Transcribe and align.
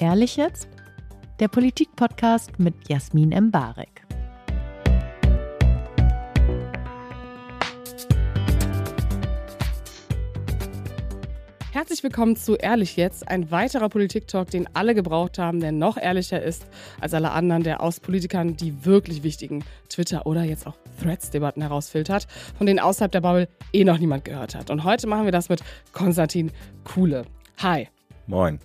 Ehrlich 0.00 0.36
jetzt? 0.36 0.68
Der 1.38 1.48
Politik-Podcast 1.48 2.58
mit 2.58 2.88
Jasmin 2.88 3.32
Embarek. 3.32 3.97
Herzlich 11.78 12.02
willkommen 12.02 12.34
zu 12.34 12.56
Ehrlich 12.56 12.96
jetzt, 12.96 13.28
ein 13.28 13.52
weiterer 13.52 13.88
Politik-Talk, 13.88 14.50
den 14.50 14.68
alle 14.74 14.96
gebraucht 14.96 15.38
haben, 15.38 15.60
der 15.60 15.70
noch 15.70 15.96
ehrlicher 15.96 16.42
ist 16.42 16.66
als 17.00 17.14
alle 17.14 17.30
anderen, 17.30 17.62
der 17.62 17.80
aus 17.80 18.00
Politikern 18.00 18.56
die 18.56 18.84
wirklich 18.84 19.22
wichtigen 19.22 19.62
Twitter- 19.88 20.26
oder 20.26 20.42
jetzt 20.42 20.66
auch 20.66 20.74
Threads-Debatten 21.00 21.62
herausfiltert, 21.62 22.26
von 22.56 22.66
denen 22.66 22.80
außerhalb 22.80 23.12
der 23.12 23.20
Bubble 23.20 23.48
eh 23.72 23.84
noch 23.84 23.98
niemand 23.98 24.24
gehört 24.24 24.56
hat. 24.56 24.70
Und 24.70 24.82
heute 24.82 25.06
machen 25.06 25.24
wir 25.24 25.30
das 25.30 25.48
mit 25.50 25.62
Konstantin 25.92 26.50
Kuhle. 26.82 27.26
Hi. 27.58 27.86
Moin. 28.26 28.58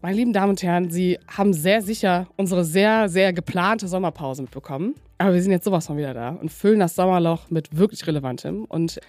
Meine 0.00 0.16
lieben 0.16 0.32
Damen 0.32 0.48
und 0.48 0.62
Herren, 0.62 0.90
Sie 0.90 1.18
haben 1.28 1.52
sehr 1.52 1.82
sicher 1.82 2.28
unsere 2.38 2.64
sehr, 2.64 3.10
sehr 3.10 3.34
geplante 3.34 3.88
Sommerpause 3.88 4.40
mitbekommen. 4.40 4.94
Aber 5.18 5.34
wir 5.34 5.42
sind 5.42 5.52
jetzt 5.52 5.64
sowas 5.64 5.86
von 5.86 5.98
wieder 5.98 6.14
da 6.14 6.30
und 6.30 6.50
füllen 6.50 6.80
das 6.80 6.94
Sommerloch 6.94 7.50
mit 7.50 7.76
wirklich 7.76 8.06
Relevantem. 8.06 8.64
Und 8.64 9.00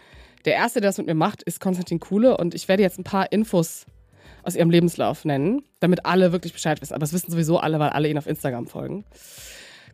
der 0.45 0.53
Erste, 0.53 0.81
der 0.81 0.89
das 0.89 0.97
mit 0.97 1.07
mir 1.07 1.15
macht, 1.15 1.43
ist 1.43 1.59
Konstantin 1.59 1.99
Kuhle 1.99 2.37
und 2.37 2.55
ich 2.55 2.67
werde 2.67 2.83
jetzt 2.83 2.99
ein 2.99 3.03
paar 3.03 3.31
Infos 3.31 3.85
aus 4.43 4.55
ihrem 4.55 4.69
Lebenslauf 4.69 5.25
nennen, 5.25 5.63
damit 5.79 6.05
alle 6.05 6.31
wirklich 6.31 6.53
Bescheid 6.53 6.81
wissen. 6.81 6.93
Aber 6.93 7.01
das 7.01 7.13
wissen 7.13 7.31
sowieso 7.31 7.57
alle, 7.57 7.79
weil 7.79 7.89
alle 7.89 8.07
ihn 8.07 8.17
auf 8.17 8.27
Instagram 8.27 8.67
folgen. 8.67 9.03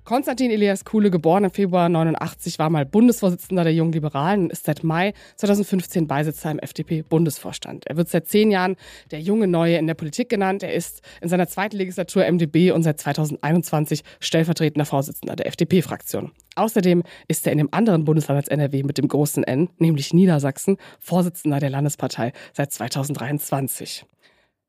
Konstantin 0.03 0.49
Elias 0.49 0.83
Kuhle, 0.83 1.11
geboren 1.11 1.43
im 1.43 1.51
Februar 1.51 1.87
89, 1.87 2.57
war 2.57 2.71
mal 2.71 2.85
Bundesvorsitzender 2.85 3.63
der 3.63 3.73
Jungen 3.73 3.91
Liberalen 3.91 4.43
und 4.43 4.51
ist 4.51 4.65
seit 4.65 4.83
Mai 4.83 5.13
2015 5.35 6.07
Beisitzer 6.07 6.49
im 6.49 6.57
FDP-Bundesvorstand. 6.57 7.85
Er 7.85 7.97
wird 7.97 8.09
seit 8.09 8.27
zehn 8.27 8.49
Jahren 8.49 8.77
der 9.11 9.21
junge 9.21 9.47
Neue 9.47 9.77
in 9.77 9.85
der 9.85 9.93
Politik 9.93 10.29
genannt. 10.29 10.63
Er 10.63 10.73
ist 10.73 11.01
in 11.21 11.29
seiner 11.29 11.47
zweiten 11.47 11.77
Legislatur 11.77 12.25
MdB 12.25 12.71
und 12.71 12.81
seit 12.81 12.99
2021 12.99 14.01
stellvertretender 14.19 14.85
Vorsitzender 14.85 15.35
der 15.35 15.45
FDP-Fraktion. 15.45 16.31
Außerdem 16.55 17.03
ist 17.27 17.45
er 17.45 17.51
in 17.51 17.59
dem 17.59 17.69
anderen 17.71 18.03
Bundesland 18.03 18.37
als 18.37 18.47
NRW 18.47 18.81
mit 18.81 18.97
dem 18.97 19.07
großen 19.07 19.43
N, 19.43 19.69
nämlich 19.77 20.13
Niedersachsen, 20.13 20.77
Vorsitzender 20.99 21.59
der 21.59 21.69
Landespartei 21.69 22.33
seit 22.53 22.71
2023. 22.71 24.05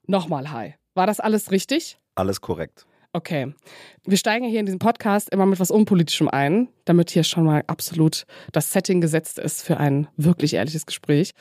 Nochmal 0.06 0.52
hi. 0.52 0.74
War 0.94 1.06
das 1.06 1.20
alles 1.20 1.50
richtig? 1.50 1.98
Alles 2.14 2.42
korrekt. 2.42 2.86
Okay. 3.14 3.54
Wir 4.04 4.16
steigen 4.16 4.46
hier 4.46 4.60
in 4.60 4.66
diesem 4.66 4.78
Podcast 4.78 5.28
immer 5.28 5.44
mit 5.44 5.60
was 5.60 5.70
Unpolitischem 5.70 6.28
ein, 6.28 6.68
damit 6.86 7.10
hier 7.10 7.24
schon 7.24 7.44
mal 7.44 7.62
absolut 7.66 8.24
das 8.52 8.72
Setting 8.72 9.02
gesetzt 9.02 9.38
ist 9.38 9.62
für 9.62 9.76
ein 9.76 10.08
wirklich 10.16 10.54
ehrliches 10.54 10.86
Gespräch. 10.86 11.32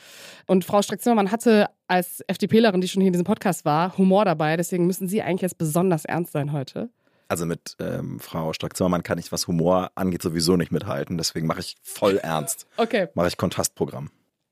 Und 0.46 0.66
Frau 0.66 0.82
Strack-Zimmermann 0.82 1.30
hatte 1.30 1.70
als 1.88 2.22
FDPlerin, 2.26 2.82
die 2.82 2.88
schon 2.88 3.00
hier 3.00 3.08
in 3.08 3.14
diesem 3.14 3.24
Podcast 3.24 3.64
war, 3.64 3.96
Humor 3.96 4.26
dabei. 4.26 4.58
Deswegen 4.58 4.86
müssen 4.86 5.08
Sie 5.08 5.22
eigentlich 5.22 5.40
jetzt 5.40 5.56
besonders 5.56 6.04
ernst 6.04 6.32
sein 6.32 6.52
heute. 6.52 6.90
Also 7.28 7.46
mit 7.46 7.76
ähm, 7.80 8.20
Frau 8.20 8.52
Strack-Zimmermann 8.52 9.02
kann 9.02 9.16
ich, 9.16 9.32
was 9.32 9.46
Humor 9.46 9.92
angeht, 9.94 10.20
sowieso 10.20 10.58
nicht 10.58 10.72
mithalten. 10.72 11.16
Deswegen 11.16 11.46
mache 11.46 11.60
ich 11.60 11.76
voll 11.82 12.18
ernst. 12.18 12.66
Okay. 12.76 13.08
Mache 13.14 13.28
ich 13.28 13.38
Kontrastprogramm. 13.38 14.10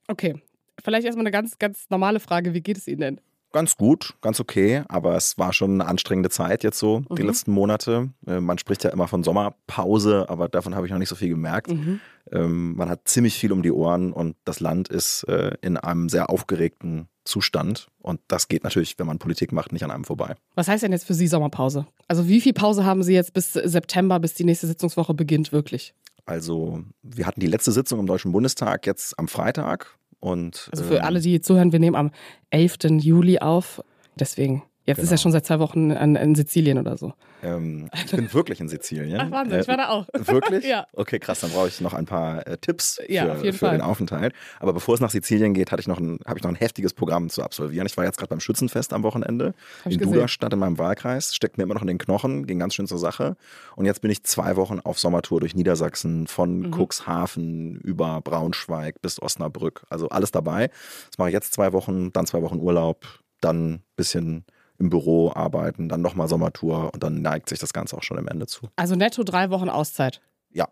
Okay. 0.09 0.41
Vielleicht 0.83 1.05
erstmal 1.05 1.25
eine 1.25 1.31
ganz, 1.31 1.59
ganz 1.59 1.91
normale 1.91 2.19
Frage. 2.19 2.55
Wie 2.55 2.63
geht 2.63 2.79
es 2.79 2.89
Ihnen 2.89 3.01
denn? 3.01 3.21
Ganz 3.53 3.77
gut, 3.77 4.15
ganz 4.21 4.39
okay, 4.39 4.85
aber 4.89 5.17
es 5.17 5.37
war 5.37 5.53
schon 5.53 5.73
eine 5.81 5.87
anstrengende 5.91 6.31
Zeit 6.31 6.63
jetzt 6.63 6.79
so, 6.79 7.01
die 7.17 7.23
Mhm. 7.23 7.29
letzten 7.29 7.51
Monate. 7.53 8.11
Äh, 8.27 8.41
Man 8.41 8.59
spricht 8.59 8.85
ja 8.85 8.91
immer 8.91 9.09
von 9.09 9.25
Sommerpause, 9.25 10.27
aber 10.29 10.49
davon 10.49 10.75
habe 10.77 10.87
ich 10.87 10.93
noch 10.93 10.99
nicht 11.01 11.09
so 11.09 11.17
viel 11.17 11.29
gemerkt. 11.31 11.71
Mhm. 11.73 12.01
Ähm, 12.31 12.77
Man 12.77 12.89
hat 12.89 13.09
ziemlich 13.09 13.35
viel 13.35 13.51
um 13.51 13.63
die 13.63 13.73
Ohren 13.73 14.13
und 14.13 14.37
das 14.45 14.61
Land 14.61 14.89
ist 14.89 15.25
äh, 15.25 15.53
in 15.63 15.77
einem 15.77 16.09
sehr 16.09 16.31
aufgeregten 16.31 17.09
Zustand. 17.25 17.89
Und 17.99 18.21
das 18.29 18.47
geht 18.49 18.63
natürlich, 18.65 18.99
wenn 18.99 19.07
man 19.07 19.19
Politik 19.19 19.51
macht, 19.53 19.73
nicht 19.73 19.83
an 19.85 19.91
einem 19.91 20.05
vorbei. 20.05 20.35
Was 20.55 20.69
heißt 20.69 20.85
denn 20.85 20.93
jetzt 20.93 21.05
für 21.07 21.15
Sie 21.15 21.27
Sommerpause? 21.27 21.87
Also 22.09 22.29
wie 22.29 22.41
viel 22.41 22.53
Pause 22.53 22.85
haben 22.85 23.03
Sie 23.03 23.15
jetzt 23.15 23.33
bis 23.35 23.53
September, 23.53 24.21
bis 24.21 24.35
die 24.35 24.45
nächste 24.45 24.67
Sitzungswoche 24.69 25.13
beginnt, 25.15 25.51
wirklich? 25.53 25.93
Also, 26.27 26.85
wir 27.03 27.27
hatten 27.27 27.41
die 27.41 27.47
letzte 27.49 27.73
Sitzung 27.73 27.99
im 27.99 28.07
Deutschen 28.07 28.31
Bundestag 28.31 28.87
jetzt 28.87 29.19
am 29.19 29.27
Freitag. 29.27 29.97
Und, 30.21 30.69
Also 30.71 30.85
für 30.85 30.97
ähm, 30.99 31.05
alle, 31.05 31.21
die 31.21 31.41
zuhören, 31.41 31.73
wir 31.73 31.79
nehmen 31.79 31.97
am 31.97 32.11
11. 32.51 32.77
Juli 33.01 33.39
auf. 33.39 33.83
Deswegen. 34.17 34.63
Jetzt 34.91 34.99
ist 34.99 35.05
Genau. 35.09 35.15
er 35.15 35.19
schon 35.19 35.33
seit 35.33 35.47
zwei 35.47 35.59
Wochen 35.59 35.91
in, 35.91 36.17
in 36.17 36.35
Sizilien 36.35 36.79
oder 36.79 36.97
so. 36.97 37.13
Ähm, 37.43 37.89
ich 38.05 38.11
bin 38.11 38.33
wirklich 38.35 38.61
in 38.61 38.69
Sizilien. 38.69 39.19
Ach 39.21 39.31
Wahnsinn, 39.31 39.61
ich 39.61 39.69
war 39.69 39.77
da 39.77 39.89
auch. 39.89 40.07
Wirklich? 40.13 40.65
Ja. 40.71 40.87
Okay, 40.93 41.19
krass. 41.19 41.41
Dann 41.41 41.51
brauche 41.51 41.69
ich 41.69 41.81
noch 41.81 41.95
ein 41.95 42.05
paar 42.07 42.47
äh, 42.47 42.59
Tipps 42.59 42.97
für, 42.97 43.11
Ja, 43.13 43.33
auf 43.33 43.43
jeden 43.43 43.57
für 43.57 43.67
Fall. 43.67 43.77
den 43.77 43.81
Aufenthalt. 43.81 44.35
Aber 44.61 44.73
bevor 44.73 44.95
es 44.95 45.01
nach 45.01 45.11
Sizilien 45.11 45.55
geht, 45.55 45.73
hatte 45.73 45.81
ich 45.81 45.89
noch 45.89 45.99
ein, 45.99 46.19
habe 46.27 46.39
ich 46.39 46.43
noch 46.45 46.51
ein 46.51 46.57
heftiges 46.57 46.93
Programm 46.93 47.31
zu 47.31 47.43
absolvieren. 47.43 47.87
Ich 47.87 47.97
war 47.97 48.05
jetzt 48.05 48.19
gerade 48.19 48.29
beim 48.29 48.41
Schützenfest 48.41 48.93
am 48.93 49.03
Wochenende 49.03 49.55
Hab 49.85 49.93
in. 49.93 49.99
Duderstadt 49.99 50.53
in 50.53 50.59
meinem 50.59 50.79
Wahlkreis. 50.79 51.35
Steckt 51.35 51.57
mir 51.57 51.65
immer 51.65 51.75
noch 51.75 51.83
in 51.83 51.89
den 51.89 51.99
Knochen, 51.99 52.47
ging 52.47 52.59
ganz 52.59 52.75
schön 52.75 52.87
zur 52.87 52.99
Sache. 52.99 53.37
Und 53.77 53.87
jetzt 53.87 54.03
bin 54.03 54.11
ich 54.11 54.23
zwei 54.25 54.57
Wochen 54.57 54.81
auf 54.81 54.99
Sommertour 54.99 55.41
durch 55.41 55.55
Niedersachsen, 55.55 56.27
von 56.27 56.61
Mhm. 56.61 56.71
Cuxhaven 56.75 57.77
über 57.81 58.21
Braunschweig 58.21 59.01
bis 59.03 59.21
Osnabrück. 59.21 59.85
Also 59.89 60.09
alles 60.11 60.31
dabei. 60.31 60.69
Das 61.11 61.19
mache 61.19 61.29
ich 61.31 61.35
jetzt 61.35 61.55
zwei 61.55 61.73
Wochen, 61.73 62.13
dann 62.13 62.27
zwei 62.27 62.43
Wochen 62.43 62.59
Urlaub, 62.59 63.07
dann 63.41 63.73
ein 63.75 63.83
bisschen 63.97 64.45
im 64.81 64.91
Büro 64.91 65.31
arbeiten, 65.33 65.89
dann 65.89 66.01
nochmal 66.01 66.27
Sommertour 66.27 66.91
und 66.93 67.03
dann 67.03 67.23
neigt 67.23 67.49
sich 67.49 67.59
das 67.59 67.73
Ganze 67.73 67.97
auch 67.97 68.03
schon 68.03 68.19
im 68.19 68.27
Ende 68.27 68.47
zu. 68.47 68.67
Also 68.77 68.97
netto 68.97 69.23
drei 69.23 69.51
Wochen 69.51 69.69
Auszeit. 69.69 70.21
Ja, 70.51 70.67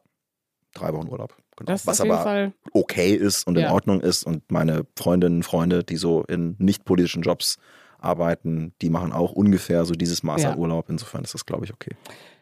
drei 0.75 0.93
Wochen 0.95 1.09
Urlaub. 1.09 1.37
Genau. 1.57 1.73
Was 1.85 2.01
aber 2.01 2.19
Fall. 2.23 2.53
okay 2.73 3.15
ist 3.15 3.47
und 3.47 3.57
Ja. 3.59 3.67
in 3.67 3.73
Ordnung 3.73 4.01
ist. 4.01 4.25
Und 4.25 4.51
meine 4.51 4.87
Freundinnen, 4.97 5.43
Freunde, 5.43 5.85
die 5.85 5.97
so 5.97 6.23
in 6.25 6.57
nicht 6.59 6.85
politischen 6.85 7.23
Jobs 7.23 7.59
arbeiten, 7.99 8.73
die 8.81 8.91
machen 8.91 9.13
auch 9.13 9.33
ungefähr 9.33 9.85
so 9.85 9.93
dieses 9.95 10.23
Maß 10.23 10.43
Ja. 10.43 10.53
an 10.53 10.59
Urlaub. 10.59 10.89
Insofern 10.89 11.23
ist 11.25 11.35
das, 11.35 11.45
glaube 11.47 11.65
ich, 11.65 11.73
okay. 11.75 11.97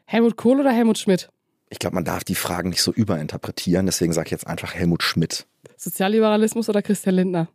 Helmut 0.05 0.37
Kohl 0.37 0.61
oder 0.61 0.71
Helmut 0.71 0.99
Schmidt? 0.99 1.31
Ich 1.71 1.79
glaube, 1.79 1.95
man 1.95 2.05
darf 2.05 2.23
die 2.25 2.35
Fragen 2.37 2.69
nicht 2.69 2.83
so 2.83 2.93
überinterpretieren. 2.93 3.87
Deswegen 3.87 4.13
sage 4.13 4.27
ich 4.27 4.31
jetzt 4.33 4.47
einfach 4.47 4.75
Helmut 4.75 5.03
Schmidt. 5.03 5.47
Sozialliberalismus 5.77 6.69
oder 6.69 6.83
Christian 6.83 7.17
Lindner? 7.17 7.49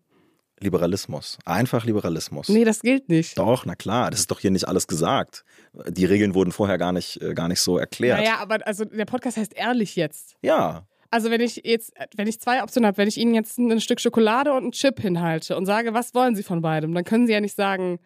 Liberalismus. 0.61 1.37
Einfach 1.45 1.85
Liberalismus. 1.85 2.49
Nee, 2.49 2.63
das 2.63 2.81
gilt 2.81 3.09
nicht. 3.09 3.37
Doch, 3.37 3.65
na 3.65 3.75
klar, 3.75 4.11
das 4.11 4.21
ist 4.21 4.31
doch 4.31 4.39
hier 4.39 4.51
nicht 4.51 4.67
alles 4.67 4.87
gesagt. 4.87 5.43
Die 5.89 6.05
Regeln 6.05 6.33
wurden 6.35 6.51
vorher 6.51 6.77
gar 6.77 6.91
nicht, 6.91 7.21
äh, 7.21 7.33
gar 7.33 7.47
nicht 7.47 7.61
so 7.61 7.77
erklärt. 7.77 8.19
Naja, 8.19 8.37
aber 8.39 8.65
also 8.65 8.85
der 8.85 9.05
Podcast 9.05 9.37
heißt 9.37 9.53
ehrlich 9.55 9.95
jetzt. 9.95 10.35
Ja, 10.41 10.85
Also 11.09 11.29
wenn 11.29 11.41
ich 11.41 11.61
jetzt, 11.65 11.93
wenn 12.15 12.27
ich 12.27 12.39
zwei 12.39 12.63
Optionen 12.63 12.87
habe, 12.87 12.97
wenn 12.97 13.07
ich 13.07 13.17
Ihnen 13.17 13.33
jetzt 13.35 13.57
ein 13.57 13.81
Stück 13.81 13.99
Schokolade 13.99 14.51
und 14.53 14.63
einen 14.63 14.71
Chip 14.71 14.99
hinhalte 14.99 15.57
und 15.57 15.65
sage, 15.65 15.93
was 15.93 16.13
wollen 16.13 16.35
Sie 16.35 16.43
von 16.43 16.61
beidem, 16.61 16.93
dann 16.93 17.03
können 17.03 17.27
Sie 17.27 17.33
ja 17.33 17.41
nicht 17.41 17.55
sagen, 17.55 17.99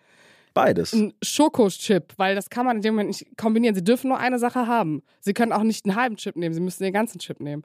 beides. 0.53 0.93
ein 0.93 1.13
Schokochip, 1.21 2.13
weil 2.17 2.33
das 2.35 2.49
kann 2.49 2.65
man 2.65 2.77
in 2.77 2.81
dem 2.81 2.93
Moment 2.95 3.09
nicht 3.09 3.37
kombinieren. 3.37 3.75
Sie 3.75 3.83
dürfen 3.83 4.07
nur 4.07 4.17
eine 4.17 4.39
Sache 4.39 4.65
haben. 4.67 5.03
Sie 5.19 5.33
können 5.33 5.51
auch 5.51 5.63
nicht 5.63 5.85
einen 5.85 5.95
halben 5.95 6.15
Chip 6.17 6.35
nehmen, 6.35 6.55
Sie 6.55 6.61
müssen 6.61 6.81
den 6.83 6.93
ganzen 6.93 7.19
Chip 7.19 7.39
nehmen. 7.39 7.63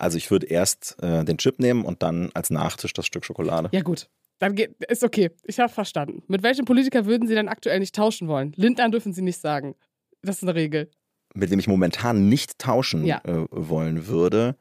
Also 0.00 0.16
ich 0.16 0.30
würde 0.30 0.46
erst 0.46 0.96
äh, 1.02 1.24
den 1.24 1.38
Chip 1.38 1.58
nehmen 1.60 1.84
und 1.84 2.02
dann 2.02 2.30
als 2.34 2.50
Nachtisch 2.50 2.92
das 2.92 3.06
Stück 3.06 3.24
Schokolade. 3.24 3.68
Ja 3.72 3.82
gut, 3.82 4.08
dann 4.38 4.54
geht, 4.54 4.82
ist 4.84 5.04
okay. 5.04 5.30
Ich 5.44 5.60
habe 5.60 5.72
verstanden. 5.72 6.22
Mit 6.26 6.42
welchem 6.42 6.64
Politiker 6.64 7.04
würden 7.06 7.28
Sie 7.28 7.34
denn 7.34 7.48
aktuell 7.48 7.78
nicht 7.80 7.94
tauschen 7.94 8.26
wollen? 8.26 8.52
Lindner 8.56 8.88
dürfen 8.90 9.12
Sie 9.12 9.22
nicht 9.22 9.40
sagen. 9.40 9.74
Das 10.22 10.36
ist 10.36 10.42
eine 10.42 10.54
Regel. 10.54 10.90
mit 11.34 11.50
dem 11.52 11.58
ich 11.60 11.68
momentan 11.68 12.28
nicht 12.28 12.58
tauschen 12.58 13.04
Ja. 13.04 13.20
äh, 13.24 13.46
wollen 13.50 14.06
würde. 14.08 14.56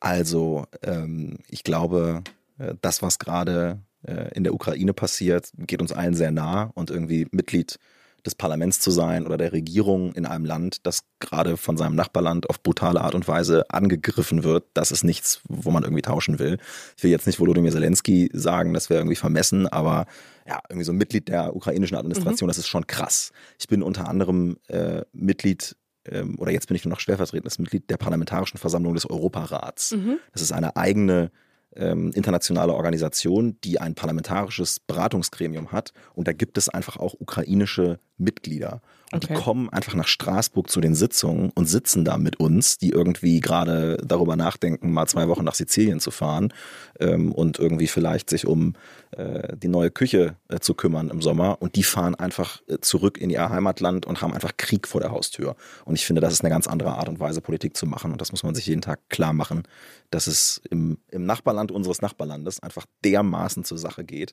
Also 0.00 0.66
ähm, 0.82 1.38
ich 1.48 1.62
glaube, 1.64 2.22
äh, 2.58 2.74
das, 2.80 3.02
was 3.02 3.18
gerade 3.18 3.80
äh, 4.06 4.34
in 4.34 4.42
der 4.44 4.52
Ukraine 4.54 4.92
passiert, 4.92 5.50
geht 5.58 5.80
uns 5.80 5.92
allen 5.92 6.14
sehr 6.14 6.32
nah 6.32 6.70
und 6.74 6.90
irgendwie 6.90 7.26
Mitglied 7.30 7.78
des 8.24 8.34
Parlaments 8.34 8.80
zu 8.80 8.90
sein 8.90 9.26
oder 9.26 9.36
der 9.36 9.52
Regierung 9.52 10.12
in 10.12 10.26
einem 10.26 10.44
Land, 10.44 10.86
das 10.86 11.04
gerade 11.20 11.56
von 11.56 11.76
seinem 11.76 11.96
Nachbarland 11.96 12.48
auf 12.48 12.62
brutale 12.62 13.00
Art 13.00 13.14
und 13.14 13.26
Weise 13.26 13.68
angegriffen 13.70 14.44
wird, 14.44 14.64
das 14.74 14.92
ist 14.92 15.04
nichts, 15.04 15.40
wo 15.48 15.70
man 15.70 15.82
irgendwie 15.82 16.02
tauschen 16.02 16.38
will. 16.38 16.58
Ich 16.96 17.02
will 17.02 17.10
jetzt 17.10 17.26
nicht 17.26 17.40
Volodymyr 17.40 17.72
Zelensky 17.72 18.30
sagen, 18.32 18.74
das 18.74 18.90
wäre 18.90 19.00
irgendwie 19.00 19.16
vermessen, 19.16 19.66
aber 19.66 20.06
ja, 20.46 20.60
irgendwie 20.68 20.84
so 20.84 20.92
ein 20.92 20.98
Mitglied 20.98 21.28
der 21.28 21.54
ukrainischen 21.54 21.96
Administration, 21.96 22.48
das 22.48 22.58
ist 22.58 22.68
schon 22.68 22.86
krass. 22.86 23.32
Ich 23.58 23.68
bin 23.68 23.82
unter 23.82 24.08
anderem 24.08 24.56
äh, 24.68 25.02
Mitglied 25.12 25.76
ähm, 26.04 26.38
oder 26.38 26.50
jetzt 26.50 26.66
bin 26.68 26.76
ich 26.76 26.84
nur 26.84 26.90
noch 26.90 27.00
stellvertretendes 27.00 27.58
Mitglied 27.58 27.88
der 27.90 27.96
Parlamentarischen 27.96 28.58
Versammlung 28.58 28.94
des 28.94 29.08
Europarats. 29.08 29.92
Das 30.32 30.42
ist 30.42 30.52
eine 30.52 30.76
eigene 30.76 31.30
ähm, 31.76 32.10
internationale 32.14 32.74
Organisation, 32.74 33.56
die 33.64 33.80
ein 33.80 33.94
parlamentarisches 33.94 34.80
Beratungsgremium 34.80 35.72
hat. 35.72 35.92
Und 36.14 36.28
da 36.28 36.32
gibt 36.32 36.58
es 36.58 36.68
einfach 36.68 36.96
auch 36.96 37.14
ukrainische 37.18 37.98
Mitglieder. 38.22 38.80
Und 39.12 39.24
Okay. 39.24 39.34
die 39.34 39.40
kommen 39.42 39.68
einfach 39.68 39.94
nach 39.94 40.08
Straßburg 40.08 40.70
zu 40.70 40.80
den 40.80 40.94
Sitzungen 40.94 41.50
und 41.54 41.66
sitzen 41.66 42.02
da 42.02 42.16
mit 42.16 42.40
uns, 42.40 42.78
die 42.78 42.88
irgendwie 42.88 43.40
gerade 43.40 43.98
darüber 44.02 44.36
nachdenken, 44.36 44.90
mal 44.90 45.06
zwei 45.06 45.28
Wochen 45.28 45.44
nach 45.44 45.54
Sizilien 45.54 46.00
zu 46.00 46.10
fahren 46.10 46.54
ähm, 46.98 47.30
und 47.30 47.58
irgendwie 47.58 47.88
vielleicht 47.88 48.30
sich 48.30 48.46
um 48.46 48.72
äh, 49.10 49.54
die 49.54 49.68
neue 49.68 49.90
Küche 49.90 50.36
äh, 50.48 50.60
zu 50.60 50.72
kümmern 50.72 51.10
im 51.10 51.20
Sommer. 51.20 51.60
Und 51.60 51.76
die 51.76 51.82
fahren 51.82 52.14
einfach 52.14 52.62
äh, 52.68 52.78
zurück 52.80 53.18
in 53.18 53.28
ihr 53.28 53.50
Heimatland 53.50 54.06
und 54.06 54.22
haben 54.22 54.32
einfach 54.32 54.56
Krieg 54.56 54.88
vor 54.88 55.02
der 55.02 55.10
Haustür. 55.10 55.56
Und 55.84 55.94
ich 55.94 56.06
finde, 56.06 56.22
das 56.22 56.32
ist 56.32 56.40
eine 56.40 56.50
ganz 56.50 56.66
andere 56.66 56.92
Art 56.94 57.10
und 57.10 57.20
Weise, 57.20 57.42
Politik 57.42 57.76
zu 57.76 57.84
machen. 57.84 58.12
Und 58.12 58.20
das 58.22 58.32
muss 58.32 58.42
man 58.44 58.54
sich 58.54 58.66
jeden 58.66 58.80
Tag 58.80 59.00
klar 59.10 59.34
machen, 59.34 59.64
dass 60.10 60.26
es 60.26 60.62
im, 60.70 60.96
im 61.10 61.26
Nachbarland 61.26 61.70
unseres 61.70 62.00
Nachbarlandes 62.00 62.60
einfach 62.62 62.86
dermaßen 63.04 63.64
zur 63.64 63.76
Sache 63.76 64.04
geht. 64.04 64.32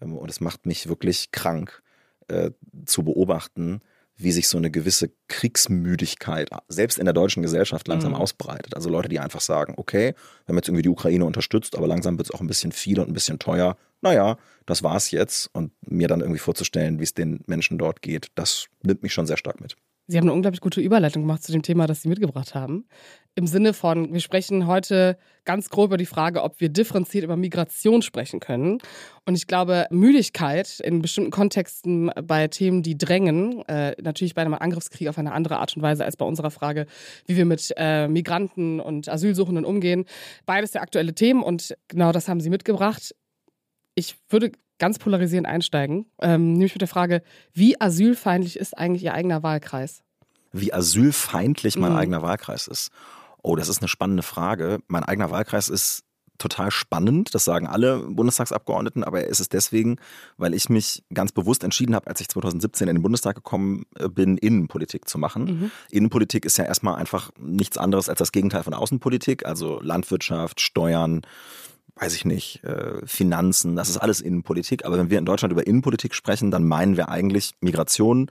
Ähm, 0.00 0.16
und 0.16 0.28
es 0.28 0.40
macht 0.40 0.66
mich 0.66 0.88
wirklich 0.88 1.30
krank 1.30 1.80
äh, 2.28 2.50
zu 2.86 3.02
beobachten, 3.02 3.80
wie 4.18 4.32
sich 4.32 4.48
so 4.48 4.56
eine 4.56 4.70
gewisse 4.70 5.10
Kriegsmüdigkeit 5.28 6.48
selbst 6.68 6.98
in 6.98 7.04
der 7.04 7.12
deutschen 7.14 7.42
Gesellschaft 7.42 7.86
langsam 7.88 8.12
Mhm. 8.12 8.16
ausbreitet. 8.18 8.74
Also 8.74 8.88
Leute, 8.88 9.08
die 9.08 9.18
einfach 9.20 9.40
sagen, 9.40 9.74
okay, 9.76 10.14
wir 10.14 10.48
haben 10.48 10.56
jetzt 10.56 10.68
irgendwie 10.68 10.82
die 10.82 10.88
Ukraine 10.88 11.24
unterstützt, 11.24 11.76
aber 11.76 11.86
langsam 11.86 12.16
wird 12.18 12.28
es 12.28 12.34
auch 12.34 12.40
ein 12.40 12.46
bisschen 12.46 12.72
viel 12.72 12.98
und 13.00 13.08
ein 13.08 13.12
bisschen 13.14 13.38
teuer. 13.38 13.76
Naja, 14.00 14.38
das 14.64 14.82
war's 14.82 15.10
jetzt. 15.10 15.50
Und 15.52 15.72
mir 15.86 16.08
dann 16.08 16.20
irgendwie 16.20 16.38
vorzustellen, 16.38 16.98
wie 16.98 17.04
es 17.04 17.14
den 17.14 17.40
Menschen 17.46 17.78
dort 17.78 18.00
geht, 18.02 18.28
das 18.34 18.66
nimmt 18.82 19.02
mich 19.02 19.12
schon 19.12 19.26
sehr 19.26 19.36
stark 19.36 19.60
mit. 19.60 19.76
Sie 20.06 20.16
haben 20.16 20.24
eine 20.24 20.32
unglaublich 20.34 20.60
gute 20.60 20.80
Überleitung 20.80 21.22
gemacht 21.22 21.42
zu 21.42 21.50
dem 21.52 21.62
Thema, 21.62 21.86
das 21.86 22.02
Sie 22.02 22.08
mitgebracht 22.08 22.54
haben. 22.54 22.86
Im 23.38 23.46
Sinne 23.46 23.74
von, 23.74 24.14
wir 24.14 24.20
sprechen 24.20 24.66
heute 24.66 25.18
ganz 25.44 25.68
grob 25.68 25.88
über 25.88 25.98
die 25.98 26.06
Frage, 26.06 26.42
ob 26.42 26.58
wir 26.58 26.70
differenziert 26.70 27.22
über 27.22 27.36
Migration 27.36 28.00
sprechen 28.00 28.40
können. 28.40 28.78
Und 29.26 29.34
ich 29.34 29.46
glaube, 29.46 29.86
Müdigkeit 29.90 30.80
in 30.80 31.02
bestimmten 31.02 31.30
Kontexten 31.30 32.10
bei 32.24 32.48
Themen, 32.48 32.82
die 32.82 32.96
drängen, 32.96 33.60
äh, 33.68 33.94
natürlich 34.00 34.34
bei 34.34 34.40
einem 34.40 34.54
Angriffskrieg 34.54 35.08
auf 35.08 35.18
eine 35.18 35.32
andere 35.32 35.58
Art 35.58 35.76
und 35.76 35.82
Weise 35.82 36.06
als 36.06 36.16
bei 36.16 36.24
unserer 36.24 36.50
Frage, 36.50 36.86
wie 37.26 37.36
wir 37.36 37.44
mit 37.44 37.74
äh, 37.76 38.08
Migranten 38.08 38.80
und 38.80 39.06
Asylsuchenden 39.06 39.66
umgehen. 39.66 40.06
Beides 40.46 40.72
sehr 40.72 40.80
aktuelle 40.80 41.14
Themen 41.14 41.42
und 41.42 41.76
genau 41.88 42.12
das 42.12 42.28
haben 42.28 42.40
Sie 42.40 42.48
mitgebracht. 42.48 43.14
Ich 43.94 44.16
würde 44.30 44.50
ganz 44.78 44.98
polarisierend 44.98 45.46
einsteigen, 45.46 46.06
ähm, 46.22 46.54
nämlich 46.54 46.72
mit 46.74 46.80
der 46.80 46.88
Frage, 46.88 47.22
wie 47.52 47.78
asylfeindlich 47.78 48.58
ist 48.58 48.76
eigentlich 48.78 49.04
Ihr 49.04 49.12
eigener 49.12 49.42
Wahlkreis? 49.42 50.02
Wie 50.52 50.72
asylfeindlich 50.72 51.76
mein 51.76 51.92
Mhm. 51.92 51.98
eigener 51.98 52.22
Wahlkreis 52.22 52.66
ist. 52.66 52.90
Oh, 53.46 53.54
das 53.54 53.68
ist 53.68 53.78
eine 53.80 53.86
spannende 53.86 54.24
Frage. 54.24 54.80
Mein 54.88 55.04
eigener 55.04 55.30
Wahlkreis 55.30 55.68
ist 55.68 56.02
total 56.36 56.72
spannend, 56.72 57.32
das 57.32 57.44
sagen 57.44 57.68
alle 57.68 58.00
Bundestagsabgeordneten, 58.00 59.04
aber 59.04 59.30
es 59.30 59.38
ist 59.38 59.52
deswegen, 59.52 59.98
weil 60.36 60.52
ich 60.52 60.68
mich 60.68 61.04
ganz 61.14 61.30
bewusst 61.30 61.62
entschieden 61.62 61.94
habe, 61.94 62.08
als 62.08 62.20
ich 62.20 62.28
2017 62.28 62.88
in 62.88 62.96
den 62.96 63.02
Bundestag 63.02 63.36
gekommen 63.36 63.84
äh, 64.00 64.08
bin, 64.08 64.36
Innenpolitik 64.36 65.08
zu 65.08 65.18
machen. 65.18 65.44
Mhm. 65.44 65.70
Innenpolitik 65.92 66.44
ist 66.44 66.58
ja 66.58 66.64
erstmal 66.64 66.96
einfach 66.96 67.30
nichts 67.38 67.78
anderes 67.78 68.08
als 68.08 68.18
das 68.18 68.32
Gegenteil 68.32 68.64
von 68.64 68.74
Außenpolitik, 68.74 69.46
also 69.46 69.80
Landwirtschaft, 69.80 70.60
Steuern, 70.60 71.22
weiß 71.94 72.16
ich 72.16 72.24
nicht, 72.24 72.64
äh, 72.64 73.06
Finanzen, 73.06 73.76
das 73.76 73.90
ist 73.90 73.98
alles 73.98 74.20
Innenpolitik. 74.20 74.84
Aber 74.84 74.98
wenn 74.98 75.08
wir 75.08 75.20
in 75.20 75.24
Deutschland 75.24 75.52
über 75.52 75.64
Innenpolitik 75.64 76.16
sprechen, 76.16 76.50
dann 76.50 76.64
meinen 76.64 76.96
wir 76.96 77.10
eigentlich 77.10 77.54
Migration, 77.60 78.28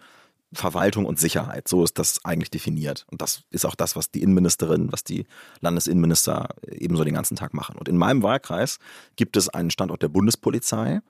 Verwaltung 0.56 1.06
und 1.06 1.20
Sicherheit. 1.20 1.68
So 1.68 1.84
ist 1.84 2.00
das 2.00 2.24
eigentlich 2.24 2.50
definiert. 2.50 3.06
Und 3.12 3.22
das 3.22 3.44
ist 3.50 3.66
auch 3.66 3.76
das, 3.76 3.96
was 3.96 4.12
die 4.12 4.22
Innenministerin, 4.22 4.92
was 4.92 5.04
die 5.04 5.26
Landesinnenminister 5.62 6.50
ebenso 6.68 7.04
den 7.04 7.14
ganzen 7.14 7.36
Tag 7.36 7.54
machen. 7.54 7.78
Und 7.78 7.88
in 7.88 7.98
meinem 7.98 8.24
Wahlkreis 8.24 8.80
gibt 9.16 9.38
es 9.38 9.50
einen 9.50 9.70
Standort 9.70 10.02
der 10.02 10.10
Bundespolizei. 10.10 11.02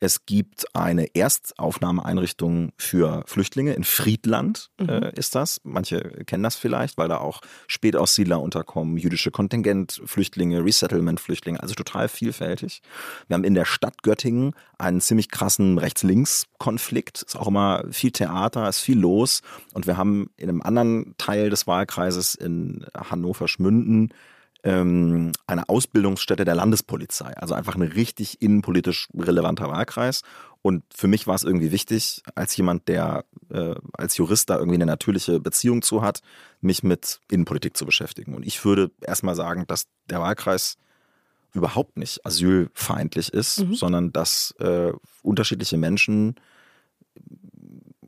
Es 0.00 0.26
gibt 0.26 0.64
eine 0.74 1.14
Erstaufnahmeeinrichtung 1.14 2.72
für 2.76 3.22
Flüchtlinge 3.26 3.74
in 3.74 3.84
Friedland 3.84 4.70
äh, 4.80 5.12
ist 5.18 5.34
das. 5.34 5.60
Manche 5.64 6.00
kennen 6.26 6.42
das 6.42 6.56
vielleicht, 6.56 6.98
weil 6.98 7.08
da 7.08 7.18
auch 7.18 7.40
Spätaussiedler 7.66 8.40
unterkommen, 8.40 8.96
jüdische 8.96 9.30
Kontingentflüchtlinge, 9.30 10.64
Resettlement-Flüchtlinge, 10.64 11.60
also 11.60 11.74
total 11.74 12.08
vielfältig. 12.08 12.82
Wir 13.28 13.34
haben 13.34 13.44
in 13.44 13.54
der 13.54 13.64
Stadt 13.64 14.02
Göttingen 14.02 14.52
einen 14.78 15.00
ziemlich 15.00 15.30
krassen 15.30 15.78
Rechts-Links-Konflikt. 15.78 17.22
Ist 17.22 17.36
auch 17.36 17.48
immer 17.48 17.84
viel 17.90 18.10
Theater, 18.10 18.68
ist 18.68 18.80
viel 18.80 18.98
los. 18.98 19.42
Und 19.72 19.86
wir 19.86 19.96
haben 19.96 20.30
in 20.36 20.48
einem 20.48 20.62
anderen 20.62 21.14
Teil 21.18 21.50
des 21.50 21.66
Wahlkreises 21.66 22.34
in 22.34 22.84
Hannover-Schmünden 22.94 24.12
ähm, 24.64 25.32
eine 25.46 25.68
Ausbildungsstätte 25.68 26.44
der 26.44 26.54
Landespolizei. 26.54 27.36
Also 27.36 27.54
einfach 27.54 27.76
ein 27.76 27.82
richtig 27.82 28.40
innenpolitisch 28.40 29.08
relevanter 29.14 29.68
Wahlkreis. 29.68 30.22
Und 30.62 30.82
für 30.94 31.06
mich 31.06 31.26
war 31.26 31.34
es 31.34 31.44
irgendwie 31.44 31.70
wichtig, 31.70 32.22
als 32.34 32.56
jemand, 32.56 32.88
der 32.88 33.26
äh, 33.50 33.74
als 33.92 34.16
Jurist 34.16 34.48
da 34.48 34.56
irgendwie 34.56 34.76
eine 34.76 34.86
natürliche 34.86 35.38
Beziehung 35.38 35.82
zu 35.82 36.00
hat, 36.00 36.20
mich 36.62 36.82
mit 36.82 37.20
Innenpolitik 37.30 37.76
zu 37.76 37.84
beschäftigen. 37.84 38.34
Und 38.34 38.46
ich 38.46 38.64
würde 38.64 38.90
erstmal 39.02 39.34
sagen, 39.34 39.66
dass 39.66 39.86
der 40.08 40.20
Wahlkreis 40.20 40.78
überhaupt 41.52 41.98
nicht 41.98 42.24
asylfeindlich 42.24 43.32
ist, 43.32 43.60
Mhm. 43.60 43.74
sondern 43.74 44.12
dass 44.12 44.54
äh, 44.58 44.92
unterschiedliche 45.22 45.76
Menschen 45.76 46.36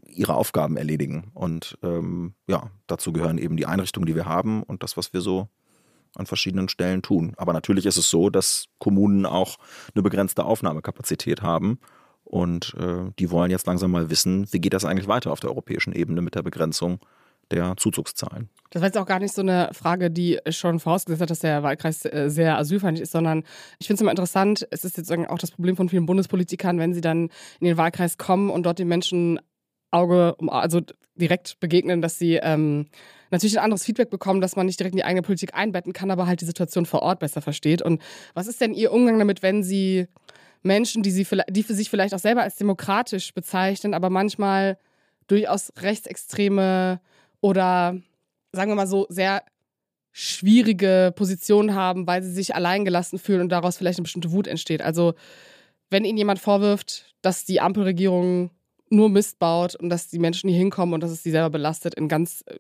ihre 0.09 0.35
Aufgaben 0.35 0.79
erledigen. 0.79 1.31
Und 1.35 1.77
ähm, 1.83 2.33
ja, 2.47 2.71
dazu 2.87 3.13
gehören 3.13 3.37
eben 3.37 3.59
die 3.59 3.67
Einrichtungen, 3.67 4.07
die 4.07 4.15
wir 4.15 4.25
haben 4.25 4.63
und 4.63 4.83
das, 4.83 4.97
was 4.97 5.13
wir 5.13 5.21
so 5.21 5.49
an 6.17 6.27
verschiedenen 6.27 6.69
Stellen 6.69 7.03
tun. 7.03 7.35
Aber 7.37 7.53
natürlich 7.53 7.87
ist 7.87 7.97
es 7.97 8.11
so, 8.11 8.31
dass 8.31 8.67
Kommunen 8.79 9.27
auch 9.27 9.57
eine 9.95 10.03
begrenzte 10.03 10.45
Aufnahmekapazität 10.45 11.43
haben. 11.43 11.79
Und 12.25 12.75
äh, 12.79 13.11
die 13.19 13.31
wollen 13.31 13.51
jetzt 13.51 13.67
langsam 13.67 13.93
mal 13.93 14.11
wissen, 14.11 14.47
wie 14.51 14.61
geht 14.61 14.75
das 14.75 14.85
eigentlich 14.85 15.07
weiter 15.07 15.31
auf 15.31 15.41
der 15.41 15.51
europäischen 15.51 15.93
Ebene 15.93 16.23
mit 16.23 16.35
der 16.35 16.43
Begrenzung 16.43 16.99
der 17.51 17.77
Zuzugszahlen. 17.77 18.49
Das 18.71 18.83
war 18.83 18.89
jetzt 18.89 18.99
auch 18.99 19.07
gar 19.07 19.21
nicht 19.21 19.35
so 19.35 19.43
eine 19.43 19.71
Frage, 19.73 20.11
die 20.11 20.41
schon 20.49 20.81
vorausgesetzt 20.81 21.23
hat, 21.23 21.31
dass 21.31 21.39
der 21.39 21.63
Wahlkreis 21.63 22.05
äh, 22.05 22.29
sehr 22.29 22.59
asylfeindlich 22.59 23.05
ist, 23.05 23.13
sondern 23.13 23.45
ich 23.79 23.87
finde 23.87 23.99
es 23.99 24.01
immer 24.01 24.11
interessant, 24.11 24.67
es 24.71 24.85
ist 24.85 24.97
jetzt 24.97 25.13
auch 25.13 25.39
das 25.39 25.53
Problem 25.53 25.77
von 25.77 25.89
vielen 25.89 26.07
Bundespolitikern, 26.07 26.79
wenn 26.79 26.95
sie 26.95 27.01
dann 27.01 27.31
in 27.61 27.67
den 27.67 27.77
Wahlkreis 27.77 28.19
kommen 28.19 28.51
und 28.51 28.67
dort 28.67 28.79
den 28.79 28.89
Menschen 28.89 29.39
Auge 29.97 30.35
um 30.37 30.49
also 30.49 30.81
direkt 31.15 31.59
begegnen, 31.61 32.03
dass 32.03 32.19
sie 32.19 32.35
ähm, 32.35 32.87
natürlich 33.31 33.59
ein 33.59 33.65
anderes 33.65 33.85
Feedback 33.85 34.11
bekommen, 34.11 34.41
dass 34.41 34.57
man 34.57 34.67
nicht 34.67 34.79
direkt 34.79 34.95
in 34.95 34.99
die 34.99 35.05
eigene 35.05 35.23
Politik 35.23 35.55
einbetten 35.55 35.93
kann, 35.93 36.11
aber 36.11 36.27
halt 36.27 36.41
die 36.41 36.47
Situation 36.47 36.87
vor 36.87 37.03
Ort 37.03 37.21
besser 37.21 37.41
versteht. 37.41 37.83
Und 37.83 38.03
was 38.35 38.47
ist 38.47 38.61
denn 38.61 38.75
Ihr 38.75 38.93
Umgang 38.93 39.19
damit, 39.19 39.43
wenn 39.43 39.63
Sie 39.63 40.07
Menschen, 40.63 41.03
die, 41.03 41.11
sie, 41.11 41.27
die 41.49 41.63
für 41.63 41.75
sich 41.75 41.89
vielleicht 41.89 42.15
auch 42.15 42.19
selber 42.19 42.43
als 42.43 42.57
demokratisch 42.57 43.33
bezeichnen, 43.33 43.95
aber 43.95 44.11
manchmal 44.11 44.79
durchaus 45.29 45.73
rechtsextreme 45.79 47.01
oder 47.41 47.97
sagen 48.53 48.71
wir 48.71 48.77
mal 48.77 48.87
so 48.87 49.07
sehr 49.09 49.43
schwierige 50.13 51.13
Positionen 51.15 51.75
haben, 51.75 52.07
weil 52.07 52.23
sie 52.23 52.33
sich 52.33 52.55
alleingelassen 52.55 53.19
fühlen 53.19 53.43
und 53.43 53.51
daraus 53.51 53.77
vielleicht 53.77 53.99
eine 53.99 54.05
bestimmte 54.05 54.33
Wut 54.33 54.47
entsteht. 54.47 54.83
Also 54.83 55.15
wenn 55.91 56.05
Ihnen 56.05 56.19
jemand 56.19 56.39
vorwirft, 56.39 57.15
dass 57.23 57.45
die 57.45 57.61
Ampelregierung 57.61 58.51
nur 58.91 59.09
Mist 59.09 59.39
baut 59.39 59.75
und 59.75 59.89
dass 59.89 60.09
die 60.09 60.19
Menschen 60.19 60.49
hier 60.49 60.59
hinkommen 60.59 60.95
und 60.95 61.03
dass 61.03 61.11
es 61.11 61.23
sie 61.23 61.31
selber 61.31 61.51
belastet 61.51 61.95
in 61.95 62.09
ganz 62.09 62.45
äh, 62.47 62.57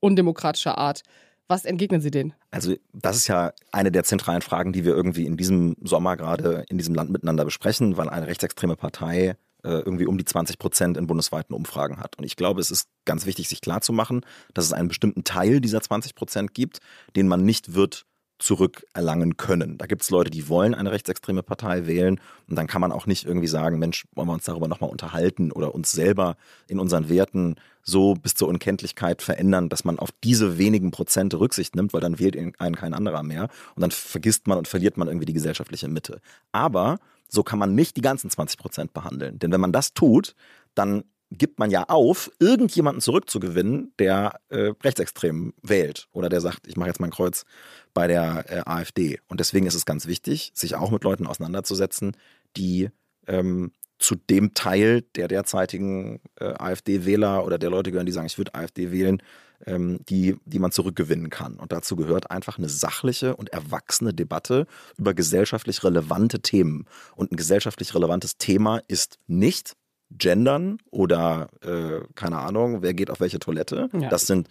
undemokratischer 0.00 0.78
Art, 0.78 1.02
was 1.48 1.64
entgegnen 1.64 2.02
Sie 2.02 2.10
denen? 2.10 2.34
Also 2.50 2.74
das 2.92 3.16
ist 3.16 3.26
ja 3.26 3.52
eine 3.72 3.90
der 3.90 4.04
zentralen 4.04 4.42
Fragen, 4.42 4.72
die 4.72 4.84
wir 4.84 4.94
irgendwie 4.94 5.24
in 5.24 5.38
diesem 5.38 5.76
Sommer 5.82 6.16
gerade 6.16 6.64
in 6.68 6.76
diesem 6.76 6.94
Land 6.94 7.10
miteinander 7.10 7.44
besprechen, 7.46 7.96
weil 7.96 8.10
eine 8.10 8.26
rechtsextreme 8.26 8.76
Partei 8.76 9.36
äh, 9.64 9.70
irgendwie 9.70 10.06
um 10.06 10.18
die 10.18 10.26
20 10.26 10.58
Prozent 10.58 10.96
in 10.98 11.06
bundesweiten 11.06 11.54
Umfragen 11.54 12.00
hat. 12.00 12.18
Und 12.18 12.24
ich 12.24 12.36
glaube, 12.36 12.60
es 12.60 12.70
ist 12.70 12.88
ganz 13.06 13.24
wichtig, 13.24 13.48
sich 13.48 13.62
klarzumachen, 13.62 14.26
dass 14.52 14.66
es 14.66 14.74
einen 14.74 14.88
bestimmten 14.88 15.24
Teil 15.24 15.60
dieser 15.60 15.80
20 15.80 16.14
Prozent 16.14 16.54
gibt, 16.54 16.80
den 17.16 17.28
man 17.28 17.44
nicht 17.44 17.74
wird 17.74 18.04
zurückerlangen 18.38 19.36
können. 19.36 19.78
Da 19.78 19.86
gibt 19.86 20.02
es 20.02 20.10
Leute, 20.10 20.30
die 20.30 20.48
wollen 20.48 20.74
eine 20.74 20.92
rechtsextreme 20.92 21.42
Partei 21.42 21.86
wählen 21.86 22.20
und 22.48 22.56
dann 22.56 22.66
kann 22.66 22.80
man 22.80 22.92
auch 22.92 23.06
nicht 23.06 23.24
irgendwie 23.24 23.48
sagen, 23.48 23.78
Mensch, 23.78 24.06
wollen 24.14 24.28
wir 24.28 24.34
uns 24.34 24.44
darüber 24.44 24.68
nochmal 24.68 24.90
unterhalten 24.90 25.50
oder 25.50 25.74
uns 25.74 25.90
selber 25.92 26.36
in 26.68 26.78
unseren 26.78 27.08
Werten 27.08 27.56
so 27.82 28.14
bis 28.14 28.34
zur 28.34 28.48
Unkenntlichkeit 28.48 29.22
verändern, 29.22 29.68
dass 29.68 29.84
man 29.84 29.98
auf 29.98 30.10
diese 30.22 30.58
wenigen 30.58 30.90
Prozente 30.90 31.40
Rücksicht 31.40 31.74
nimmt, 31.74 31.92
weil 31.92 32.00
dann 32.00 32.18
wählt 32.18 32.36
einen 32.58 32.76
kein 32.76 32.94
anderer 32.94 33.22
mehr 33.22 33.48
und 33.74 33.80
dann 33.80 33.90
vergisst 33.90 34.46
man 34.46 34.58
und 34.58 34.68
verliert 34.68 34.96
man 34.96 35.08
irgendwie 35.08 35.26
die 35.26 35.32
gesellschaftliche 35.32 35.88
Mitte. 35.88 36.20
Aber 36.52 36.98
so 37.28 37.42
kann 37.42 37.58
man 37.58 37.74
nicht 37.74 37.96
die 37.96 38.02
ganzen 38.02 38.30
20 38.30 38.58
Prozent 38.58 38.92
behandeln. 38.94 39.38
Denn 39.38 39.52
wenn 39.52 39.60
man 39.60 39.72
das 39.72 39.94
tut, 39.94 40.34
dann 40.74 41.04
gibt 41.30 41.58
man 41.58 41.70
ja 41.70 41.84
auf, 41.88 42.30
irgendjemanden 42.38 43.00
zurückzugewinnen, 43.00 43.92
der 43.98 44.40
äh, 44.48 44.72
rechtsextrem 44.82 45.52
wählt 45.62 46.08
oder 46.12 46.28
der 46.28 46.40
sagt, 46.40 46.66
ich 46.66 46.76
mache 46.76 46.88
jetzt 46.88 47.00
mein 47.00 47.10
Kreuz 47.10 47.44
bei 47.92 48.06
der 48.06 48.44
äh, 48.48 48.62
AfD. 48.64 49.20
Und 49.28 49.40
deswegen 49.40 49.66
ist 49.66 49.74
es 49.74 49.84
ganz 49.84 50.06
wichtig, 50.06 50.52
sich 50.54 50.74
auch 50.74 50.90
mit 50.90 51.04
Leuten 51.04 51.26
auseinanderzusetzen, 51.26 52.16
die 52.56 52.90
ähm, 53.26 53.72
zu 53.98 54.14
dem 54.14 54.54
Teil 54.54 55.02
der 55.16 55.28
derzeitigen 55.28 56.20
äh, 56.36 56.44
AfD-Wähler 56.44 57.44
oder 57.44 57.58
der 57.58 57.70
Leute 57.70 57.90
gehören, 57.90 58.06
die 58.06 58.12
sagen, 58.12 58.26
ich 58.26 58.38
würde 58.38 58.54
AfD 58.54 58.92
wählen, 58.92 59.20
ähm, 59.66 59.98
die, 60.08 60.36
die 60.44 60.60
man 60.60 60.72
zurückgewinnen 60.72 61.30
kann. 61.30 61.56
Und 61.56 61.72
dazu 61.72 61.96
gehört 61.96 62.30
einfach 62.30 62.58
eine 62.58 62.68
sachliche 62.68 63.36
und 63.36 63.50
erwachsene 63.50 64.14
Debatte 64.14 64.66
über 64.96 65.14
gesellschaftlich 65.14 65.82
relevante 65.82 66.40
Themen. 66.40 66.86
Und 67.16 67.32
ein 67.32 67.36
gesellschaftlich 67.36 67.94
relevantes 67.94 68.38
Thema 68.38 68.80
ist 68.86 69.18
nicht 69.26 69.76
gendern 70.10 70.78
oder 70.90 71.48
äh, 71.62 72.00
keine 72.14 72.38
Ahnung, 72.38 72.82
wer 72.82 72.94
geht 72.94 73.10
auf 73.10 73.20
welche 73.20 73.38
Toilette. 73.38 73.88
Ja. 73.92 74.08
Das 74.08 74.26
sind 74.26 74.48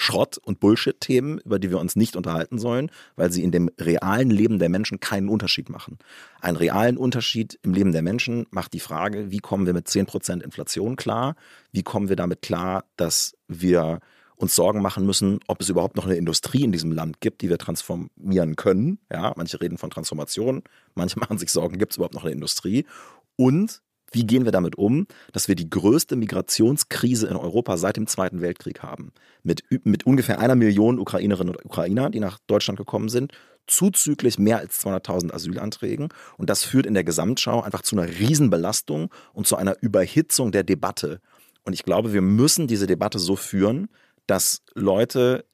Schrott- 0.00 0.38
und 0.38 0.60
Bullshit-Themen, 0.60 1.38
über 1.38 1.58
die 1.58 1.70
wir 1.70 1.80
uns 1.80 1.96
nicht 1.96 2.14
unterhalten 2.14 2.60
sollen, 2.60 2.90
weil 3.16 3.32
sie 3.32 3.42
in 3.42 3.50
dem 3.50 3.68
realen 3.80 4.30
Leben 4.30 4.60
der 4.60 4.68
Menschen 4.68 5.00
keinen 5.00 5.28
Unterschied 5.28 5.70
machen. 5.70 5.98
Einen 6.40 6.56
realen 6.56 6.96
Unterschied 6.96 7.58
im 7.62 7.72
Leben 7.74 7.90
der 7.90 8.02
Menschen 8.02 8.46
macht 8.50 8.74
die 8.74 8.80
Frage, 8.80 9.32
wie 9.32 9.38
kommen 9.38 9.66
wir 9.66 9.74
mit 9.74 9.88
10% 9.88 10.40
Inflation 10.44 10.94
klar? 10.94 11.34
Wie 11.72 11.82
kommen 11.82 12.08
wir 12.08 12.14
damit 12.14 12.42
klar, 12.42 12.84
dass 12.96 13.36
wir 13.48 13.98
uns 14.36 14.54
Sorgen 14.54 14.82
machen 14.82 15.04
müssen, 15.04 15.40
ob 15.48 15.60
es 15.60 15.68
überhaupt 15.68 15.96
noch 15.96 16.06
eine 16.06 16.14
Industrie 16.14 16.62
in 16.62 16.70
diesem 16.70 16.92
Land 16.92 17.20
gibt, 17.20 17.42
die 17.42 17.48
wir 17.48 17.58
transformieren 17.58 18.54
können. 18.54 19.00
Ja, 19.12 19.32
manche 19.36 19.60
reden 19.60 19.78
von 19.78 19.90
Transformation, 19.90 20.62
manche 20.94 21.18
machen 21.20 21.38
sich 21.38 21.50
Sorgen, 21.50 21.76
gibt 21.76 21.92
es 21.92 21.96
überhaupt 21.96 22.14
noch 22.14 22.24
eine 22.24 22.32
Industrie? 22.32 22.86
Und 23.34 23.82
wie 24.12 24.26
gehen 24.26 24.44
wir 24.44 24.52
damit 24.52 24.76
um, 24.76 25.06
dass 25.32 25.48
wir 25.48 25.54
die 25.54 25.68
größte 25.68 26.16
Migrationskrise 26.16 27.26
in 27.26 27.36
Europa 27.36 27.76
seit 27.76 27.96
dem 27.96 28.06
Zweiten 28.06 28.40
Weltkrieg 28.40 28.82
haben? 28.82 29.12
Mit, 29.42 29.62
mit 29.84 30.06
ungefähr 30.06 30.40
einer 30.40 30.54
Million 30.54 30.98
Ukrainerinnen 30.98 31.54
und 31.54 31.64
Ukrainer, 31.64 32.10
die 32.10 32.20
nach 32.20 32.38
Deutschland 32.46 32.78
gekommen 32.78 33.08
sind, 33.08 33.32
zuzüglich 33.66 34.38
mehr 34.38 34.58
als 34.58 34.84
200.000 34.84 35.32
Asylanträgen. 35.32 36.08
Und 36.36 36.50
das 36.50 36.64
führt 36.64 36.86
in 36.86 36.94
der 36.94 37.04
Gesamtschau 37.04 37.60
einfach 37.60 37.82
zu 37.82 37.96
einer 37.96 38.08
Riesenbelastung 38.08 39.10
und 39.32 39.46
zu 39.46 39.56
einer 39.56 39.76
Überhitzung 39.80 40.52
der 40.52 40.64
Debatte. 40.64 41.20
Und 41.64 41.74
ich 41.74 41.84
glaube, 41.84 42.12
wir 42.12 42.22
müssen 42.22 42.66
diese 42.66 42.86
Debatte 42.86 43.18
so 43.18 43.36
führen, 43.36 43.88
dass 44.26 44.62
Leute 44.74 45.44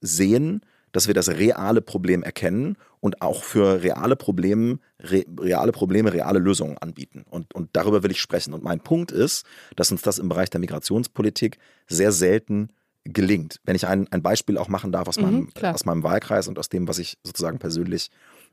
sehen, 0.00 0.62
dass 0.92 1.06
wir 1.06 1.14
das 1.14 1.28
reale 1.28 1.80
Problem 1.80 2.22
erkennen 2.22 2.76
und 3.00 3.22
auch 3.22 3.44
für 3.44 3.82
reale 3.82 4.16
Probleme, 4.16 4.78
re, 5.00 5.24
reale 5.38 5.72
Probleme, 5.72 6.12
reale 6.12 6.38
Lösungen 6.38 6.78
anbieten. 6.78 7.24
Und, 7.28 7.54
und 7.54 7.70
darüber 7.72 8.02
will 8.02 8.10
ich 8.10 8.20
sprechen. 8.20 8.52
Und 8.52 8.62
mein 8.62 8.80
Punkt 8.80 9.12
ist, 9.12 9.46
dass 9.76 9.90
uns 9.92 10.02
das 10.02 10.18
im 10.18 10.28
Bereich 10.28 10.50
der 10.50 10.60
Migrationspolitik 10.60 11.58
sehr 11.88 12.12
selten 12.12 12.68
gelingt. 13.04 13.60
Wenn 13.64 13.76
ich 13.76 13.86
ein, 13.86 14.08
ein 14.10 14.22
Beispiel 14.22 14.58
auch 14.58 14.68
machen 14.68 14.92
darf 14.92 15.08
aus, 15.08 15.16
Mhm, 15.16 15.22
meinem, 15.22 15.54
klar. 15.54 15.74
aus 15.74 15.84
meinem 15.84 16.02
Wahlkreis 16.02 16.48
und 16.48 16.58
aus 16.58 16.68
dem, 16.68 16.86
was 16.88 16.98
ich 16.98 17.18
sozusagen 17.24 17.58
persönlich 17.58 18.10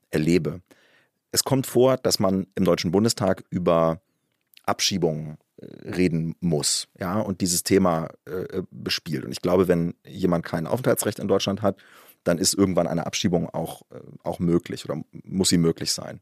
erlebe. 0.09 0.61
Es 1.31 1.43
kommt 1.43 1.67
vor, 1.67 1.97
dass 1.97 2.19
man 2.19 2.47
im 2.55 2.63
Deutschen 2.63 2.91
Bundestag 2.91 3.43
über 3.49 3.99
Abschiebungen 4.65 5.37
äh, 5.57 5.89
reden 5.89 6.35
muss, 6.39 6.87
ja, 6.99 7.19
und 7.19 7.41
dieses 7.41 7.63
Thema 7.63 8.07
äh, 8.25 8.61
bespielt. 8.71 9.25
Und 9.25 9.31
ich 9.31 9.41
glaube, 9.41 9.67
wenn 9.67 9.95
jemand 10.05 10.45
kein 10.45 10.67
Aufenthaltsrecht 10.67 11.19
in 11.19 11.27
Deutschland 11.27 11.61
hat, 11.61 11.77
dann 12.27 12.37
ist 12.37 12.53
irgendwann 12.53 12.87
eine 12.87 13.05
Abschiebung 13.05 13.49
auch, 13.49 13.81
äh, 13.91 13.99
auch 14.23 14.39
möglich 14.39 14.85
oder 14.85 15.01
muss 15.23 15.49
sie 15.49 15.57
möglich 15.57 15.91
sein. 15.91 16.21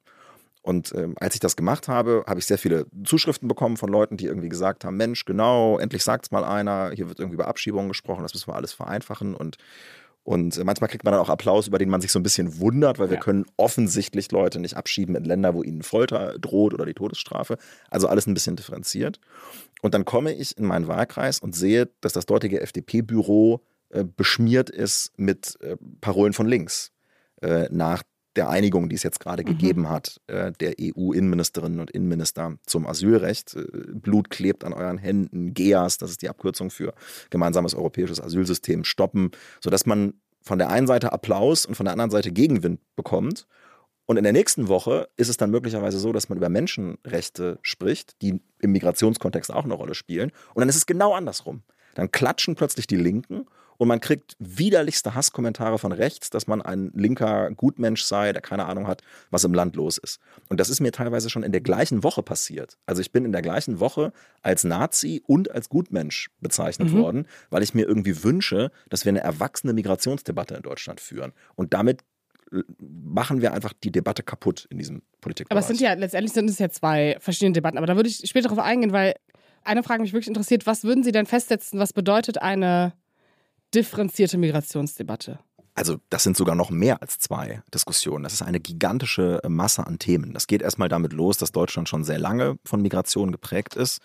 Und 0.62 0.94
ähm, 0.96 1.14
als 1.20 1.36
ich 1.36 1.40
das 1.40 1.56
gemacht 1.56 1.88
habe, 1.88 2.24
habe 2.28 2.40
ich 2.40 2.48
sehr 2.48 2.58
viele 2.58 2.88
Zuschriften 3.04 3.48
bekommen 3.48 3.78
von 3.78 3.90
Leuten, 3.90 4.18
die 4.18 4.26
irgendwie 4.26 4.50
gesagt 4.50 4.84
haben, 4.84 4.98
Mensch, 4.98 5.26
genau, 5.26 5.78
endlich 5.78 6.04
sagt 6.04 6.26
es 6.26 6.32
mal 6.32 6.44
einer, 6.44 6.90
hier 6.92 7.08
wird 7.08 7.20
irgendwie 7.20 7.36
über 7.36 7.48
Abschiebungen 7.48 7.88
gesprochen, 7.88 8.24
das 8.24 8.34
müssen 8.34 8.48
wir 8.48 8.56
alles 8.56 8.74
vereinfachen 8.74 9.36
und 9.36 9.58
und 10.24 10.58
äh, 10.58 10.64
manchmal 10.64 10.90
kriegt 10.90 11.04
man 11.04 11.12
dann 11.12 11.22
auch 11.22 11.30
Applaus, 11.30 11.68
über 11.68 11.78
den 11.78 11.88
man 11.88 12.02
sich 12.02 12.12
so 12.12 12.18
ein 12.18 12.24
bisschen 12.24 12.60
wundert, 12.60 12.98
weil 12.98 13.10
wir 13.12 13.18
Ja. 13.18 13.22
können 13.22 13.46
offensichtlich 13.58 14.32
Leute 14.32 14.60
nicht 14.60 14.76
abschieben 14.76 15.16
in 15.16 15.24
Länder, 15.24 15.54
wo 15.54 15.62
ihnen 15.62 15.84
Folter 15.84 16.40
droht 16.40 16.74
oder 16.74 16.88
die 16.88 16.96
Todesstrafe. 16.96 17.58
Also 17.92 18.08
alles 18.08 18.26
ein 18.26 18.34
bisschen 18.34 18.56
differenziert. 18.56 19.20
Und 19.84 19.94
dann 19.94 20.04
komme 20.04 20.34
ich 20.34 20.58
in 20.58 20.66
meinen 20.66 20.88
Wahlkreis 20.88 21.38
und 21.38 21.56
sehe, 21.56 21.90
dass 22.02 22.14
das 22.14 22.26
dortige 22.26 22.60
FDP-Büro 22.60 23.62
äh, 23.96 24.04
beschmiert 24.04 24.70
ist 24.70 25.14
mit 25.18 25.58
äh, 25.62 25.78
Parolen 26.02 26.34
von 26.34 26.48
links. 26.48 26.92
Äh, 27.42 27.68
nach 27.72 28.04
der 28.36 28.50
Einigung, 28.50 28.90
die 28.90 28.96
es 28.96 29.04
jetzt 29.04 29.22
gerade 29.22 29.46
gegeben 29.46 29.90
hat, 29.90 30.20
äh, 30.28 30.52
der 30.60 30.74
EU-Innenministerinnen 30.82 31.80
und 31.80 31.92
Innenminister 31.92 32.58
zum 32.66 32.88
Asylrecht. 32.88 33.56
Blut 33.94 34.30
klebt 34.30 34.66
an 34.66 34.74
euren 34.74 34.98
Händen, 34.98 35.54
GEAS, 35.54 35.98
das 35.98 36.12
ist 36.12 36.22
die 36.22 36.28
Abkürzung 36.28 36.72
für 36.72 36.94
gemeinsames 37.30 37.74
europäisches 37.74 38.20
Asylsystem, 38.20 38.84
stoppen, 38.84 39.32
sodass 39.62 39.86
man 39.86 40.16
von 40.42 40.60
der 40.60 40.70
einen 40.70 40.88
Seite 40.88 41.14
Applaus 41.14 41.66
und 41.66 41.76
von 41.76 41.86
der 41.86 41.94
anderen 41.94 42.12
Seite 42.12 42.34
Gegenwind 42.34 42.82
bekommt. 42.98 43.48
Und 44.06 44.18
in 44.18 44.24
der 44.24 44.34
nächsten 44.34 44.68
Woche 44.68 45.08
ist 45.16 45.30
es 45.30 45.38
dann 45.38 45.52
möglicherweise 45.52 46.00
so, 46.00 46.12
dass 46.12 46.28
man 46.28 46.38
über 46.38 46.50
Menschenrechte 46.50 47.60
spricht, 47.62 48.22
die 48.22 48.42
im 48.60 48.72
Migrationskontext 48.74 49.54
auch 49.54 49.64
eine 49.64 49.74
Rolle 49.74 49.96
spielen. 49.96 50.32
Und 50.54 50.60
dann 50.60 50.70
ist 50.70 50.76
es 50.76 50.86
genau 50.86 51.14
andersrum. 51.14 51.64
Dann 51.96 52.12
klatschen 52.12 52.56
plötzlich 52.56 52.88
die 52.88 52.98
Linken 52.98 53.46
und 53.78 53.88
man 53.88 54.00
kriegt 54.00 54.36
widerlichste 54.40 55.16
Hasskommentare 55.16 55.78
von 55.80 55.92
rechts, 55.92 56.30
dass 56.30 56.48
man 56.48 56.62
ein 56.62 56.92
linker 56.96 57.52
Gutmensch 57.52 58.04
sei, 58.04 58.32
der 58.34 58.42
keine 58.42 58.66
Ahnung 58.66 58.88
hat, 58.88 59.02
was 59.32 59.44
im 59.44 59.54
Land 59.54 59.76
los 59.76 59.98
ist. 59.98 60.20
Und 60.50 60.60
das 60.60 60.70
ist 60.70 60.80
mir 60.80 60.92
teilweise 60.92 61.30
schon 61.30 61.44
in 61.44 61.52
der 61.52 61.62
gleichen 61.62 62.04
Woche 62.04 62.24
passiert. 62.24 62.78
Also 62.86 63.02
ich 63.02 63.12
bin 63.12 63.26
in 63.26 63.32
der 63.32 63.42
gleichen 63.42 63.80
Woche 63.80 64.14
als 64.42 64.64
Nazi 64.64 65.22
und 65.26 65.52
als 65.52 65.70
Gutmensch 65.70 66.30
bezeichnet 66.42 66.92
Mhm. 66.92 66.98
worden, 66.98 67.28
weil 67.50 67.64
ich 67.64 67.74
mir 67.74 67.86
irgendwie 67.88 68.24
wünsche, 68.24 68.72
dass 68.90 69.06
wir 69.06 69.10
eine 69.12 69.22
erwachsene 69.22 69.74
Migrationsdebatte 69.74 70.56
in 70.56 70.62
Deutschland 70.62 71.00
führen. 71.02 71.34
Und 71.56 71.74
damit 71.74 72.02
äh, 72.52 72.62
machen 72.80 73.42
wir 73.42 73.54
einfach 73.54 73.74
die 73.84 73.92
Debatte 73.92 74.24
kaputt 74.24 74.68
in 74.70 74.78
diesem 74.78 75.02
Politikbereich. 75.22 75.52
Aber 75.52 75.60
es 75.60 75.68
sind 75.68 75.80
ja, 75.82 75.94
letztendlich 75.94 76.34
sind 76.34 76.50
es 76.50 76.60
ja 76.60 76.70
zwei 76.70 77.18
verschiedene 77.20 77.54
Debatten. 77.54 77.78
Aber 77.78 77.88
da 77.88 77.96
würde 77.96 78.08
ich 78.10 78.22
später 78.26 78.50
darauf 78.50 78.64
eingehen, 78.64 78.92
weil 78.92 79.16
eine 79.64 79.82
Frage 79.82 80.04
mich 80.04 80.14
wirklich 80.14 80.28
interessiert, 80.28 80.68
was 80.68 80.84
würden 80.84 81.04
Sie 81.04 81.12
denn 81.12 81.26
festsetzen, 81.26 81.80
was 81.80 81.92
bedeutet 81.92 82.42
eine 82.42 82.94
differenzierte 83.76 84.38
Migrationsdebatte? 84.38 85.40
Also 85.76 85.98
das 86.10 86.24
sind 86.24 86.38
sogar 86.38 86.56
noch 86.56 86.70
mehr 86.70 87.02
als 87.02 87.20
zwei 87.20 87.62
Diskussionen. 87.74 88.24
Das 88.24 88.34
ist 88.34 88.42
eine 88.42 88.62
gigantische 88.62 89.42
Masse 89.48 89.86
an 89.86 90.00
Themen. 90.00 90.34
Das 90.34 90.48
geht 90.48 90.62
erstmal 90.62 90.88
damit 90.88 91.12
los, 91.12 91.38
dass 91.38 91.52
Deutschland 91.52 91.90
schon 91.90 92.06
sehr 92.06 92.18
lange 92.18 92.58
von 92.64 92.82
Migration 92.82 93.32
geprägt 93.32 93.76
ist. 93.76 94.00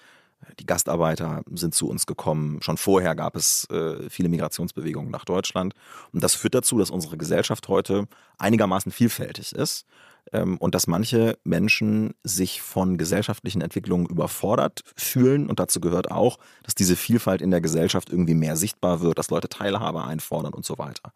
Die 0.58 0.66
Gastarbeiter 0.66 1.42
sind 1.54 1.74
zu 1.74 1.88
uns 1.88 2.06
gekommen. 2.06 2.60
Schon 2.62 2.76
vorher 2.76 3.14
gab 3.14 3.36
es 3.36 3.68
äh, 3.70 4.08
viele 4.10 4.28
Migrationsbewegungen 4.30 5.10
nach 5.10 5.24
Deutschland. 5.24 5.74
Und 6.12 6.24
das 6.24 6.34
führt 6.34 6.54
dazu, 6.54 6.78
dass 6.78 6.90
unsere 6.90 7.16
Gesellschaft 7.16 7.68
heute 7.68 8.08
einigermaßen 8.38 8.90
vielfältig 8.90 9.52
ist 9.52 9.86
und 10.32 10.74
dass 10.74 10.86
manche 10.86 11.36
Menschen 11.42 12.14
sich 12.22 12.62
von 12.62 12.98
gesellschaftlichen 12.98 13.62
Entwicklungen 13.62 14.06
überfordert 14.06 14.82
fühlen. 14.94 15.48
Und 15.48 15.58
dazu 15.58 15.80
gehört 15.80 16.10
auch, 16.10 16.38
dass 16.62 16.74
diese 16.74 16.94
Vielfalt 16.94 17.42
in 17.42 17.50
der 17.50 17.60
Gesellschaft 17.60 18.10
irgendwie 18.10 18.34
mehr 18.34 18.56
sichtbar 18.56 19.00
wird, 19.00 19.18
dass 19.18 19.30
Leute 19.30 19.48
Teilhabe 19.48 20.04
einfordern 20.04 20.54
und 20.54 20.64
so 20.64 20.78
weiter. 20.78 21.12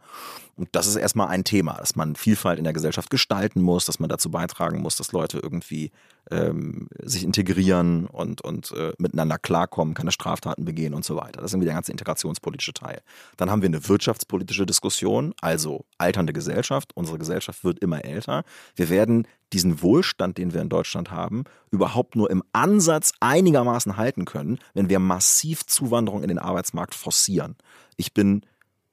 Und 0.57 0.69
das 0.73 0.87
ist 0.87 0.97
erstmal 0.97 1.29
ein 1.29 1.45
Thema, 1.45 1.75
dass 1.75 1.97
man 1.97 2.17
Vielfalt 2.17 2.59
in 2.59 2.65
der 2.65 2.73
Gesellschaft 2.73 3.11
gestalten 3.11 3.61
muss, 3.61 3.87
dass 3.87 3.99
man 3.99 4.09
dazu 4.09 4.31
beitragen 4.31 4.81
muss, 4.81 4.97
dass 4.97 5.13
Leute 5.13 5.39
irgendwie 5.39 5.91
ähm, 6.31 6.89
sich 7.03 7.25
integrieren 7.25 8.07
und, 8.07 8.41
und 8.41 8.73
äh, 8.73 8.93
miteinander 8.99 9.39
klarkommen, 9.39 9.95
keine 9.95 10.13
Straftaten 10.13 10.65
begehen 10.65 10.95
und 10.95 11.05
so 11.05 11.17
weiter. 11.17 11.41
Das 11.41 11.47
ist 11.47 11.55
irgendwie 11.55 11.67
der 11.67 11.75
ganze 11.75 11.93
integrationspolitische 11.93 12.73
Teil. 12.73 13.03
Dann 13.37 13.51
haben 13.51 13.63
wir 13.63 13.69
eine 13.69 13.89
wirtschaftspolitische 13.89 14.65
Diskussion, 14.65 15.35
also 15.41 15.85
alternde 15.99 16.33
Gesellschaft. 16.33 16.93
Unsere 16.95 17.19
Gesellschaft 17.19 17.65
wird 17.65 17.81
immer 17.81 18.05
älter. 18.05 18.45
Wir 18.77 18.89
werden 18.95 19.27
diesen 19.53 19.83
Wohlstand, 19.83 20.39
den 20.39 20.55
wir 20.55 20.63
in 20.63 20.69
Deutschland 20.69 21.11
haben, 21.11 21.45
überhaupt 21.71 22.17
nur 22.17 22.31
im 22.31 22.43
Ansatz 22.53 23.13
einigermaßen 23.21 23.97
halten 23.97 24.25
können, 24.25 24.59
wenn 24.73 24.89
wir 24.89 24.99
massiv 24.99 25.67
Zuwanderung 25.67 26.23
in 26.23 26.29
den 26.29 26.39
Arbeitsmarkt 26.39 26.95
forcieren. 26.95 27.57
Ich 27.97 28.15
bin 28.15 28.43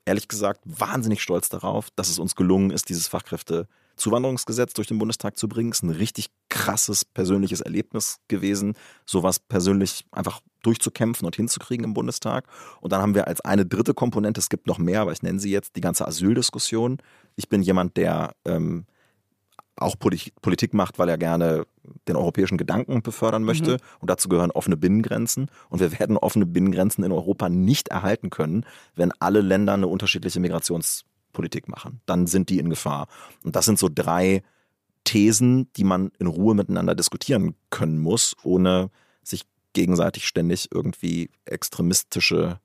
ehrlich 0.06 0.28
gesagt 0.28 0.62
wahnsinnig 0.66 1.22
stolz 1.22 1.50
darauf, 1.50 1.90
dass 1.96 2.10
es 2.10 2.20
uns 2.20 2.36
gelungen 2.36 2.72
ist, 2.72 2.90
dieses 2.90 3.08
Fachkräftezuwanderungsgesetz 3.08 4.74
durch 4.74 4.88
den 4.88 4.98
Bundestag 4.98 5.38
zu 5.38 5.48
bringen. 5.48 5.72
Es 5.72 5.78
ist 5.78 5.84
ein 5.84 5.90
richtig 5.92 6.30
krasses 6.50 7.06
persönliches 7.06 7.62
Erlebnis 7.62 8.20
gewesen, 8.28 8.76
sowas 9.06 9.40
persönlich 9.40 10.06
einfach 10.12 10.42
durchzukämpfen 10.64 11.26
und 11.26 11.36
hinzukriegen 11.36 11.86
im 11.86 11.94
Bundestag. 11.94 12.48
Und 12.82 12.92
dann 12.92 13.02
haben 13.02 13.16
wir 13.16 13.28
als 13.28 13.42
eine 13.42 13.66
dritte 13.66 13.94
Komponente, 13.94 14.40
es 14.40 14.50
gibt 14.50 14.68
noch 14.68 14.78
mehr, 14.78 15.02
aber 15.02 15.12
ich 15.12 15.24
nenne 15.24 15.40
sie 15.40 15.52
jetzt, 15.52 15.76
die 15.76 15.82
ganze 15.82 16.08
Asyldiskussion. 16.08 16.98
Ich 17.36 17.50
bin 17.50 17.62
jemand, 17.62 17.98
der 17.98 18.36
ähm, 18.46 18.86
auch 19.82 19.98
Politik, 19.98 20.74
macht, 20.74 21.00
weil 21.00 21.10
er 21.10 21.18
gerne 21.18 21.66
den 22.08 22.16
europäischen 22.16 22.58
Gedanken 22.58 23.02
befördern 23.02 23.44
möchte. 23.44 23.78
Und 24.00 24.10
dazu 24.10 24.30
gehören 24.30 24.52
offene 24.52 24.78
Binnengrenzen. 24.78 25.50
Und 25.70 25.80
wir 25.80 26.00
werden 26.00 26.18
offene 26.18 26.46
Binnengrenzen 26.46 27.04
in 27.04 27.12
Europa 27.12 27.50
nicht 27.50 27.90
erhalten 27.90 28.30
können, 28.30 28.66
wenn 28.96 29.12
alle 29.20 29.42
Länder 29.42 29.74
eine 29.74 29.88
unterschiedliche 29.88 30.40
Migrationspolitik 30.40 31.68
machen. 31.68 32.02
Dann 32.06 32.28
sind 32.28 32.50
die 32.50 32.60
in 32.60 32.70
Gefahr. 32.70 33.08
Und 33.44 33.56
das 33.56 33.66
sind 33.66 33.80
so 33.80 33.90
drei 33.94 34.44
Thesen, 35.04 35.72
die 35.76 35.84
man 35.84 36.12
in 36.20 36.28
Ruhe 36.28 36.56
miteinander 36.56 36.96
diskutieren 36.96 37.56
können 37.70 38.00
muss, 38.00 38.36
ohne 38.44 38.90
sich 39.24 39.44
gegenseitig 39.74 40.28
ständig 40.28 40.70
irgendwie 40.74 41.30
extremistische 41.46 42.60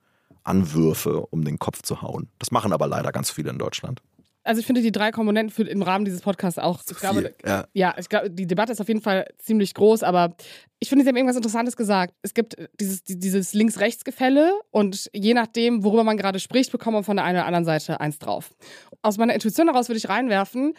Anwürfe 0.45 1.21
um 1.27 1.45
den 1.45 1.59
Kopf 1.59 1.83
zu 1.83 2.03
hauen. 2.03 2.29
Das 2.39 2.51
machen 2.51 2.73
aber 2.73 2.87
leider 2.87 3.13
ganz 3.13 3.31
viele 3.31 3.51
in 3.51 3.59
Deutschland. 3.59 4.03
Also 4.47 4.61
ich 4.61 4.67
finde 4.67 4.81
die 4.81 4.93
drei 4.93 5.11
Komponenten 5.11 5.53
für, 5.53 5.65
im 5.65 5.83
Rahmen 5.83 6.05
dieses 6.05 6.21
Podcasts 6.23 6.59
auch. 6.59 6.81
ich 6.89 6.97
glaube, 6.99 7.21
viel, 7.21 7.35
ja. 7.45 7.67
ja, 7.73 7.95
ich 7.99 8.09
glaube, 8.09 8.31
die 8.31 8.47
Debatte 8.47 8.73
ist 8.73 8.81
auf 8.81 8.89
jeden 8.89 9.01
Fall 9.03 9.27
ziemlich 9.39 9.75
groß, 9.75 10.03
aber 10.03 10.37
ich 10.79 10.89
finde, 10.89 11.05
Sie 11.05 11.09
haben 11.09 11.17
irgendwas 11.17 11.37
Interessantes 11.37 11.77
gesagt. 11.77 12.15
Es 12.23 12.33
gibt 12.35 12.57
dieses, 12.81 13.03
die- 13.05 13.19
dieses 13.19 13.55
Links-Rechts-Gefälle 13.55 14.53
und 14.71 15.11
je 15.13 15.35
nachdem, 15.35 15.85
worüber 15.85 16.05
man 16.05 16.17
gerade 16.17 16.39
spricht, 16.39 16.71
bekommt 16.73 16.95
man 16.95 17.05
von 17.05 17.17
der 17.17 17.25
einen 17.25 17.39
oder 17.39 17.47
anderen 17.47 17.65
Seite 17.65 18.01
eins 18.01 18.19
drauf. 18.19 18.55
Aus 19.03 19.19
meiner 19.19 19.35
Intuition 19.35 19.67
heraus 19.69 19.89
würde 19.89 19.99
ich 19.99 20.09
reinwerfen, 20.09 20.75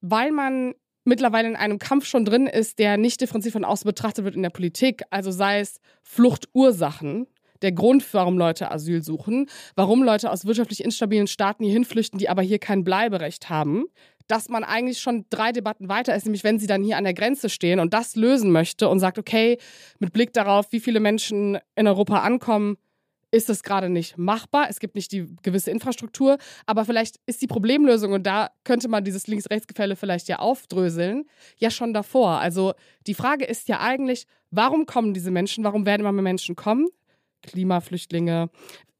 weil 0.00 0.32
man 0.32 0.74
mittlerweile 1.04 1.48
in 1.48 1.56
einem 1.56 1.78
Kampf 1.78 2.04
schon 2.06 2.24
drin 2.24 2.46
ist, 2.46 2.78
der 2.78 2.96
nicht 2.96 3.20
differenziert 3.20 3.52
von 3.52 3.64
außen 3.64 3.88
betrachtet 3.88 4.24
wird 4.24 4.34
in 4.36 4.42
der 4.42 4.50
Politik. 4.50 5.02
Also 5.10 5.30
sei 5.30 5.60
es 5.60 5.80
Fluchtursachen, 6.02 7.26
der 7.62 7.72
Grund, 7.72 8.04
warum 8.14 8.38
Leute 8.38 8.70
Asyl 8.70 9.02
suchen, 9.02 9.48
warum 9.74 10.02
Leute 10.02 10.30
aus 10.30 10.44
wirtschaftlich 10.44 10.84
instabilen 10.84 11.26
Staaten 11.26 11.64
hier 11.64 11.72
hinflüchten, 11.72 12.18
die 12.18 12.28
aber 12.28 12.42
hier 12.42 12.58
kein 12.58 12.84
Bleiberecht 12.84 13.48
haben, 13.50 13.84
dass 14.26 14.48
man 14.48 14.62
eigentlich 14.62 15.00
schon 15.00 15.26
drei 15.30 15.52
Debatten 15.52 15.88
weiter 15.88 16.14
ist, 16.14 16.24
nämlich 16.24 16.44
wenn 16.44 16.58
sie 16.58 16.66
dann 16.66 16.84
hier 16.84 16.96
an 16.96 17.04
der 17.04 17.14
Grenze 17.14 17.48
stehen 17.48 17.80
und 17.80 17.92
das 17.92 18.14
lösen 18.14 18.52
möchte 18.52 18.88
und 18.88 19.00
sagt, 19.00 19.18
okay, 19.18 19.58
mit 19.98 20.12
Blick 20.12 20.32
darauf, 20.32 20.70
wie 20.70 20.80
viele 20.80 21.00
Menschen 21.00 21.58
in 21.74 21.88
Europa 21.88 22.20
ankommen, 22.20 22.76
ist 23.32 23.48
es 23.48 23.62
gerade 23.62 23.88
nicht 23.88 24.18
machbar. 24.18 24.66
Es 24.68 24.80
gibt 24.80 24.94
nicht 24.94 25.12
die 25.12 25.26
gewisse 25.42 25.70
Infrastruktur, 25.70 26.38
aber 26.66 26.84
vielleicht 26.84 27.16
ist 27.26 27.42
die 27.42 27.46
Problemlösung, 27.46 28.12
und 28.12 28.26
da 28.26 28.50
könnte 28.64 28.88
man 28.88 29.04
dieses 29.04 29.26
Links-Rechts-Gefälle 29.26 29.96
vielleicht 29.96 30.28
ja 30.28 30.38
aufdröseln, 30.38 31.24
ja 31.56 31.70
schon 31.70 31.92
davor. 31.92 32.40
Also 32.40 32.74
die 33.06 33.14
Frage 33.14 33.44
ist 33.44 33.68
ja 33.68 33.80
eigentlich, 33.80 34.26
warum 34.50 34.86
kommen 34.86 35.14
diese 35.14 35.30
Menschen, 35.30 35.64
warum 35.64 35.86
werden 35.86 36.00
immer 36.00 36.12
mehr 36.12 36.22
Menschen 36.22 36.56
kommen? 36.56 36.88
Klimaflüchtlinge, 37.42 38.50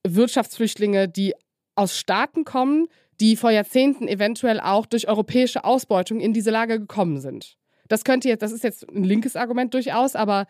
Wirtschaftsflüchtlinge, 0.07 1.09
die 1.09 1.35
aus 1.75 1.97
Staaten 1.97 2.45
kommen, 2.45 2.89
die 3.21 3.37
vor 3.37 3.51
Jahrzehnten 3.51 4.09
eventuell 4.09 4.61
auch 4.61 4.87
durch 4.87 5.09
europäische 5.09 5.65
Ausbeutung 5.65 6.21
in 6.21 6.33
diese 6.33 6.51
Lage 6.51 6.79
gekommen 6.81 7.21
sind. 7.21 7.57
Das 7.89 8.05
könnte 8.05 8.29
jetzt, 8.29 8.43
das 8.43 8.53
ist 8.53 8.65
jetzt 8.65 8.89
ein 8.89 9.05
linkes 9.05 9.37
Argument 9.37 9.75
durchaus, 9.75 10.17
aber 10.17 10.47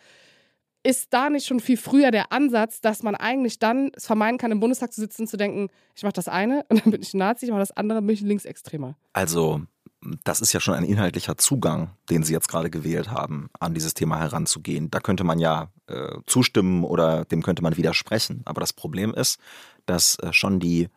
ist 0.82 1.12
da 1.12 1.28
nicht 1.28 1.46
schon 1.46 1.60
viel 1.60 1.76
früher 1.76 2.10
der 2.10 2.32
Ansatz, 2.32 2.80
dass 2.80 3.02
man 3.02 3.14
eigentlich 3.14 3.58
dann 3.58 3.90
es 3.94 4.06
vermeiden 4.06 4.38
kann, 4.38 4.52
im 4.52 4.60
Bundestag 4.60 4.92
zu 4.92 5.00
sitzen 5.00 5.22
und 5.22 5.28
zu 5.28 5.36
denken, 5.36 5.68
ich 5.94 6.02
mache 6.02 6.14
das 6.14 6.28
eine 6.28 6.64
und 6.68 6.84
dann 6.84 6.90
bin 6.90 7.02
ich 7.02 7.12
ein 7.12 7.18
Nazi, 7.18 7.46
ich 7.46 7.50
mache 7.50 7.60
das 7.60 7.76
andere, 7.76 8.00
bin 8.00 8.14
ich 8.14 8.22
ein 8.22 8.28
Linksextremer? 8.28 8.96
Also, 9.12 9.62
das 10.24 10.40
ist 10.40 10.52
ja 10.52 10.60
schon 10.60 10.74
ein 10.74 10.84
inhaltlicher 10.84 11.36
Zugang, 11.36 11.90
den 12.08 12.22
Sie 12.22 12.32
jetzt 12.32 12.48
gerade 12.48 12.70
gewählt 12.70 13.10
haben, 13.10 13.50
an 13.58 13.74
dieses 13.74 13.94
Thema 13.94 14.18
heranzugehen. 14.18 14.90
Da 14.90 15.00
könnte 15.00 15.24
man 15.24 15.38
ja 15.38 15.70
äh, 15.86 16.18
zustimmen 16.26 16.84
oder 16.84 17.24
dem 17.26 17.42
könnte 17.42 17.62
man 17.62 17.76
widersprechen. 17.76 18.42
Aber 18.46 18.60
das 18.60 18.72
Problem 18.72 19.12
ist, 19.12 19.38
dass 19.86 20.18
äh, 20.20 20.32
schon 20.32 20.58
die 20.58 20.88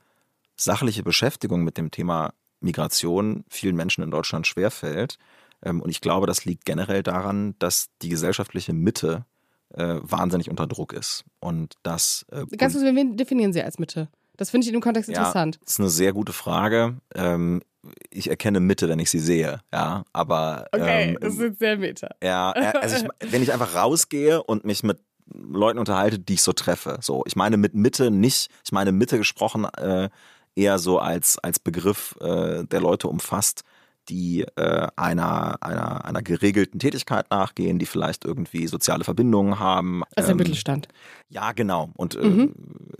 sachliche 0.55 1.03
Beschäftigung 1.03 1.63
mit 1.63 1.77
dem 1.77 1.91
Thema 1.91 2.33
Migration 2.61 3.43
vielen 3.49 3.75
Menschen 3.75 4.03
in 4.03 4.11
Deutschland 4.11 4.47
schwerfällt. 4.47 5.17
Ähm, 5.61 5.81
und 5.81 5.89
ich 5.89 5.99
glaube, 5.99 6.25
das 6.25 6.45
liegt 6.45 6.65
generell 6.65 7.03
daran, 7.03 7.55
dass 7.59 7.89
die 8.01 8.09
gesellschaftliche 8.09 8.71
Mitte 8.71 9.25
äh, 9.73 9.99
wahnsinnig 10.01 10.49
unter 10.49 10.67
Druck 10.67 10.93
ist. 10.93 11.25
Und 11.39 11.75
das. 11.83 12.25
Äh, 12.31 12.45
Ganz 12.55 12.73
kurz, 12.73 12.85
wen 12.85 13.17
definieren 13.17 13.51
Sie 13.51 13.61
als 13.61 13.79
Mitte? 13.79 14.07
Das 14.37 14.49
finde 14.49 14.65
ich 14.65 14.69
in 14.69 14.79
dem 14.79 14.81
Kontext 14.81 15.09
ja, 15.09 15.17
interessant. 15.17 15.59
Das 15.63 15.73
ist 15.73 15.79
eine 15.79 15.89
sehr 15.89 16.13
gute 16.13 16.33
Frage. 16.33 16.97
Ähm, 17.13 17.61
ich 18.09 18.29
erkenne 18.29 18.59
Mitte, 18.59 18.87
wenn 18.89 18.99
ich 18.99 19.09
sie 19.09 19.19
sehe, 19.19 19.61
ja, 19.73 20.03
aber. 20.13 20.67
Okay, 20.71 21.09
ähm, 21.09 21.17
das 21.19 21.37
ist 21.37 21.59
sehr 21.59 21.77
Mitte. 21.77 22.09
Ja, 22.23 22.51
also 22.51 23.05
ich, 23.05 23.31
wenn 23.31 23.43
ich 23.43 23.51
einfach 23.51 23.75
rausgehe 23.75 24.41
und 24.43 24.65
mich 24.65 24.83
mit 24.83 24.99
Leuten 25.33 25.79
unterhalte, 25.79 26.19
die 26.19 26.35
ich 26.35 26.41
so 26.41 26.53
treffe. 26.53 26.97
So, 27.01 27.23
ich 27.25 27.35
meine 27.35 27.57
mit 27.57 27.75
Mitte 27.75 28.11
nicht, 28.11 28.49
ich 28.63 28.71
meine 28.71 28.91
Mitte 28.91 29.17
gesprochen 29.17 29.65
äh, 29.65 30.09
eher 30.55 30.79
so 30.79 30.99
als, 30.99 31.37
als 31.39 31.59
Begriff, 31.59 32.15
äh, 32.21 32.63
der 32.65 32.81
Leute 32.81 33.07
umfasst, 33.07 33.63
die 34.09 34.41
äh, 34.55 34.87
einer, 34.95 35.57
einer, 35.61 36.05
einer 36.05 36.21
geregelten 36.21 36.79
Tätigkeit 36.79 37.29
nachgehen, 37.31 37.79
die 37.79 37.85
vielleicht 37.85 38.25
irgendwie 38.25 38.67
soziale 38.67 39.03
Verbindungen 39.03 39.59
haben. 39.59 40.03
Also 40.15 40.31
ähm, 40.31 40.37
Mittelstand. 40.37 40.87
Ja, 41.33 41.51
genau. 41.51 41.89
Und 41.95 42.15
äh, 42.15 42.23
mhm. 42.23 42.53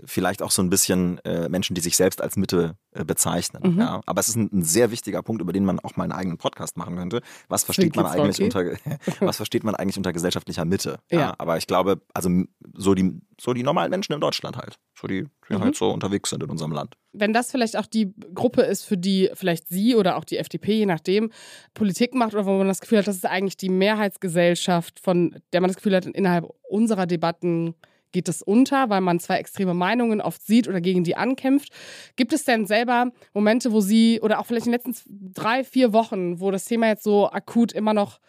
vielleicht 0.05 0.41
auch 0.41 0.49
so 0.49 0.63
ein 0.63 0.69
bisschen 0.71 1.19
äh, 1.19 1.49
Menschen, 1.49 1.75
die 1.75 1.81
sich 1.81 1.95
selbst 1.95 2.19
als 2.19 2.35
Mitte 2.35 2.75
äh, 2.91 3.05
bezeichnen. 3.05 3.73
Mhm. 3.73 3.79
Ja. 3.79 4.01
Aber 4.07 4.19
es 4.21 4.27
ist 4.27 4.35
ein, 4.35 4.49
ein, 4.51 4.63
sehr 4.63 4.89
wichtiger 4.89 5.21
Punkt, 5.21 5.39
über 5.39 5.53
den 5.53 5.65
man 5.65 5.79
auch 5.79 5.97
mal 5.97 6.05
einen 6.05 6.13
eigenen 6.13 6.39
Podcast 6.39 6.75
machen 6.75 6.95
könnte. 6.95 7.21
Was 7.47 7.63
versteht 7.63 7.95
man 7.95 8.07
eigentlich 8.07 8.41
unter 8.41 8.63
was 9.19 9.37
versteht 9.37 9.63
man 9.63 9.75
eigentlich 9.75 9.97
unter 9.97 10.11
gesellschaftlicher 10.13 10.65
Mitte? 10.65 10.97
Ja. 11.11 11.19
ja. 11.19 11.35
Aber 11.37 11.57
ich 11.57 11.67
glaube, 11.67 12.01
also 12.15 12.29
so 12.73 12.95
die, 12.95 13.21
so 13.39 13.53
die 13.53 13.61
normalen 13.61 13.91
Menschen 13.91 14.13
in 14.13 14.19
Deutschland 14.19 14.57
halt. 14.57 14.79
So 14.99 15.07
die, 15.07 15.25
die 15.49 15.53
mhm. 15.53 15.61
halt 15.61 15.75
so 15.75 15.91
unterwegs 15.91 16.31
sind 16.31 16.41
in 16.41 16.49
unserem 16.49 16.71
Land. 16.71 16.95
Wenn 17.11 17.33
das 17.33 17.51
vielleicht 17.51 17.77
auch 17.77 17.85
die 17.85 18.15
Gruppe 18.33 18.63
ist, 18.63 18.83
für 18.83 18.97
die 18.97 19.29
vielleicht 19.35 19.67
Sie 19.67 19.95
oder 19.95 20.17
auch 20.17 20.23
die 20.23 20.37
FDP, 20.37 20.73
je 20.73 20.85
nachdem, 20.87 21.31
Politik 21.75 22.15
macht 22.15 22.33
oder 22.33 22.47
wo 22.47 22.57
man 22.57 22.67
das 22.67 22.81
Gefühl 22.81 22.97
hat, 22.97 23.07
das 23.07 23.17
ist 23.17 23.27
eigentlich 23.27 23.57
die 23.57 23.69
Mehrheitsgesellschaft, 23.69 24.99
von 24.99 25.35
der 25.53 25.61
man 25.61 25.67
das 25.67 25.77
Gefühl 25.77 25.95
hat, 25.95 26.07
innerhalb 26.07 26.47
unserer 26.67 27.05
Debatten 27.05 27.75
geht 28.13 28.29
es 28.29 28.41
unter, 28.41 28.89
weil 28.89 29.01
man 29.01 29.19
zwei 29.19 29.37
extreme 29.37 29.73
Meinungen 29.73 30.21
oft 30.21 30.41
sieht 30.45 30.69
oder 30.69 30.79
gegen 30.79 31.03
die 31.03 31.17
ankämpft. 31.17 31.69
Gibt 32.15 32.31
es 32.31 32.45
denn 32.45 32.65
selber 32.65 33.11
Momente, 33.33 33.73
wo 33.73 33.81
Sie 33.81 34.21
oder 34.21 34.39
auch 34.39 34.45
vielleicht 34.45 34.67
in 34.67 34.71
den 34.71 34.79
letzten 34.79 35.33
drei, 35.33 35.65
vier 35.65 35.91
Wochen, 35.91 36.39
wo 36.39 36.51
das 36.51 36.65
Thema 36.65 36.87
jetzt 36.87 37.03
so 37.03 37.29
akut 37.29 37.73
immer 37.73 37.93
noch 37.93 38.19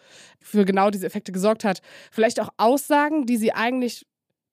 für 0.41 0.65
genau 0.65 0.89
diese 0.89 1.07
Effekte 1.07 1.31
gesorgt 1.31 1.63
hat, 1.63 1.81
vielleicht 2.11 2.41
auch 2.41 2.49
Aussagen, 2.57 3.25
die 3.25 3.37
Sie 3.37 3.53
eigentlich 3.53 4.05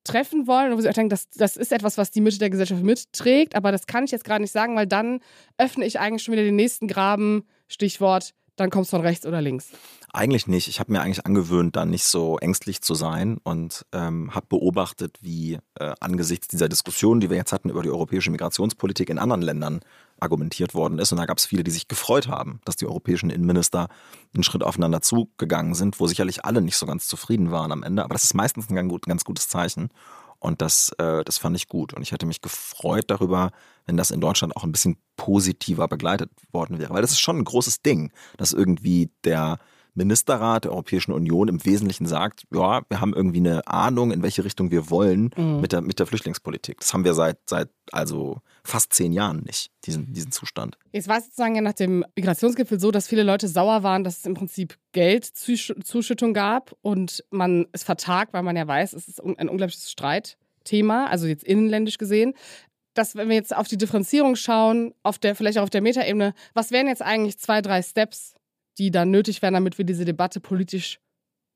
treffen 0.05 0.47
wollen 0.47 0.77
wo 0.77 0.81
Sie 0.81 0.89
auch 0.89 0.95
denken, 0.95 1.11
das, 1.11 1.29
das 1.31 1.57
ist 1.57 1.73
etwas, 1.73 1.99
was 1.99 2.11
die 2.11 2.21
Mitte 2.21 2.39
der 2.39 2.51
Gesellschaft 2.51 2.83
mitträgt, 2.83 3.55
aber 3.55 3.73
das 3.73 3.87
kann 3.87 4.05
ich 4.05 4.11
jetzt 4.11 4.25
gerade 4.25 4.43
nicht 4.43 4.51
sagen, 4.51 4.77
weil 4.77 4.87
dann 4.87 5.21
öffne 5.59 5.85
ich 5.85 6.01
eigentlich 6.01 6.23
schon 6.23 6.33
wieder 6.33 6.43
den 6.43 6.57
nächsten 6.57 6.89
Graben, 6.89 7.45
Stichwort 7.69 8.35
dann 8.57 8.71
kommst 8.71 8.93
du 8.93 8.97
von 8.97 9.07
rechts 9.07 9.27
oder 9.27 9.41
links? 9.41 9.71
Eigentlich 10.13 10.47
nicht. 10.47 10.69
Ich 10.69 10.79
habe 10.79 10.93
mir 10.93 11.01
eigentlich 11.01 11.25
angewöhnt, 11.25 11.75
da 11.75 11.87
nicht 11.87 12.05
so 12.05 12.39
ängstlich 12.39 12.83
zu 12.83 12.95
sein 12.95 13.39
und 13.43 13.87
ähm, 13.93 14.35
habe 14.35 14.47
beobachtet, 14.49 15.19
wie 15.23 15.59
äh, 15.79 15.95
angesichts 16.01 16.49
dieser 16.49 16.69
Diskussion, 16.69 17.21
die 17.21 17.31
wir 17.31 17.37
jetzt 17.39 17.53
hatten 17.53 17.71
über 17.71 17.83
die 17.83 17.91
europäische 17.91 18.31
Migrationspolitik 18.31 19.09
in 19.09 19.19
anderen 19.19 19.43
Ländern 19.43 19.81
argumentiert 20.21 20.75
worden 20.75 20.99
ist. 20.99 21.13
Und 21.13 21.19
da 21.19 21.25
gab 21.25 21.39
es 21.39 21.47
viele, 21.47 21.65
die 21.65 21.71
sich 21.71 21.89
gefreut 21.89 22.29
haben, 22.29 22.61
dass 22.65 22.77
die 22.77 22.87
europäischen 22.87 23.31
Innenminister 23.31 23.89
einen 24.35 24.45
Schritt 24.45 24.63
aufeinander 24.63 25.01
zugegangen 25.01 25.75
sind, 25.75 25.99
wo 25.99 26.07
sicherlich 26.07 26.45
alle 26.45 26.61
nicht 26.61 26.77
so 26.77 26.87
ganz 26.87 27.09
zufrieden 27.09 27.51
waren 27.51 27.73
am 27.73 27.83
Ende. 27.83 28.05
Aber 28.05 28.15
das 28.15 28.25
ist 28.25 28.35
meistens 28.35 28.69
ein 28.71 29.01
ganz 29.07 29.25
gutes 29.25 29.49
Zeichen. 29.49 29.91
Und 30.43 30.61
das, 30.61 30.91
äh, 30.99 31.23
das 31.23 31.39
fand 31.39 31.55
ich 31.55 31.69
gut. 31.69 31.95
Und 31.95 32.03
ich 32.03 32.11
hätte 32.11 32.27
mich 32.27 32.41
gefreut 32.41 33.05
darüber, 33.07 33.53
wenn 33.87 33.97
das 33.97 34.11
in 34.11 34.21
Deutschland 34.21 34.57
auch 34.57 34.65
ein 34.65 34.73
bisschen 34.73 34.97
positiver 35.17 35.87
begleitet 35.87 36.33
worden 36.51 36.81
wäre. 36.81 36.93
Weil 36.93 37.03
das 37.03 37.13
ist 37.13 37.21
schon 37.21 37.39
ein 37.39 37.45
großes 37.45 37.83
Ding, 37.83 38.11
dass 38.39 38.53
irgendwie 38.53 39.09
der 39.23 39.59
Ministerrat 39.95 40.65
der 40.65 40.73
Europäischen 40.73 41.13
Union 41.13 41.49
im 41.49 41.65
Wesentlichen 41.65 42.07
sagt, 42.07 42.45
ja, 42.53 42.83
wir 42.89 43.01
haben 43.01 43.13
irgendwie 43.13 43.39
eine 43.39 43.67
Ahnung, 43.67 44.11
in 44.11 44.23
welche 44.23 44.45
Richtung 44.45 44.71
wir 44.71 44.91
wollen 44.91 45.31
mhm. 45.37 45.61
mit, 45.61 45.73
der, 45.73 45.83
mit 45.83 45.99
der 45.99 46.07
Flüchtlingspolitik. 46.07 46.81
Das 46.81 46.95
haben 46.95 47.05
wir 47.05 47.15
seit, 47.15 47.39
seit 47.47 47.69
also 47.91 48.39
fast 48.65 48.93
zehn 48.93 49.13
Jahren 49.13 49.43
nicht, 49.45 49.71
diesen, 49.85 50.13
diesen 50.13 50.33
Zustand. 50.33 50.79
Jetzt 50.93 51.09
war 51.09 51.19
es 51.19 51.25
sozusagen 51.25 51.55
ja 51.55 51.61
nach 51.61 51.75
dem 51.75 52.05
Migrationsgipfel 52.17 52.81
so, 52.81 52.91
dass 52.91 53.07
viele 53.07 53.23
Leute 53.23 53.49
sauer 53.49 53.83
waren, 53.83 54.05
dass 54.05 54.19
es 54.19 54.27
im 54.27 54.35
Prinzip 54.35 54.79
Geldzuschüttung 54.93 56.33
gab 56.33 56.75
und 56.83 57.25
man 57.31 57.67
es 57.73 57.83
vertagt, 57.83 58.33
weil 58.33 58.43
man 58.43 58.57
ja 58.57 58.67
weiß, 58.67 58.95
es 58.95 59.09
ist 59.09 59.21
ein 59.23 59.49
unglaubliches 59.49 59.91
Streitthema, 59.91 61.07
also 61.07 61.27
jetzt 61.27 61.45
innenländisch 61.45 61.99
gesehen 61.99 62.35
dass 62.95 63.17
wenn 63.17 63.29
wir 63.29 63.37
jetzt 63.37 63.57
auf 63.57 63.69
die 63.69 63.79
Differenzierung 63.79 64.37
schauen, 64.37 64.95
auf 65.03 65.19
der, 65.19 65.35
vielleicht 65.35 65.59
auch 65.59 65.63
auf 65.63 65.71
der 65.71 65.81
Metaebene, 65.81 66.35
was 66.55 66.71
wären 66.71 66.89
jetzt 66.89 67.03
eigentlich 67.03 67.39
zwei, 67.39 67.63
drei 67.63 67.83
Steps, 67.83 68.35
die 68.79 68.91
dann 68.91 69.11
nötig 69.11 69.43
wären, 69.43 69.55
damit 69.55 69.79
wir 69.79 69.85
diese 69.85 70.05
Debatte 70.05 70.41
politisch 70.41 70.99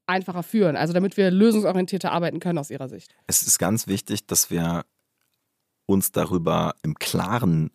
einfacher 0.06 0.42
führen, 0.42 0.76
also 0.76 0.92
damit 0.92 1.16
wir 1.16 1.30
lösungsorientierter 1.30 2.12
arbeiten 2.12 2.40
können 2.40 2.58
aus 2.58 2.70
Ihrer 2.70 2.88
Sicht? 2.88 3.14
Es 3.26 3.42
ist 3.42 3.58
ganz 3.58 3.86
wichtig, 3.86 4.26
dass 4.26 4.50
wir 4.50 4.84
uns 5.86 6.12
darüber 6.12 6.74
im 6.82 6.94
Klaren 6.94 7.70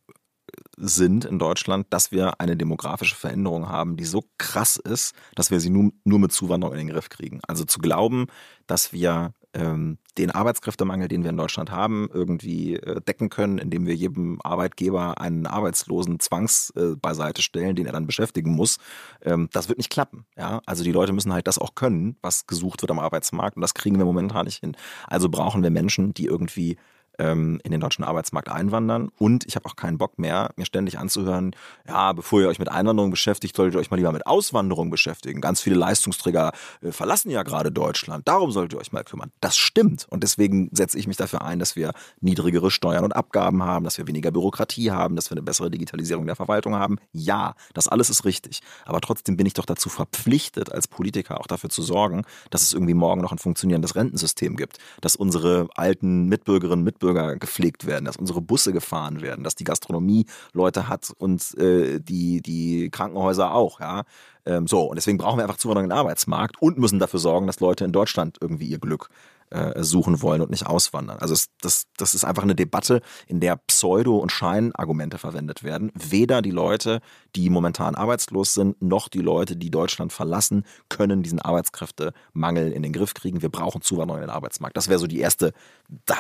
sind 0.78 1.26
in 1.26 1.40
Deutschland, 1.40 1.88
dass 1.90 2.12
wir 2.12 2.40
eine 2.40 2.58
demografische 2.58 3.16
Veränderung 3.16 3.70
haben, 3.70 3.98
die 3.98 4.06
so 4.06 4.24
krass 4.38 4.78
ist, 4.78 5.14
dass 5.36 5.52
wir 5.52 5.60
sie 5.60 5.70
nur, 5.70 5.92
nur 6.04 6.20
mit 6.20 6.32
Zuwanderung 6.32 6.74
in 6.76 6.88
den 6.88 6.90
Griff 6.90 7.10
kriegen. 7.10 7.40
Also 7.48 7.64
zu 7.66 7.80
glauben, 7.80 8.28
dass 8.68 8.94
wir 8.94 9.34
ähm, 9.54 9.98
den 10.18 10.32
Arbeitskräftemangel, 10.32 11.08
den 11.08 11.24
wir 11.24 11.30
in 11.30 11.38
Deutschland 11.38 11.72
haben, 11.72 12.10
irgendwie 12.14 12.76
äh, 12.76 13.02
decken 13.02 13.30
können, 13.30 13.58
indem 13.58 13.86
wir 13.86 13.96
jedem 13.96 14.40
Arbeitgeber 14.44 15.20
einen 15.20 15.46
Arbeitslosen 15.46 16.20
zwangs 16.20 16.72
äh, 16.76 16.96
beiseite 16.96 17.42
stellen, 17.42 17.76
den 17.76 17.86
er 17.86 17.92
dann 17.92 18.08
beschäftigen 18.08 18.52
muss. 18.52 18.78
Ähm, 19.22 19.50
das 19.52 19.68
wird 19.68 19.78
nicht 19.78 19.90
klappen. 19.90 20.26
Ja? 20.38 20.62
Also 20.66 20.84
die 20.84 20.92
Leute 20.92 21.14
müssen 21.14 21.34
halt 21.34 21.48
das 21.48 21.60
auch 21.60 21.76
können, 21.76 22.18
was 22.22 22.48
gesucht 22.48 22.82
wird 22.82 22.92
am 22.92 23.00
Arbeitsmarkt 23.00 23.58
und 23.58 23.62
das 23.62 23.74
kriegen 23.74 23.98
wir 23.98 24.06
momentan 24.06 24.46
nicht 24.46 24.60
hin. 24.60 24.76
Also 25.08 25.30
brauchen 25.30 25.64
wir 25.64 25.70
Menschen, 25.70 26.14
die 26.14 26.26
irgendwie 26.26 26.78
ähm, 27.22 27.62
in 27.64 27.72
den 27.72 27.80
deutschen 27.80 28.04
Arbeitsmarkt 28.04 28.50
einwandern. 28.50 29.10
Und 29.18 29.46
ich 29.46 29.56
habe 29.56 29.66
auch 29.68 29.76
keinen 29.76 29.98
Bock 29.98 30.18
mehr, 30.18 30.52
mir 30.56 30.66
ständig 30.66 30.98
anzuhören, 30.98 31.56
ja, 31.88 32.14
bevor 32.14 32.42
ihr 32.42 32.48
euch 32.48 32.60
mit 32.60 32.70
Einwanderung 32.70 33.12
beschäftigt, 33.12 33.56
solltet 33.56 33.76
ihr 33.76 33.80
euch 33.80 33.92
mal 33.92 33.98
lieber 33.98 34.12
mit 34.12 34.26
Auswanderung 34.26 34.90
beschäftigen. 34.90 35.42
Ganz 35.42 35.62
viele 35.62 35.76
Leistungsträger 35.76 36.52
äh, 36.82 36.92
verlassen 36.92 37.30
ja 37.30 37.44
gerade 37.44 37.72
Deutschland. 37.72 38.28
Darum 38.28 38.52
solltet 38.52 38.74
ihr 38.74 38.80
euch 38.80 38.92
mal 38.92 39.04
kümmern. 39.04 39.32
Das 39.40 39.58
stimmt. 39.58 40.08
Und 40.10 40.24
deswegen 40.24 40.70
setze 40.74 40.98
ich 40.98 41.08
mich 41.08 41.18
dafür 41.18 41.44
ein, 41.44 41.60
dass 41.60 41.76
wir 41.76 41.92
niedrigere 42.20 42.72
Steuern 42.72 43.04
und 43.04 43.16
Abgaben 43.16 43.64
haben, 43.64 43.86
dass 43.86 43.98
wir 43.98 44.08
weniger 44.08 44.32
Bürokratie 44.32 44.92
haben, 44.92 45.16
dass 45.16 45.30
wir 45.30 45.38
eine 45.38 45.44
bessere 45.44 45.70
Digitalisierung 45.70 46.26
der 46.26 46.36
Verwaltung 46.36 46.76
haben. 46.76 46.98
Ja, 47.12 47.54
das 47.74 47.88
alles 47.88 48.10
ist 48.10 48.26
richtig. 48.26 48.62
Aber 48.86 49.02
trotzdem 49.02 49.38
bin 49.38 49.46
ich 49.46 49.54
doch 49.54 49.66
dazu 49.66 49.90
verpflichtet, 49.90 50.72
als 50.72 50.88
Politiker 50.88 51.40
auch 51.40 51.48
dafür 51.48 51.70
zu 51.70 51.82
sorgen, 51.82 52.24
dass 52.50 52.64
es 52.64 52.74
irgendwie 52.74 52.94
morgen 52.94 53.22
noch 53.22 53.32
ein 53.32 53.38
funktionierendes 53.38 53.96
Rentensystem 53.96 54.56
gibt, 54.56 54.78
dass 55.02 55.16
unsere 55.16 55.68
alten 55.76 56.28
Mitbürgerinnen 56.28 56.82
und 56.82 56.86
Mitbürger 56.86 57.11
Bundesbürger 57.12 57.36
gepflegt 57.38 57.86
werden, 57.86 58.06
dass 58.06 58.18
unsere 58.18 58.42
Busse 58.42 58.74
gefahren 58.74 59.22
werden, 59.22 59.44
dass 59.44 59.56
die 59.56 59.64
Gastronomie 59.64 60.26
Leute 60.54 60.88
hat 60.88 61.12
und 61.18 61.58
äh, 61.58 62.00
die, 62.00 62.42
die 62.42 62.90
Krankenhäuser 62.90 63.54
auch, 63.54 63.80
ja. 63.80 64.04
Ähm, 64.46 64.68
so, 64.68 64.84
und 64.84 64.96
deswegen 64.96 65.18
brauchen 65.18 65.38
wir 65.38 65.44
einfach 65.44 65.58
Zuwanderung 65.58 65.86
in 65.86 65.90
den 65.92 65.98
Arbeitsmarkt 65.98 66.62
und 66.62 66.78
müssen 66.78 67.00
dafür 67.00 67.20
sorgen, 67.20 67.48
dass 67.48 67.60
Leute 67.60 67.86
in 67.86 67.92
Deutschland 67.92 68.38
irgendwie 68.42 68.66
ihr 68.66 68.80
Glück 68.80 69.10
äh, 69.52 69.84
suchen 69.84 70.22
wollen 70.22 70.42
und 70.42 70.50
nicht 70.50 70.66
auswandern. 70.66 71.20
Also 71.20 71.34
es, 71.34 71.48
das, 71.62 71.86
das 71.98 72.16
ist 72.16 72.24
einfach 72.24 72.44
eine 72.44 72.56
Debatte, 72.56 73.02
in 73.28 73.40
der 73.40 73.58
Pseudo- 73.58 74.18
und 74.18 74.32
Scheinargumente 74.32 75.18
verwendet 75.18 75.64
werden. 75.64 75.92
Weder 75.94 76.42
die 76.42 76.52
Leute, 76.52 77.02
die 77.36 77.50
momentan 77.50 77.96
arbeitslos 77.96 78.54
sind, 78.54 78.82
noch 78.82 79.10
die 79.10 79.20
Leute, 79.20 79.56
die 79.56 79.70
Deutschland 79.70 80.14
verlassen, 80.14 80.66
können 80.90 81.24
diesen 81.24 81.40
Arbeitskräftemangel 81.40 82.72
in 82.72 82.82
den 82.82 82.94
Griff 82.94 83.14
kriegen. 83.14 83.42
Wir 83.42 83.50
brauchen 83.50 83.82
Zuwanderung 83.82 84.22
in 84.22 84.28
den 84.28 84.34
Arbeitsmarkt. 84.34 84.78
Das 84.78 84.88
wäre 84.88 85.00
so 85.00 85.08
die 85.08 85.20
erste 85.20 85.54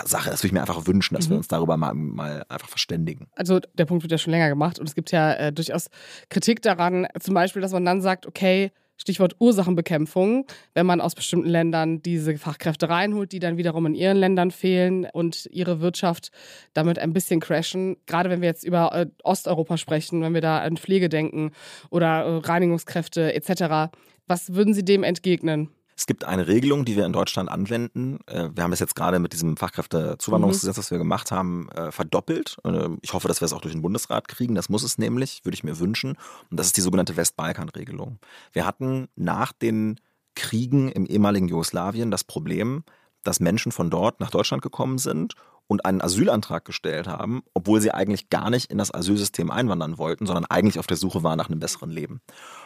Sache. 0.06 0.30
Das 0.30 0.41
würde 0.41 0.48
ich 0.48 0.54
mir 0.54 0.62
einfach 0.62 0.86
wünschen, 0.88 1.15
dass 1.15 1.28
mhm. 1.28 1.32
wir 1.32 1.38
uns 1.38 1.48
darüber 1.48 1.78
mal, 1.78 1.94
mal 1.94 2.46
einfach 2.50 2.70
verständigen. 2.70 3.28
Also 3.36 3.60
der 3.74 3.86
Punkt 3.86 4.04
wird 4.04 4.12
ja 4.12 4.17
schon 4.17 4.32
länger 4.32 4.50
gemacht 4.50 4.80
und 4.80 4.88
es 4.88 4.96
gibt 4.96 5.12
ja 5.12 5.34
äh, 5.34 5.54
durchaus 5.54 5.88
Kritik 6.30 6.62
daran, 6.62 7.08
zum 7.20 7.34
Beispiel, 7.34 7.62
dass 7.62 7.72
man 7.72 7.86
dann 7.86 8.02
sagt, 8.02 8.26
okay, 8.26 8.72
Stichwort 9.02 9.36
Ursachenbekämpfung, 9.40 10.46
wenn 10.76 10.86
man 10.86 11.02
aus 11.02 11.16
bestimmten 11.16 11.50
Ländern 11.50 12.04
diese 12.04 12.38
Fachkräfte 12.38 12.88
reinholt, 12.88 13.32
die 13.32 13.40
dann 13.40 13.58
wiederum 13.58 13.88
in 13.88 13.96
ihren 13.96 14.18
Ländern 14.18 14.52
fehlen 14.52 15.08
und 15.12 15.48
ihre 15.52 15.82
Wirtschaft 15.82 16.32
damit 16.74 17.00
ein 17.00 17.12
bisschen 17.12 17.40
crashen. 17.40 17.98
Gerade 18.06 18.30
wenn 18.30 18.42
wir 18.42 18.48
jetzt 18.48 18.64
über 18.64 18.94
äh, 18.94 19.08
Osteuropa 19.24 19.78
sprechen, 19.78 20.22
wenn 20.22 20.36
wir 20.36 20.42
da 20.42 20.60
an 20.60 20.78
Pflege 20.78 21.10
denken 21.10 21.52
oder 21.90 22.24
äh, 22.24 22.38
Reinigungskräfte 22.38 23.34
etc. 23.34 23.92
Was 24.28 24.54
würden 24.54 24.76
Sie 24.76 24.86
dem 24.86 25.04
entgegnen? 25.04 25.70
Es 26.02 26.08
gibt 26.08 26.26
eine 26.26 26.48
Regelung, 26.48 26.84
die 26.84 26.96
wir 26.96 27.06
in 27.06 27.14
Deutschland 27.14 27.48
anwenden. 27.52 28.18
Äh, 28.26 28.50
wir 28.56 28.64
haben 28.64 28.74
es 28.74 28.80
jetzt 28.80 28.96
gerade 28.96 29.20
mit 29.20 29.34
diesem 29.34 29.56
Fachkräftezuwanderungsgesetz, 29.56 30.76
das 30.76 30.90
wir 30.90 30.98
gemacht 30.98 31.30
haben, 31.30 31.70
äh, 31.70 31.92
verdoppelt. 31.92 32.58
Äh, 32.64 32.90
ich 33.04 33.14
hoffe, 33.14 33.28
dass 33.28 33.40
wir 33.40 33.46
es 33.46 33.54
auch 33.54 33.62
durch 33.62 33.76
den 33.76 33.84
Bundesrat 33.84 34.28
kriegen. 34.28 34.56
Das 34.56 34.68
muss 34.68 34.82
es 34.82 34.98
nämlich, 34.98 35.42
würde 35.44 35.54
ich 35.54 35.64
mir 35.64 35.78
wünschen. 35.78 36.18
Und 36.50 36.60
das 36.60 36.66
ist 36.66 36.78
die 36.78 36.82
sogenannte 36.82 37.18
Westbalkan-Regelung. 37.18 38.18
Wir 38.52 38.66
hatten 38.66 39.10
nach 39.16 39.52
den 39.52 40.00
Kriegen 40.34 40.90
im 40.90 41.06
ehemaligen 41.06 41.48
Jugoslawien 41.48 42.10
das 42.10 42.24
Problem, 42.24 42.84
dass 43.22 43.40
Menschen 43.40 43.72
von 43.72 43.92
dort 43.92 44.20
nach 44.20 44.32
Deutschland 44.32 44.64
gekommen 44.64 44.98
sind 44.98 45.36
und 45.72 45.86
einen 45.86 46.02
Asylantrag 46.02 46.66
gestellt 46.66 47.08
haben, 47.08 47.44
obwohl 47.54 47.80
sie 47.80 47.94
eigentlich 47.94 48.30
gar 48.30 48.50
nicht 48.50 48.70
in 48.70 48.78
das 48.78 48.94
Asylsystem 48.94 49.50
einwandern 49.50 49.98
wollten, 49.98 50.26
sondern 50.26 50.44
eigentlich 50.44 50.80
auf 50.80 50.86
der 50.86 50.98
Suche 50.98 51.24
waren 51.24 51.38
nach 51.38 51.48
einem 51.50 51.62
besseren 51.62 51.90
Leben. 51.90 52.20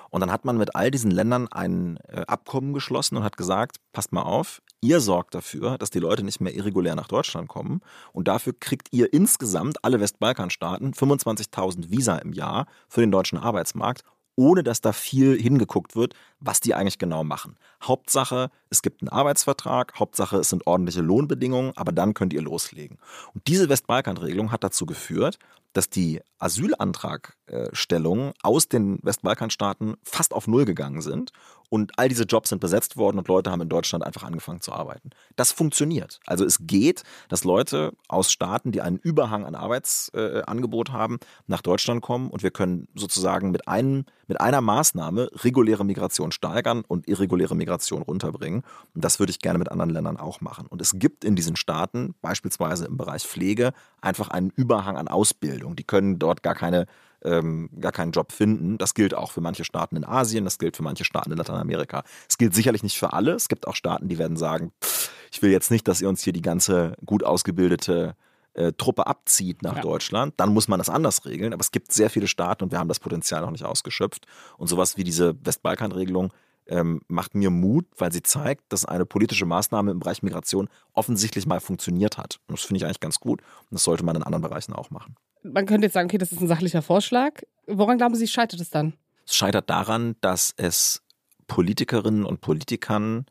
Und 0.10 0.22
dann 0.22 0.32
hat 0.32 0.44
man 0.44 0.58
mit 0.58 0.76
all 0.76 0.90
diesen 0.90 1.12
Ländern 1.12 1.48
ein 1.52 2.00
äh, 2.08 2.22
Abkommen 2.22 2.74
geschlossen 2.74 3.18
und 3.18 3.24
hat 3.24 3.38
gesagt, 3.38 3.78
passt 3.94 4.12
mal 4.12 4.24
auf, 4.24 4.60
ihr 4.82 5.02
sorgt 5.02 5.36
dafür, 5.36 5.78
dass 5.78 5.92
die 5.92 6.00
Leute 6.00 6.24
nicht 6.24 6.42
mehr 6.42 6.56
irregulär 6.56 6.96
nach 6.96 7.08
Deutschland 7.08 7.48
kommen. 7.48 7.82
Und 8.12 8.28
dafür 8.28 8.54
kriegt 8.60 8.88
ihr 8.90 9.14
insgesamt, 9.14 9.86
alle 9.86 10.00
Westbalkanstaaten, 10.00 10.94
25.000 10.94 11.92
Visa 11.92 12.18
im 12.18 12.34
Jahr 12.34 12.66
für 12.90 13.02
den 13.02 13.12
deutschen 13.12 13.38
Arbeitsmarkt 13.38 14.02
ohne 14.36 14.64
dass 14.64 14.82
da 14.82 14.92
viel 14.94 15.40
hingeguckt 15.40 15.96
wird, 15.96 16.14
was 16.40 16.60
die 16.60 16.74
eigentlich 16.76 17.00
genau 17.00 17.24
machen. 17.24 17.58
Hauptsache, 17.82 18.52
es 18.70 18.82
gibt 18.82 19.02
einen 19.02 19.10
Arbeitsvertrag, 19.10 19.94
Hauptsache, 19.98 20.38
es 20.38 20.50
sind 20.50 20.68
ordentliche 20.68 21.02
Lohnbedingungen, 21.02 21.72
aber 21.76 21.92
dann 21.92 22.14
könnt 22.14 22.34
ihr 22.34 22.42
loslegen. 22.42 22.98
Und 23.34 23.48
diese 23.48 23.70
Westbalkan-Regelung 23.70 24.52
hat 24.52 24.64
dazu 24.64 24.86
geführt, 24.86 25.40
dass 25.74 25.90
die 25.90 26.22
Asylantragstellungen 26.40 28.34
aus 28.42 28.70
den 28.70 29.00
Westbalkanstaaten 29.04 29.96
fast 30.04 30.34
auf 30.34 30.48
Null 30.48 30.64
gegangen 30.66 31.02
sind 31.02 31.32
und 31.76 31.92
all 31.98 32.08
diese 32.08 32.24
Jobs 32.24 32.48
sind 32.48 32.62
besetzt 32.62 32.96
worden 32.96 33.18
und 33.18 33.28
Leute 33.28 33.52
haben 33.52 33.60
in 33.60 33.68
Deutschland 33.68 34.06
einfach 34.06 34.24
angefangen 34.24 34.62
zu 34.62 34.72
arbeiten. 34.72 35.10
Das 35.36 35.52
funktioniert. 35.52 36.22
Also 36.26 36.46
es 36.46 36.60
geht, 36.62 37.04
dass 37.28 37.44
Leute 37.44 37.92
aus 38.08 38.32
Staaten, 38.32 38.72
die 38.72 38.80
einen 38.80 38.98
Überhang 38.98 39.44
an 39.46 39.56
Arbeitsangebot 39.56 40.88
äh, 40.88 40.92
haben, 40.94 41.20
nach 41.48 41.62
Deutschland 41.62 42.02
kommen 42.02 42.30
und 42.30 42.44
wir 42.44 42.52
können 42.52 42.88
sozusagen 42.96 43.52
mit, 43.52 43.68
einem, 43.68 44.06
mit 44.28 44.40
einer 44.40 44.62
Maßnahme 44.62 45.28
reguläre 45.44 45.84
Migration 45.84 46.32
steigern 46.32 46.86
und 46.88 47.10
irreguläre 47.10 47.58
Migration 47.58 48.04
runterbringen. 48.04 48.64
Und 48.94 49.04
das 49.04 49.20
würde 49.20 49.32
ich 49.32 49.40
gerne 49.40 49.60
mit 49.60 49.70
anderen 49.70 49.90
Ländern 49.90 50.16
auch 50.16 50.40
machen. 50.40 50.68
Und 50.68 50.82
es 50.82 50.94
gibt 50.96 51.26
in 51.26 51.36
diesen 51.36 51.58
Staaten, 51.58 52.16
beispielsweise 52.22 52.86
im 52.86 52.96
Bereich 52.96 53.28
Pflege, 53.28 53.74
einfach 54.00 54.30
einen 54.30 54.50
Überhang 54.52 54.96
an 54.96 55.10
Ausbildung. 55.10 55.76
Die 55.76 55.84
können 55.84 56.20
dort 56.20 56.42
gar 56.42 56.56
keine 56.56 56.86
ähm, 57.26 57.70
gar 57.80 57.92
keinen 57.92 58.12
Job 58.12 58.32
finden. 58.32 58.78
Das 58.78 58.94
gilt 58.94 59.14
auch 59.14 59.32
für 59.32 59.42
manche 59.42 59.66
Staaten 59.66 59.96
in 59.96 60.06
Asien, 60.06 60.46
das 60.46 60.60
gilt 60.60 60.78
für 60.78 60.84
manche 60.84 61.04
Staaten 61.04 61.32
in 61.32 61.38
Lateinamerika. 61.38 62.04
Es 62.30 62.38
gilt 62.38 62.54
sicherlich 62.54 62.84
nicht 62.84 62.98
für 62.98 63.14
alle. 63.14 63.34
Es 63.34 63.48
gibt 63.48 63.68
auch 63.68 63.76
Staaten, 63.76 64.08
die 64.08 64.18
werden 64.18 64.38
sagen, 64.38 64.72
pff, 64.84 65.10
ich 65.32 65.42
will 65.42 65.52
jetzt 65.52 65.72
nicht, 65.72 65.88
dass 65.88 66.02
ihr 66.02 66.10
uns 66.10 66.24
hier 66.24 66.34
die 66.34 66.42
ganze 66.42 66.96
gut 67.06 67.24
ausgebildete 67.24 68.16
äh, 68.54 68.72
Truppe 68.74 69.08
abzieht 69.08 69.64
nach 69.64 69.78
ja. 69.78 69.82
Deutschland, 69.82 70.34
dann 70.38 70.54
muss 70.54 70.68
man 70.68 70.80
das 70.80 70.90
anders 70.90 71.26
regeln. 71.26 71.52
Aber 71.52 71.62
es 71.62 71.72
gibt 71.72 71.92
sehr 71.92 72.10
viele 72.10 72.28
Staaten 72.28 72.64
und 72.64 72.72
wir 72.72 72.80
haben 72.80 72.88
das 72.88 73.00
Potenzial 73.00 73.42
noch 73.42 73.52
nicht 73.52 73.66
ausgeschöpft. 73.66 74.26
Und 74.58 74.68
sowas 74.68 74.96
wie 74.98 75.04
diese 75.04 75.36
Westbalkan-Regelung 75.46 76.32
ähm, 76.68 77.02
macht 77.08 77.36
mir 77.36 77.50
Mut, 77.50 77.86
weil 77.98 78.12
sie 78.12 78.24
zeigt, 78.24 78.64
dass 78.70 78.86
eine 78.86 79.06
politische 79.06 79.46
Maßnahme 79.46 79.92
im 79.92 80.00
Bereich 80.00 80.24
Migration 80.24 80.70
offensichtlich 80.94 81.46
mal 81.46 81.60
funktioniert 81.60 82.18
hat. 82.18 82.40
Und 82.48 82.58
das 82.58 82.66
finde 82.66 82.78
ich 82.78 82.86
eigentlich 82.86 83.02
ganz 83.02 83.20
gut. 83.20 83.42
Und 83.42 83.74
das 83.74 83.84
sollte 83.84 84.06
man 84.06 84.16
in 84.16 84.24
anderen 84.24 84.42
Bereichen 84.42 84.74
auch 84.74 84.90
machen 84.90 85.16
man 85.54 85.66
könnte 85.66 85.86
jetzt 85.86 85.94
sagen, 85.94 86.08
okay, 86.08 86.18
das 86.18 86.32
ist 86.32 86.42
ein 86.42 86.48
sachlicher 86.48 86.82
Vorschlag. 86.82 87.42
Woran 87.68 87.98
glauben 87.98 88.16
Sie, 88.16 88.28
scheitert 88.28 88.60
es 88.60 88.70
dann? 88.70 88.94
Es 89.26 89.36
scheitert 89.36 89.70
daran, 89.70 90.16
dass 90.22 90.54
es 90.58 91.02
Politikerinnen 91.48 92.26
und 92.26 92.42
Politikern 92.42 93.26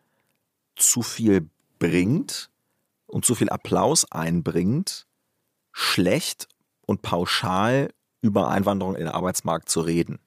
zu 0.76 1.02
viel 1.02 1.48
bringt 1.78 2.50
und 3.06 3.24
zu 3.24 3.34
viel 3.34 3.48
Applaus 3.48 4.10
einbringt, 4.10 5.06
schlecht 5.72 6.48
und 6.86 7.02
pauschal 7.02 7.90
über 8.22 8.48
Einwanderung 8.48 8.94
in 8.94 9.04
den 9.04 9.14
Arbeitsmarkt 9.14 9.68
zu 9.68 9.80
reden. 9.80 10.18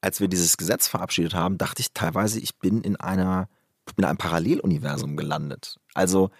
Als 0.00 0.20
wir 0.20 0.28
dieses 0.28 0.56
Gesetz 0.56 0.88
verabschiedet 0.88 1.34
haben, 1.34 1.58
dachte 1.58 1.80
ich 1.80 1.92
teilweise, 1.92 2.40
ich 2.40 2.58
bin 2.58 2.82
in 2.82 2.96
einer 2.96 3.48
in 3.96 4.04
einem 4.04 4.18
Paralleluniversum 4.18 5.16
gelandet. 5.16 5.78
Also 5.92 6.30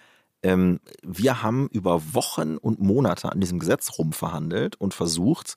ähm, 0.43 0.79
wir 1.01 1.41
haben 1.41 1.67
über 1.69 2.13
Wochen 2.13 2.57
und 2.57 2.79
Monate 2.79 3.31
an 3.31 3.39
diesem 3.39 3.59
Gesetz 3.59 3.97
rumverhandelt 3.97 4.75
und 4.75 4.93
versucht, 4.93 5.55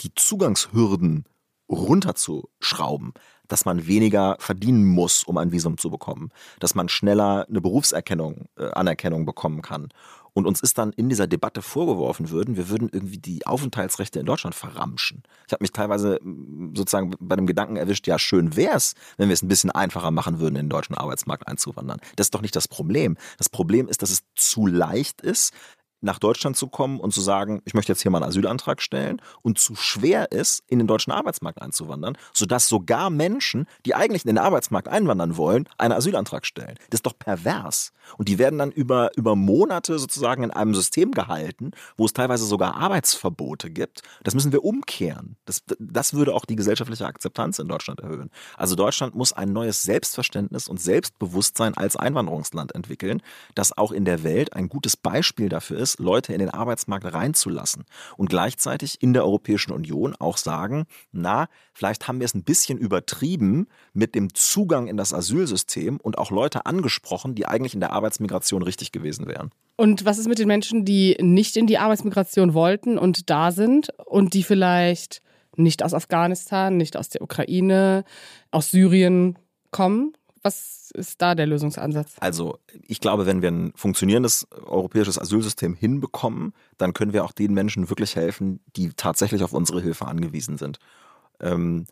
die 0.00 0.14
Zugangshürden 0.14 1.24
runterzuschrauben, 1.68 3.14
dass 3.48 3.64
man 3.64 3.86
weniger 3.86 4.36
verdienen 4.38 4.84
muss, 4.84 5.24
um 5.24 5.38
ein 5.38 5.52
Visum 5.52 5.78
zu 5.78 5.90
bekommen, 5.90 6.30
dass 6.60 6.74
man 6.74 6.88
schneller 6.88 7.46
eine 7.48 7.60
Berufserkennung, 7.60 8.46
äh, 8.58 8.70
Anerkennung 8.72 9.24
bekommen 9.24 9.62
kann 9.62 9.88
und 10.34 10.46
uns 10.46 10.60
ist 10.60 10.78
dann 10.78 10.92
in 10.92 11.08
dieser 11.08 11.26
Debatte 11.26 11.62
vorgeworfen 11.62 12.30
würden, 12.30 12.56
wir 12.56 12.68
würden 12.68 12.90
irgendwie 12.92 13.18
die 13.18 13.46
Aufenthaltsrechte 13.46 14.18
in 14.18 14.26
Deutschland 14.26 14.54
verramschen. 14.54 15.22
Ich 15.46 15.52
habe 15.52 15.62
mich 15.62 15.72
teilweise 15.72 16.20
sozusagen 16.74 17.14
bei 17.20 17.36
dem 17.36 17.46
Gedanken 17.46 17.76
erwischt, 17.76 18.06
ja, 18.06 18.18
schön 18.18 18.56
wär's, 18.56 18.94
wenn 19.16 19.28
wir 19.28 19.34
es 19.34 19.42
ein 19.42 19.48
bisschen 19.48 19.70
einfacher 19.70 20.10
machen 20.10 20.40
würden, 20.40 20.56
in 20.56 20.66
den 20.66 20.70
deutschen 20.70 20.96
Arbeitsmarkt 20.96 21.46
einzuwandern. 21.46 22.00
Das 22.16 22.26
ist 22.26 22.34
doch 22.34 22.42
nicht 22.42 22.56
das 22.56 22.68
Problem. 22.68 23.16
Das 23.38 23.48
Problem 23.48 23.88
ist, 23.88 24.02
dass 24.02 24.10
es 24.10 24.24
zu 24.34 24.66
leicht 24.66 25.20
ist, 25.22 25.54
nach 26.04 26.18
Deutschland 26.18 26.56
zu 26.56 26.68
kommen 26.68 27.00
und 27.00 27.12
zu 27.12 27.20
sagen, 27.20 27.62
ich 27.64 27.74
möchte 27.74 27.92
jetzt 27.92 28.02
hier 28.02 28.10
mal 28.10 28.18
einen 28.18 28.28
Asylantrag 28.28 28.82
stellen 28.82 29.20
und 29.42 29.58
zu 29.58 29.74
schwer 29.74 30.30
ist, 30.32 30.62
in 30.68 30.78
den 30.78 30.86
deutschen 30.86 31.12
Arbeitsmarkt 31.12 31.60
einzuwandern, 31.60 32.16
sodass 32.32 32.68
sogar 32.68 33.10
Menschen, 33.10 33.66
die 33.86 33.94
eigentlich 33.94 34.24
in 34.24 34.28
den 34.28 34.38
Arbeitsmarkt 34.38 34.88
einwandern 34.88 35.36
wollen, 35.36 35.68
einen 35.78 35.94
Asylantrag 35.94 36.46
stellen. 36.46 36.74
Das 36.90 36.98
ist 36.98 37.06
doch 37.06 37.18
pervers. 37.18 37.92
Und 38.18 38.28
die 38.28 38.38
werden 38.38 38.58
dann 38.58 38.70
über, 38.70 39.10
über 39.16 39.34
Monate 39.34 39.98
sozusagen 39.98 40.44
in 40.44 40.50
einem 40.50 40.74
System 40.74 41.12
gehalten, 41.12 41.72
wo 41.96 42.04
es 42.04 42.12
teilweise 42.12 42.44
sogar 42.44 42.76
Arbeitsverbote 42.76 43.70
gibt. 43.70 44.02
Das 44.22 44.34
müssen 44.34 44.52
wir 44.52 44.62
umkehren. 44.62 45.36
Das, 45.46 45.62
das 45.78 46.12
würde 46.12 46.34
auch 46.34 46.44
die 46.44 46.56
gesellschaftliche 46.56 47.06
Akzeptanz 47.06 47.58
in 47.58 47.68
Deutschland 47.68 48.00
erhöhen. 48.00 48.30
Also 48.56 48.76
Deutschland 48.76 49.14
muss 49.14 49.32
ein 49.32 49.52
neues 49.52 49.82
Selbstverständnis 49.82 50.68
und 50.68 50.80
Selbstbewusstsein 50.80 51.74
als 51.74 51.96
Einwanderungsland 51.96 52.74
entwickeln, 52.74 53.22
das 53.54 53.76
auch 53.76 53.90
in 53.90 54.04
der 54.04 54.22
Welt 54.22 54.52
ein 54.52 54.68
gutes 54.68 54.96
Beispiel 54.96 55.48
dafür 55.48 55.78
ist, 55.78 55.93
Leute 55.98 56.32
in 56.32 56.38
den 56.38 56.50
Arbeitsmarkt 56.50 57.12
reinzulassen 57.12 57.84
und 58.16 58.28
gleichzeitig 58.28 59.02
in 59.02 59.12
der 59.12 59.24
Europäischen 59.24 59.72
Union 59.72 60.14
auch 60.18 60.36
sagen, 60.36 60.84
na, 61.12 61.48
vielleicht 61.72 62.08
haben 62.08 62.20
wir 62.20 62.24
es 62.24 62.34
ein 62.34 62.44
bisschen 62.44 62.78
übertrieben 62.78 63.66
mit 63.92 64.14
dem 64.14 64.34
Zugang 64.34 64.86
in 64.86 64.96
das 64.96 65.12
Asylsystem 65.12 65.98
und 65.98 66.18
auch 66.18 66.30
Leute 66.30 66.66
angesprochen, 66.66 67.34
die 67.34 67.46
eigentlich 67.46 67.74
in 67.74 67.80
der 67.80 67.92
Arbeitsmigration 67.92 68.62
richtig 68.62 68.92
gewesen 68.92 69.26
wären. 69.26 69.50
Und 69.76 70.04
was 70.04 70.18
ist 70.18 70.28
mit 70.28 70.38
den 70.38 70.48
Menschen, 70.48 70.84
die 70.84 71.16
nicht 71.20 71.56
in 71.56 71.66
die 71.66 71.78
Arbeitsmigration 71.78 72.54
wollten 72.54 72.98
und 72.98 73.30
da 73.30 73.50
sind 73.50 73.90
und 74.06 74.34
die 74.34 74.44
vielleicht 74.44 75.20
nicht 75.56 75.82
aus 75.82 75.94
Afghanistan, 75.94 76.76
nicht 76.76 76.96
aus 76.96 77.08
der 77.08 77.22
Ukraine, 77.22 78.04
aus 78.50 78.70
Syrien 78.70 79.38
kommen? 79.70 80.14
Was 80.44 80.90
ist 80.92 81.22
da 81.22 81.34
der 81.34 81.46
Lösungsansatz? 81.46 82.16
Also 82.20 82.58
ich 82.82 83.00
glaube, 83.00 83.24
wenn 83.24 83.40
wir 83.40 83.50
ein 83.50 83.72
funktionierendes 83.74 84.46
europäisches 84.66 85.18
Asylsystem 85.18 85.74
hinbekommen, 85.74 86.52
dann 86.76 86.92
können 86.92 87.14
wir 87.14 87.24
auch 87.24 87.32
den 87.32 87.54
Menschen 87.54 87.88
wirklich 87.88 88.14
helfen, 88.14 88.60
die 88.76 88.90
tatsächlich 88.90 89.42
auf 89.42 89.54
unsere 89.54 89.80
Hilfe 89.80 90.06
angewiesen 90.06 90.58
sind. 90.58 90.78
Ähm, 91.40 91.86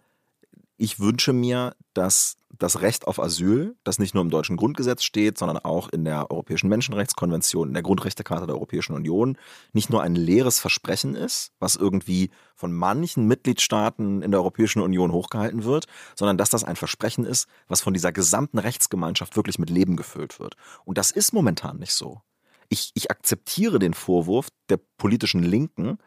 ich 0.76 1.00
wünsche 1.00 1.32
mir, 1.32 1.74
dass 1.94 2.36
das 2.58 2.80
Recht 2.80 3.06
auf 3.06 3.20
Asyl, 3.20 3.76
das 3.82 3.98
nicht 3.98 4.14
nur 4.14 4.22
im 4.22 4.30
deutschen 4.30 4.56
Grundgesetz 4.56 5.02
steht, 5.02 5.38
sondern 5.38 5.58
auch 5.58 5.88
in 5.88 6.04
der 6.04 6.30
Europäischen 6.30 6.68
Menschenrechtskonvention, 6.68 7.68
in 7.68 7.74
der 7.74 7.82
Grundrechtecharta 7.82 8.46
der 8.46 8.54
Europäischen 8.54 8.94
Union, 8.94 9.38
nicht 9.72 9.90
nur 9.90 10.02
ein 10.02 10.14
leeres 10.14 10.58
Versprechen 10.58 11.14
ist, 11.14 11.52
was 11.58 11.76
irgendwie 11.76 12.30
von 12.54 12.72
manchen 12.72 13.26
Mitgliedstaaten 13.26 14.22
in 14.22 14.30
der 14.30 14.40
Europäischen 14.40 14.80
Union 14.82 15.12
hochgehalten 15.12 15.64
wird, 15.64 15.86
sondern 16.14 16.38
dass 16.38 16.50
das 16.50 16.64
ein 16.64 16.76
Versprechen 16.76 17.24
ist, 17.24 17.48
was 17.68 17.80
von 17.80 17.94
dieser 17.94 18.12
gesamten 18.12 18.58
Rechtsgemeinschaft 18.58 19.36
wirklich 19.36 19.58
mit 19.58 19.70
Leben 19.70 19.96
gefüllt 19.96 20.38
wird. 20.38 20.56
Und 20.84 20.98
das 20.98 21.10
ist 21.10 21.32
momentan 21.32 21.78
nicht 21.78 21.94
so. 21.94 22.20
Ich, 22.68 22.92
ich 22.94 23.10
akzeptiere 23.10 23.78
den 23.78 23.94
Vorwurf 23.94 24.48
der 24.68 24.78
politischen 24.98 25.42
Linken, 25.42 25.98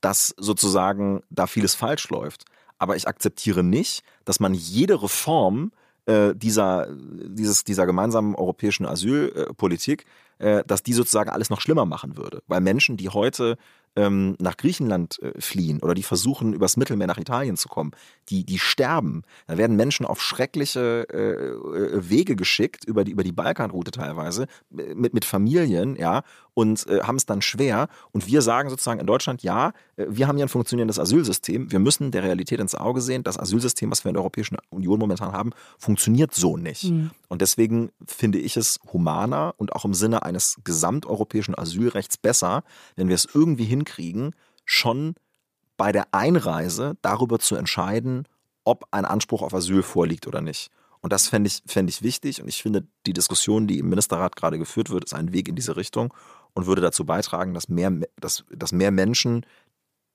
dass 0.00 0.34
sozusagen 0.36 1.22
da 1.30 1.46
vieles 1.46 1.74
falsch 1.74 2.10
läuft 2.10 2.44
aber 2.78 2.96
ich 2.96 3.08
akzeptiere 3.08 3.62
nicht, 3.62 4.02
dass 4.24 4.40
man 4.40 4.54
jede 4.54 5.02
Reform 5.02 5.72
äh, 6.06 6.34
dieser, 6.34 6.88
dieses, 6.90 7.64
dieser 7.64 7.86
gemeinsamen 7.86 8.34
europäischen 8.34 8.86
Asylpolitik, 8.86 10.04
äh, 10.38 10.62
dass 10.66 10.82
die 10.82 10.92
sozusagen 10.92 11.30
alles 11.30 11.50
noch 11.50 11.60
schlimmer 11.60 11.84
machen 11.84 12.16
würde. 12.16 12.42
Weil 12.46 12.60
Menschen, 12.60 12.96
die 12.96 13.08
heute 13.08 13.56
ähm, 13.96 14.36
nach 14.38 14.56
Griechenland 14.56 15.20
äh, 15.22 15.40
fliehen 15.40 15.80
oder 15.80 15.94
die 15.94 16.02
versuchen, 16.02 16.52
übers 16.52 16.76
Mittelmeer 16.76 17.06
nach 17.06 17.18
Italien 17.18 17.56
zu 17.56 17.68
kommen, 17.68 17.92
die, 18.28 18.44
die 18.44 18.58
sterben. 18.58 19.22
Da 19.46 19.56
werden 19.56 19.76
Menschen 19.76 20.06
auf 20.06 20.22
schreckliche 20.22 21.06
äh, 21.10 21.96
äh 21.96 22.08
Wege 22.08 22.36
geschickt, 22.36 22.84
über 22.84 23.04
die, 23.04 23.12
über 23.12 23.24
die 23.24 23.32
Balkanroute 23.32 23.90
teilweise, 23.90 24.46
mit, 24.70 25.14
mit 25.14 25.24
Familien, 25.24 25.96
ja, 25.96 26.22
und 26.56 26.88
äh, 26.88 27.02
haben 27.02 27.16
es 27.16 27.26
dann 27.26 27.42
schwer. 27.42 27.88
Und 28.12 28.26
wir 28.26 28.40
sagen 28.40 28.70
sozusagen 28.70 28.98
in 28.98 29.06
Deutschland, 29.06 29.42
ja, 29.42 29.74
äh, 29.96 30.06
wir 30.08 30.26
haben 30.26 30.38
ja 30.38 30.46
ein 30.46 30.48
funktionierendes 30.48 30.98
Asylsystem. 30.98 31.70
Wir 31.70 31.78
müssen 31.78 32.12
der 32.12 32.22
Realität 32.22 32.60
ins 32.60 32.74
Auge 32.74 33.02
sehen. 33.02 33.22
Das 33.22 33.38
Asylsystem, 33.38 33.90
was 33.90 34.04
wir 34.04 34.08
in 34.08 34.14
der 34.14 34.22
Europäischen 34.22 34.56
Union 34.70 34.98
momentan 34.98 35.32
haben, 35.32 35.50
funktioniert 35.78 36.32
so 36.32 36.56
nicht. 36.56 36.84
Mhm. 36.84 37.10
Und 37.28 37.42
deswegen 37.42 37.90
finde 38.06 38.38
ich 38.38 38.56
es 38.56 38.80
humaner 38.90 39.54
und 39.58 39.74
auch 39.74 39.84
im 39.84 39.92
Sinne 39.92 40.22
eines 40.22 40.56
gesamteuropäischen 40.64 41.54
Asylrechts 41.54 42.16
besser, 42.16 42.64
wenn 42.96 43.08
wir 43.08 43.16
es 43.16 43.28
irgendwie 43.34 43.64
hinkriegen, 43.64 44.34
schon 44.64 45.14
bei 45.76 45.92
der 45.92 46.06
Einreise 46.12 46.96
darüber 47.02 47.38
zu 47.38 47.56
entscheiden, 47.56 48.26
ob 48.64 48.88
ein 48.92 49.04
Anspruch 49.04 49.42
auf 49.42 49.52
Asyl 49.52 49.82
vorliegt 49.82 50.26
oder 50.26 50.40
nicht. 50.40 50.70
Und 51.00 51.12
das 51.12 51.28
fände 51.28 51.46
ich, 51.46 51.62
fänd 51.66 51.88
ich 51.88 52.02
wichtig. 52.02 52.42
Und 52.42 52.48
ich 52.48 52.62
finde, 52.62 52.84
die 53.06 53.12
Diskussion, 53.12 53.68
die 53.68 53.78
im 53.78 53.88
Ministerrat 53.88 54.34
gerade 54.34 54.58
geführt 54.58 54.90
wird, 54.90 55.04
ist 55.04 55.14
ein 55.14 55.32
Weg 55.32 55.48
in 55.48 55.54
diese 55.54 55.76
Richtung 55.76 56.12
und 56.56 56.66
würde 56.66 56.80
dazu 56.80 57.04
beitragen, 57.04 57.54
dass 57.54 57.68
mehr, 57.68 57.92
dass, 58.18 58.44
dass 58.50 58.72
mehr 58.72 58.90
Menschen 58.90 59.44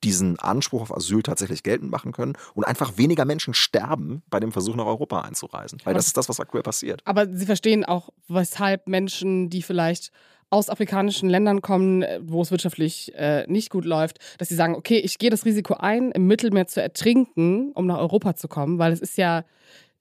diesen 0.04 0.40
Anspruch 0.40 0.82
auf 0.82 0.96
Asyl 0.96 1.22
tatsächlich 1.22 1.62
geltend 1.62 1.92
machen 1.92 2.12
können 2.12 2.34
und 2.56 2.64
einfach 2.64 2.98
weniger 2.98 3.24
Menschen 3.26 3.54
sterben 3.54 4.24
bei 4.32 4.40
dem 4.40 4.52
Versuch 4.52 4.76
nach 4.76 4.88
Europa 4.88 5.22
einzureisen. 5.22 5.80
Weil 5.84 5.94
das 5.94 6.08
ist 6.08 6.18
das, 6.18 6.28
was 6.28 6.40
aktuell 6.40 6.64
passiert. 6.64 7.02
Aber 7.06 7.28
Sie 7.28 7.46
verstehen 7.46 7.86
auch, 7.86 8.10
weshalb 8.28 8.88
Menschen, 8.88 9.52
die 9.52 9.62
vielleicht 9.62 10.12
aus 10.50 10.70
afrikanischen 10.70 11.30
Ländern 11.30 11.62
kommen, 11.62 12.04
wo 12.22 12.42
es 12.42 12.50
wirtschaftlich 12.50 13.14
äh, 13.16 13.46
nicht 13.48 13.70
gut 13.70 13.86
läuft, 13.86 14.18
dass 14.40 14.50
sie 14.50 14.56
sagen, 14.56 14.76
okay, 14.76 14.98
ich 14.98 15.20
gehe 15.20 15.30
das 15.30 15.46
Risiko 15.46 15.76
ein, 15.76 16.12
im 16.12 16.26
Mittelmeer 16.26 16.68
zu 16.68 16.82
ertrinken, 16.82 17.72
um 17.74 17.86
nach 17.86 18.00
Europa 18.00 18.36
zu 18.36 18.48
kommen, 18.48 18.80
weil 18.80 18.92
es 18.92 19.00
ist 19.00 19.18
ja 19.18 19.46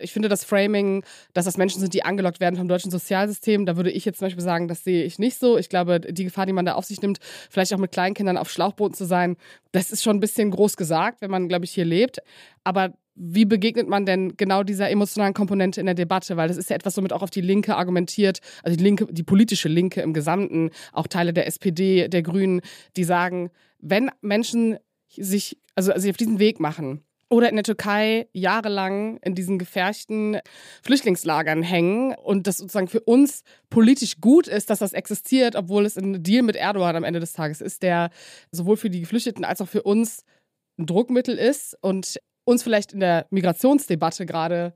ich 0.00 0.12
finde 0.12 0.28
das 0.28 0.44
Framing, 0.44 1.04
dass 1.32 1.44
das 1.44 1.56
Menschen 1.56 1.80
sind, 1.80 1.94
die 1.94 2.04
angelockt 2.04 2.40
werden 2.40 2.56
vom 2.56 2.68
deutschen 2.68 2.90
Sozialsystem, 2.90 3.66
da 3.66 3.76
würde 3.76 3.90
ich 3.90 4.04
jetzt 4.04 4.18
zum 4.18 4.26
Beispiel 4.26 4.44
sagen, 4.44 4.68
das 4.68 4.84
sehe 4.84 5.04
ich 5.04 5.18
nicht 5.18 5.38
so. 5.38 5.58
Ich 5.58 5.68
glaube, 5.68 6.00
die 6.00 6.24
Gefahr, 6.24 6.46
die 6.46 6.52
man 6.52 6.64
da 6.64 6.74
auf 6.74 6.84
sich 6.84 7.00
nimmt, 7.02 7.18
vielleicht 7.48 7.72
auch 7.74 7.78
mit 7.78 7.92
Kleinkindern 7.92 8.36
auf 8.36 8.50
Schlauchbooten 8.50 8.94
zu 8.94 9.04
sein, 9.04 9.36
das 9.72 9.90
ist 9.90 10.02
schon 10.02 10.16
ein 10.16 10.20
bisschen 10.20 10.50
groß 10.50 10.76
gesagt, 10.76 11.20
wenn 11.20 11.30
man, 11.30 11.48
glaube 11.48 11.64
ich, 11.64 11.72
hier 11.72 11.84
lebt. 11.84 12.18
Aber 12.64 12.94
wie 13.14 13.44
begegnet 13.44 13.88
man 13.88 14.06
denn 14.06 14.36
genau 14.36 14.62
dieser 14.62 14.88
emotionalen 14.88 15.34
Komponente 15.34 15.80
in 15.80 15.86
der 15.86 15.94
Debatte? 15.94 16.36
Weil 16.36 16.48
das 16.48 16.56
ist 16.56 16.70
ja 16.70 16.76
etwas, 16.76 16.96
womit 16.96 17.12
auch 17.12 17.22
auf 17.22 17.30
die 17.30 17.42
Linke 17.42 17.76
argumentiert, 17.76 18.40
also 18.62 18.76
die 18.76 18.82
Linke, 18.82 19.06
die 19.10 19.22
politische 19.22 19.68
Linke 19.68 20.00
im 20.00 20.14
Gesamten, 20.14 20.70
auch 20.92 21.06
Teile 21.06 21.32
der 21.32 21.46
SPD, 21.46 22.08
der 22.08 22.22
Grünen, 22.22 22.62
die 22.96 23.04
sagen, 23.04 23.50
wenn 23.78 24.10
Menschen 24.22 24.78
sich, 25.08 25.58
also, 25.74 25.92
also 25.92 26.08
auf 26.08 26.16
diesen 26.16 26.38
Weg 26.38 26.60
machen, 26.60 27.02
oder 27.30 27.48
in 27.48 27.54
der 27.54 27.64
Türkei 27.64 28.28
jahrelang 28.32 29.18
in 29.18 29.34
diesen 29.34 29.58
gefährchten 29.58 30.38
Flüchtlingslagern 30.82 31.62
hängen 31.62 32.14
und 32.14 32.46
das 32.46 32.58
sozusagen 32.58 32.88
für 32.88 33.00
uns 33.00 33.44
politisch 33.70 34.20
gut 34.20 34.48
ist, 34.48 34.68
dass 34.68 34.80
das 34.80 34.92
existiert, 34.92 35.54
obwohl 35.54 35.86
es 35.86 35.96
ein 35.96 36.22
Deal 36.22 36.42
mit 36.42 36.56
Erdogan 36.56 36.96
am 36.96 37.04
Ende 37.04 37.20
des 37.20 37.32
Tages 37.32 37.60
ist, 37.60 37.82
der 37.82 38.10
sowohl 38.50 38.76
für 38.76 38.90
die 38.90 39.00
Geflüchteten 39.00 39.44
als 39.44 39.60
auch 39.60 39.68
für 39.68 39.84
uns 39.84 40.24
ein 40.78 40.86
Druckmittel 40.86 41.38
ist 41.38 41.76
und 41.80 42.18
uns 42.44 42.64
vielleicht 42.64 42.92
in 42.92 43.00
der 43.00 43.26
Migrationsdebatte 43.30 44.26
gerade 44.26 44.74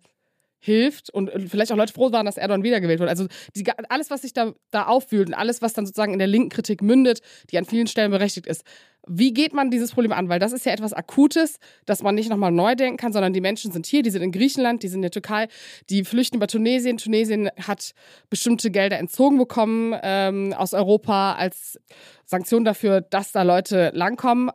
hilft 0.64 1.11
und 1.11 1.31
vielleicht 1.48 1.70
auch 1.72 1.77
Leute 1.77 1.92
froh 1.92 2.11
waren, 2.11 2.24
dass 2.24 2.38
Erdogan 2.38 2.62
wiedergewählt 2.62 2.98
wird. 2.98 3.11
Also 3.11 3.27
die, 3.55 3.64
alles, 3.90 4.11
was 4.11 4.22
sich 4.22 4.33
da, 4.33 4.55
da 4.70 4.87
auffühlt 4.87 5.29
und 5.29 5.35
alles, 5.35 5.61
was 5.61 5.74
dann 5.74 5.85
sozusagen 5.85 6.14
in 6.14 6.18
der 6.18 6.27
linken 6.27 6.48
Kritik 6.48 6.81
mündet, 6.81 7.20
die 7.50 7.59
an 7.59 7.66
vielen 7.66 7.87
Stellen 7.87 8.11
berechtigt 8.11 8.46
ist. 8.46 8.64
Wie 9.07 9.35
geht 9.35 9.53
man 9.53 9.70
dieses 9.70 9.92
Problem 9.92 10.12
an? 10.12 10.31
Weil 10.31 10.38
das 10.38 10.53
ist 10.53 10.64
ja 10.64 10.72
etwas 10.72 10.94
Akutes, 10.94 11.59
dass 11.85 12.03
man 12.03 12.14
nicht 12.14 12.31
nochmal 12.31 12.50
neu 12.50 12.74
denken 12.74 12.96
kann, 12.96 13.12
sondern 13.12 13.35
die 13.35 13.42
Menschen 13.42 13.72
sind 13.72 13.85
hier, 13.85 14.03
die 14.03 14.09
sind 14.09 14.22
in 14.22 14.33
Griechenland, 14.33 14.83
die 14.83 14.88
sind 14.88 14.98
in 14.98 15.03
der 15.03 15.11
Türkei, 15.11 15.48
die 15.90 16.05
flüchten 16.05 16.38
über 16.38 16.46
Tunesien. 16.46 16.96
Tunesien 16.96 17.50
hat 17.61 17.92
bestimmte 18.31 18.70
Gelder 18.70 18.98
entzogen 18.98 19.37
bekommen 19.37 19.94
ähm, 20.03 20.55
aus 20.55 20.72
Europa 20.72 21.35
als 21.35 21.79
Sanktion 22.24 22.64
dafür, 22.64 23.03
dass 23.03 23.33
da 23.33 23.42
Leute 23.42 23.90
langkommen 23.92 24.50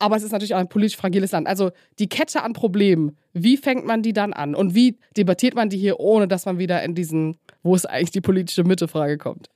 aber 0.00 0.16
es 0.16 0.22
ist 0.22 0.32
natürlich 0.32 0.54
auch 0.54 0.58
ein 0.58 0.68
politisch 0.68 0.96
fragiles 0.96 1.32
Land. 1.32 1.46
Also 1.46 1.70
die 1.98 2.08
Kette 2.08 2.42
an 2.42 2.54
Problemen, 2.54 3.16
wie 3.32 3.56
fängt 3.56 3.84
man 3.84 4.02
die 4.02 4.12
dann 4.12 4.32
an? 4.32 4.54
Und 4.54 4.74
wie 4.74 4.98
debattiert 5.16 5.54
man 5.54 5.68
die 5.68 5.78
hier, 5.78 6.00
ohne 6.00 6.26
dass 6.26 6.46
man 6.46 6.58
wieder 6.58 6.82
in 6.82 6.94
diesen, 6.94 7.36
wo 7.62 7.74
ist 7.76 7.88
eigentlich 7.88 8.10
die 8.10 8.22
politische 8.22 8.64
Mittefrage 8.64 9.18
kommt? 9.18 9.48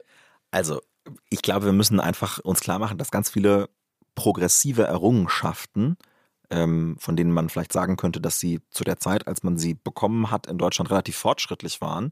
Also, 0.51 0.81
ich 1.31 1.43
glaube, 1.43 1.67
wir 1.67 1.73
müssen 1.73 1.99
einfach 1.99 2.39
uns 2.39 2.61
klar 2.61 2.79
machen, 2.79 2.99
dass 2.99 3.11
ganz 3.11 3.31
viele 3.31 3.69
progressive 4.15 4.85
Errungenschaften, 4.85 5.97
ähm, 6.51 6.97
von 7.01 7.17
denen 7.17 7.33
man 7.33 7.49
vielleicht 7.49 7.73
sagen 7.73 7.97
könnte, 7.97 8.21
dass 8.21 8.39
sie 8.39 8.61
zu 8.71 8.85
der 8.85 8.99
Zeit, 8.99 9.27
als 9.27 9.43
man 9.43 9.57
sie 9.57 9.75
bekommen 9.75 10.31
hat, 10.31 10.47
in 10.47 10.59
Deutschland 10.59 10.91
relativ 10.91 11.17
fortschrittlich 11.17 11.81
waren, 11.81 12.11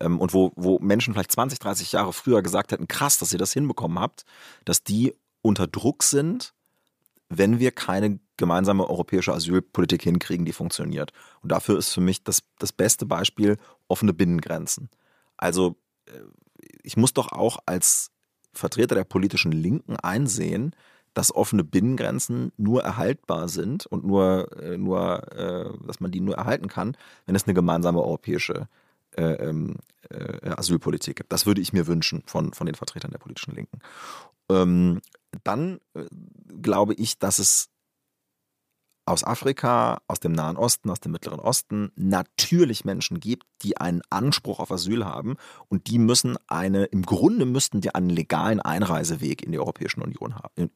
ähm, 0.00 0.18
und 0.20 0.32
wo, 0.32 0.52
wo 0.56 0.78
Menschen 0.78 1.14
vielleicht 1.14 1.32
20, 1.32 1.58
30 1.58 1.92
Jahre 1.92 2.12
früher 2.12 2.42
gesagt 2.42 2.72
hätten, 2.72 2.88
krass, 2.88 3.18
dass 3.18 3.32
ihr 3.32 3.38
das 3.38 3.52
hinbekommen 3.52 4.00
habt, 4.00 4.24
dass 4.64 4.82
die 4.82 5.14
unter 5.42 5.66
Druck 5.66 6.02
sind 6.02 6.54
wenn 7.38 7.58
wir 7.58 7.70
keine 7.70 8.18
gemeinsame 8.36 8.88
europäische 8.88 9.32
Asylpolitik 9.32 10.02
hinkriegen, 10.02 10.44
die 10.44 10.52
funktioniert. 10.52 11.12
Und 11.42 11.52
dafür 11.52 11.78
ist 11.78 11.92
für 11.92 12.00
mich 12.00 12.24
das, 12.24 12.42
das 12.58 12.72
beste 12.72 13.06
Beispiel 13.06 13.56
offene 13.88 14.12
Binnengrenzen. 14.12 14.90
Also 15.36 15.76
äh, 16.06 16.12
ich 16.82 16.96
muss 16.96 17.12
doch 17.12 17.32
auch 17.32 17.58
als 17.66 18.10
Vertreter 18.52 18.94
der 18.94 19.04
politischen 19.04 19.52
Linken 19.52 19.96
einsehen, 19.96 20.74
dass 21.12 21.34
offene 21.34 21.62
Binnengrenzen 21.62 22.52
nur 22.56 22.82
erhaltbar 22.82 23.48
sind 23.48 23.86
und 23.86 24.04
nur, 24.04 24.50
äh, 24.60 24.76
nur 24.76 25.32
äh, 25.32 25.86
dass 25.86 26.00
man 26.00 26.10
die 26.10 26.20
nur 26.20 26.36
erhalten 26.36 26.68
kann, 26.68 26.96
wenn 27.26 27.36
es 27.36 27.44
eine 27.44 27.54
gemeinsame 27.54 28.02
europäische 28.02 28.68
ähm, 29.16 29.76
Asylpolitik 30.44 31.14
gibt. 31.14 31.30
Das 31.30 31.46
würde 31.46 31.60
ich 31.60 31.72
mir 31.72 31.86
wünschen 31.86 32.24
von, 32.26 32.52
von 32.52 32.66
den 32.66 32.74
Vertretern 32.74 33.12
der 33.12 33.20
politischen 33.20 33.54
Linken. 33.54 33.78
Ähm, 34.50 35.00
dann 35.42 35.80
äh, 35.94 36.06
glaube 36.62 36.94
ich, 36.94 37.18
dass 37.18 37.38
es 37.38 37.70
aus 39.06 39.24
Afrika, 39.24 39.98
aus 40.08 40.20
dem 40.20 40.32
Nahen 40.32 40.56
Osten, 40.56 40.90
aus 40.90 41.00
dem 41.00 41.12
Mittleren 41.12 41.40
Osten 41.40 41.92
natürlich 41.96 42.84
Menschen 42.84 43.20
gibt, 43.20 43.44
die 43.62 43.76
einen 43.76 44.02
Anspruch 44.10 44.60
auf 44.60 44.70
Asyl 44.70 45.04
haben 45.04 45.36
und 45.68 45.88
die 45.88 45.98
müssen 45.98 46.36
eine, 46.46 46.84
im 46.84 47.02
Grunde 47.02 47.44
müssten 47.44 47.80
die 47.80 47.94
einen 47.94 48.10
legalen 48.10 48.60
Einreiseweg 48.60 49.42
in 49.42 49.52
die 49.52 49.58
Europäische 49.58 50.00
Union 50.00 50.34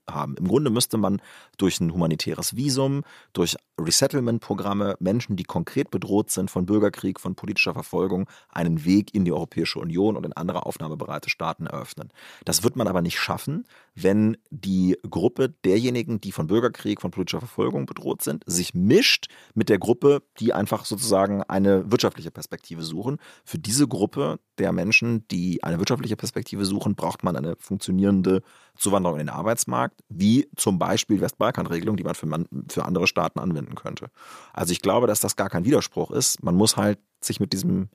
haben. 0.08 0.36
Im 0.36 0.48
Grunde 0.48 0.70
müsste 0.70 0.98
man 0.98 1.20
durch 1.56 1.80
ein 1.80 1.92
humanitäres 1.92 2.56
Visum, 2.56 3.02
durch 3.32 3.56
Resettlement-Programme 3.78 4.96
Menschen, 5.00 5.36
die 5.36 5.44
konkret 5.44 5.90
bedroht 5.90 6.30
sind 6.30 6.50
von 6.50 6.66
Bürgerkrieg, 6.66 7.20
von 7.20 7.34
politischer 7.34 7.74
Verfolgung, 7.74 8.28
einen 8.48 8.84
Weg 8.84 9.14
in 9.14 9.24
die 9.24 9.32
Europäische 9.32 9.78
Union 9.78 10.16
und 10.16 10.24
in 10.24 10.32
andere 10.32 10.66
aufnahmebereite 10.66 11.30
Staaten 11.30 11.66
eröffnen. 11.66 12.10
Das 12.44 12.62
wird 12.62 12.76
man 12.76 12.88
aber 12.88 13.02
nicht 13.02 13.18
schaffen, 13.18 13.64
wenn 13.94 14.36
die 14.50 14.98
Gruppe 15.08 15.50
derjenigen, 15.64 16.20
die 16.20 16.32
von 16.32 16.46
Bürgerkrieg, 16.46 17.00
von 17.00 17.10
politischer 17.10 17.40
Verfolgung 17.40 17.86
bedroht 17.86 18.17
sind, 18.22 18.44
sich 18.46 18.74
mischt 18.74 19.28
mit 19.54 19.68
der 19.68 19.78
Gruppe, 19.78 20.22
die 20.38 20.52
einfach 20.52 20.84
sozusagen 20.84 21.42
eine 21.42 21.90
wirtschaftliche 21.90 22.30
Perspektive 22.30 22.82
suchen. 22.82 23.18
Für 23.44 23.58
diese 23.58 23.88
Gruppe 23.88 24.38
der 24.58 24.72
Menschen, 24.72 25.26
die 25.28 25.62
eine 25.62 25.78
wirtschaftliche 25.78 26.16
Perspektive 26.16 26.64
suchen, 26.64 26.94
braucht 26.94 27.24
man 27.24 27.36
eine 27.36 27.56
funktionierende 27.58 28.42
Zuwanderung 28.76 29.18
in 29.18 29.26
den 29.26 29.34
Arbeitsmarkt, 29.34 30.00
wie 30.08 30.48
zum 30.56 30.78
Beispiel 30.78 31.20
Westbalkan-Regelung, 31.20 31.96
die 31.96 32.04
man 32.04 32.14
für, 32.14 32.26
man 32.26 32.46
für 32.70 32.84
andere 32.84 33.06
Staaten 33.06 33.38
anwenden 33.38 33.74
könnte. 33.74 34.10
Also 34.52 34.72
ich 34.72 34.82
glaube, 34.82 35.06
dass 35.06 35.20
das 35.20 35.36
gar 35.36 35.50
kein 35.50 35.64
Widerspruch 35.64 36.10
ist. 36.10 36.42
Man 36.42 36.54
muss 36.54 36.76
halt 36.76 36.98
sich 37.20 37.40
mit 37.40 37.52
diesem 37.52 37.88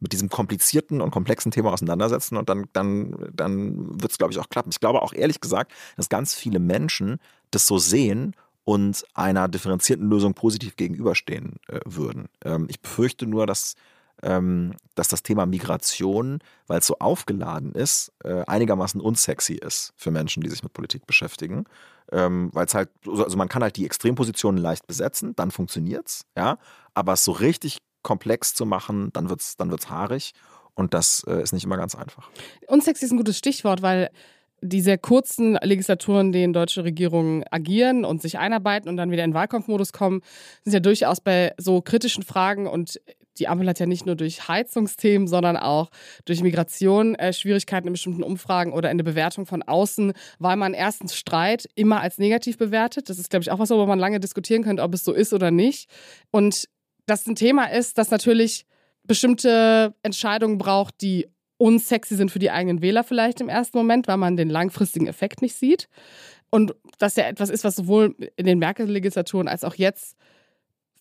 mit 0.00 0.12
diesem 0.12 0.30
komplizierten 0.30 1.00
und 1.00 1.10
komplexen 1.10 1.52
Thema 1.52 1.72
auseinandersetzen 1.72 2.36
und 2.36 2.48
dann, 2.48 2.64
dann, 2.72 3.14
dann 3.32 4.00
wird 4.00 4.10
es, 4.10 4.18
glaube 4.18 4.32
ich, 4.32 4.38
auch 4.38 4.48
klappen. 4.48 4.70
Ich 4.70 4.80
glaube 4.80 5.02
auch 5.02 5.12
ehrlich 5.12 5.40
gesagt, 5.40 5.72
dass 5.96 6.08
ganz 6.08 6.34
viele 6.34 6.58
Menschen 6.58 7.18
das 7.50 7.66
so 7.66 7.78
sehen 7.78 8.34
und 8.70 9.04
einer 9.14 9.48
differenzierten 9.48 10.08
Lösung 10.08 10.34
positiv 10.34 10.76
gegenüberstehen 10.76 11.56
äh, 11.66 11.80
würden. 11.86 12.28
Ähm, 12.44 12.68
ich 12.70 12.80
befürchte 12.80 13.26
nur, 13.26 13.44
dass, 13.44 13.74
ähm, 14.22 14.74
dass 14.94 15.08
das 15.08 15.24
Thema 15.24 15.44
Migration, 15.44 16.38
weil 16.68 16.78
es 16.78 16.86
so 16.86 16.96
aufgeladen 17.00 17.72
ist, 17.72 18.12
äh, 18.22 18.44
einigermaßen 18.46 19.00
unsexy 19.00 19.54
ist 19.54 19.92
für 19.96 20.12
Menschen, 20.12 20.44
die 20.44 20.48
sich 20.48 20.62
mit 20.62 20.72
Politik 20.72 21.04
beschäftigen. 21.04 21.64
Ähm, 22.12 22.50
weil 22.52 22.66
es 22.66 22.74
halt, 22.74 22.90
also 23.08 23.36
man 23.36 23.48
kann 23.48 23.64
halt 23.64 23.74
die 23.74 23.86
Extrempositionen 23.86 24.62
leicht 24.62 24.86
besetzen, 24.86 25.34
dann 25.34 25.50
funktioniert's, 25.50 26.24
ja. 26.36 26.56
Aber 26.94 27.14
es 27.14 27.24
so 27.24 27.32
richtig 27.32 27.78
komplex 28.02 28.54
zu 28.54 28.66
machen, 28.66 29.12
dann 29.12 29.30
wird's, 29.30 29.56
dann 29.56 29.72
wird's 29.72 29.90
haarig. 29.90 30.32
Und 30.74 30.94
das 30.94 31.24
äh, 31.26 31.42
ist 31.42 31.52
nicht 31.52 31.64
immer 31.64 31.76
ganz 31.76 31.96
einfach. 31.96 32.30
Unsexy 32.68 33.04
ist 33.04 33.10
ein 33.10 33.16
gutes 33.16 33.36
Stichwort, 33.36 33.82
weil 33.82 34.10
die 34.62 34.80
sehr 34.80 34.98
kurzen 34.98 35.58
Legislaturen, 35.62 36.32
denen 36.32 36.52
deutsche 36.52 36.84
Regierungen 36.84 37.44
agieren 37.50 38.04
und 38.04 38.22
sich 38.22 38.38
einarbeiten 38.38 38.88
und 38.88 38.96
dann 38.96 39.10
wieder 39.10 39.24
in 39.24 39.34
Wahlkampfmodus 39.34 39.92
kommen, 39.92 40.20
sind 40.64 40.72
ja 40.74 40.80
durchaus 40.80 41.20
bei 41.20 41.52
so 41.58 41.80
kritischen 41.80 42.22
Fragen 42.22 42.66
und 42.66 43.00
die 43.38 43.48
Ampel 43.48 43.68
hat 43.68 43.80
ja 43.80 43.86
nicht 43.86 44.06
nur 44.06 44.16
durch 44.16 44.48
Heizungsthemen, 44.48 45.26
sondern 45.26 45.56
auch 45.56 45.90
durch 46.26 46.42
Migration 46.42 47.14
äh, 47.14 47.32
Schwierigkeiten 47.32 47.86
in 47.86 47.94
bestimmten 47.94 48.22
Umfragen 48.22 48.72
oder 48.72 48.90
in 48.90 48.98
der 48.98 49.04
Bewertung 49.04 49.46
von 49.46 49.62
außen, 49.62 50.12
weil 50.38 50.56
man 50.56 50.74
erstens 50.74 51.14
Streit 51.14 51.66
immer 51.74 52.00
als 52.00 52.18
negativ 52.18 52.58
bewertet. 52.58 53.08
Das 53.08 53.18
ist, 53.18 53.30
glaube 53.30 53.42
ich, 53.42 53.50
auch 53.50 53.58
was, 53.58 53.70
worüber 53.70 53.86
man 53.86 53.98
lange 53.98 54.20
diskutieren 54.20 54.62
könnte, 54.62 54.82
ob 54.82 54.94
es 54.94 55.04
so 55.04 55.12
ist 55.12 55.32
oder 55.32 55.50
nicht. 55.50 55.88
Und 56.30 56.68
das 57.06 57.26
ein 57.26 57.34
Thema 57.34 57.64
ist, 57.66 57.98
das 57.98 58.10
natürlich 58.10 58.66
bestimmte 59.04 59.94
Entscheidungen 60.02 60.58
braucht, 60.58 61.00
die 61.00 61.26
unsexy 61.60 62.16
sind 62.16 62.30
für 62.30 62.38
die 62.38 62.50
eigenen 62.50 62.80
Wähler 62.80 63.04
vielleicht 63.04 63.40
im 63.40 63.50
ersten 63.50 63.76
Moment, 63.76 64.08
weil 64.08 64.16
man 64.16 64.36
den 64.36 64.48
langfristigen 64.48 65.06
Effekt 65.06 65.42
nicht 65.42 65.54
sieht. 65.54 65.88
Und 66.48 66.74
das 66.98 67.16
ja 67.16 67.24
etwas 67.24 67.50
ist, 67.50 67.64
was 67.64 67.76
sowohl 67.76 68.16
in 68.36 68.46
den 68.46 68.58
Merkel-Legislaturen 68.58 69.46
als 69.46 69.62
auch 69.62 69.74
jetzt 69.74 70.16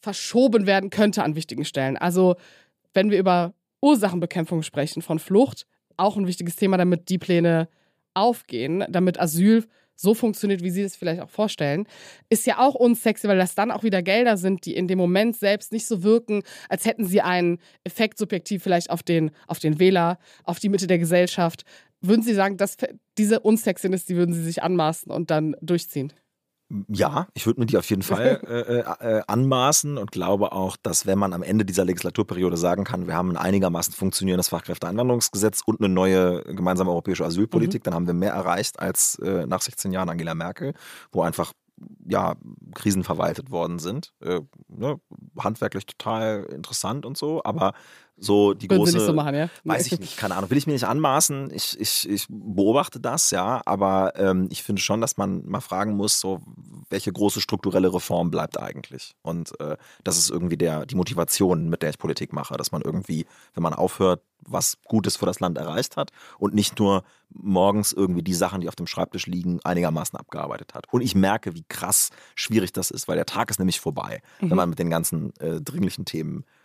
verschoben 0.01 0.67
werden 0.67 0.89
könnte 0.89 1.23
an 1.23 1.35
wichtigen 1.35 1.63
Stellen. 1.63 1.97
Also 1.97 2.35
wenn 2.93 3.09
wir 3.09 3.17
über 3.17 3.53
Ursachenbekämpfung 3.81 4.61
sprechen 4.61 5.01
von 5.01 5.17
Flucht, 5.17 5.65
auch 5.95 6.17
ein 6.17 6.27
wichtiges 6.27 6.57
Thema, 6.57 6.75
damit 6.77 7.09
die 7.09 7.17
Pläne 7.17 7.69
aufgehen, 8.13 8.83
damit 8.89 9.19
Asyl 9.19 9.65
so 10.01 10.13
funktioniert, 10.13 10.63
wie 10.63 10.69
Sie 10.69 10.81
es 10.81 10.95
vielleicht 10.95 11.21
auch 11.21 11.29
vorstellen, 11.29 11.85
ist 12.29 12.45
ja 12.45 12.59
auch 12.59 12.75
unsexy, 12.75 13.27
weil 13.27 13.37
das 13.37 13.55
dann 13.55 13.71
auch 13.71 13.83
wieder 13.83 14.01
Gelder 14.01 14.37
sind, 14.37 14.65
die 14.65 14.75
in 14.75 14.87
dem 14.87 14.97
Moment 14.97 15.35
selbst 15.35 15.73
nicht 15.73 15.85
so 15.85 16.03
wirken, 16.03 16.43
als 16.69 16.85
hätten 16.85 17.05
sie 17.05 17.21
einen 17.21 17.59
Effekt 17.83 18.17
subjektiv 18.17 18.63
vielleicht 18.63 18.89
auf 18.89 19.03
den, 19.03 19.31
auf 19.47 19.59
den 19.59 19.79
Wähler, 19.79 20.17
auf 20.45 20.59
die 20.59 20.69
Mitte 20.69 20.87
der 20.87 20.99
Gesellschaft. 20.99 21.65
Würden 22.01 22.23
Sie 22.23 22.33
sagen, 22.33 22.55
dass 22.55 22.77
diese 23.17 23.41
Unsexiness, 23.41 24.05
die 24.05 24.15
würden 24.15 24.33
Sie 24.33 24.43
sich 24.43 24.63
anmaßen 24.63 25.11
und 25.11 25.31
dann 25.31 25.55
durchziehen? 25.61 26.13
Ja, 26.87 27.27
ich 27.33 27.47
würde 27.47 27.59
mir 27.59 27.65
die 27.65 27.77
auf 27.77 27.89
jeden 27.89 28.03
Fall 28.03 28.41
äh, 28.47 28.79
äh, 28.79 29.17
äh, 29.17 29.21
anmaßen 29.25 29.97
und 29.97 30.11
glaube 30.11 30.51
auch, 30.51 30.77
dass 30.77 31.07
wenn 31.07 31.17
man 31.17 31.33
am 31.33 31.41
Ende 31.41 31.65
dieser 31.65 31.83
Legislaturperiode 31.83 32.57
sagen 32.57 32.83
kann, 32.83 33.07
wir 33.07 33.15
haben 33.15 33.31
ein 33.31 33.37
einigermaßen 33.37 33.93
funktionierendes 33.93 34.49
Fachkräfteeinwanderungsgesetz 34.49 35.61
und 35.65 35.81
eine 35.81 35.89
neue 35.89 36.43
gemeinsame 36.43 36.91
europäische 36.91 37.25
Asylpolitik, 37.25 37.81
mhm. 37.81 37.83
dann 37.85 37.93
haben 37.95 38.07
wir 38.07 38.13
mehr 38.13 38.33
erreicht 38.33 38.79
als 38.79 39.17
äh, 39.19 39.47
nach 39.47 39.61
16 39.61 39.91
Jahren 39.91 40.09
Angela 40.09 40.35
Merkel, 40.35 40.75
wo 41.11 41.23
einfach 41.23 41.53
ja, 42.07 42.35
Krisen 42.75 43.03
verwaltet 43.03 43.51
worden 43.51 43.79
sind. 43.79 44.13
Äh, 44.21 44.41
ne, 44.67 44.99
handwerklich 45.39 45.85
total 45.85 46.43
interessant 46.51 47.05
und 47.05 47.17
so, 47.17 47.41
aber 47.43 47.73
so 48.19 48.53
die 48.53 48.69
Würden 48.69 48.85
große. 48.85 48.99
So 48.99 49.13
machen, 49.13 49.35
ja? 49.35 49.49
Weiß 49.63 49.87
ich 49.87 49.99
nicht, 49.99 50.17
keine 50.17 50.35
Ahnung. 50.35 50.49
Will 50.49 50.57
ich 50.57 50.67
mir 50.67 50.73
nicht 50.73 50.85
anmaßen. 50.85 51.51
Ich, 51.53 51.79
ich, 51.79 52.07
ich 52.09 52.25
beobachte 52.29 52.99
das, 52.99 53.31
ja, 53.31 53.61
aber 53.65 54.13
ähm, 54.15 54.47
ich 54.51 54.63
finde 54.63 54.81
schon, 54.81 55.01
dass 55.01 55.17
man 55.17 55.45
mal 55.45 55.61
fragen 55.61 55.95
muss, 55.95 56.19
so, 56.19 56.41
welche 56.89 57.11
große 57.11 57.41
strukturelle 57.41 57.93
Reform 57.93 58.31
bleibt 58.31 58.59
eigentlich? 58.59 59.15
Und 59.21 59.59
äh, 59.59 59.77
das 60.03 60.17
ist 60.17 60.29
irgendwie 60.29 60.57
der, 60.57 60.85
die 60.85 60.95
Motivation, 60.95 61.69
mit 61.69 61.81
der 61.81 61.91
ich 61.91 61.97
Politik 61.97 62.33
mache, 62.33 62.57
dass 62.57 62.71
man 62.71 62.81
irgendwie, 62.81 63.25
wenn 63.53 63.63
man 63.63 63.73
aufhört, 63.73 64.21
was 64.45 64.77
Gutes 64.85 65.17
für 65.17 65.25
das 65.25 65.39
Land 65.39 65.57
erreicht 65.57 65.97
hat 65.97 66.11
und 66.37 66.53
nicht 66.53 66.79
nur 66.79 67.03
morgens 67.29 67.91
irgendwie 67.91 68.23
die 68.23 68.33
Sachen, 68.33 68.61
die 68.61 68.69
auf 68.69 68.75
dem 68.75 68.87
Schreibtisch 68.87 69.27
liegen, 69.27 69.59
einigermaßen 69.63 70.17
abgearbeitet 70.17 70.73
hat. 70.73 70.85
Und 70.91 71.01
ich 71.01 71.13
merke, 71.13 71.55
wie 71.55 71.65
krass 71.67 72.09
schwierig 72.35 72.71
das 72.71 72.89
ist, 72.89 73.07
weil 73.07 73.17
der 73.17 73.25
Tag 73.25 73.51
ist 73.51 73.59
nämlich 73.59 73.79
vorbei, 73.79 74.21
mhm. 74.39 74.49
wenn 74.49 74.57
man 74.57 74.69
mit 74.69 74.79
den 74.79 74.89
ganzen 74.89 75.35
äh, 75.39 75.61
dringlichen 75.61 76.05
Themen 76.05 76.43
äh, 76.43 76.58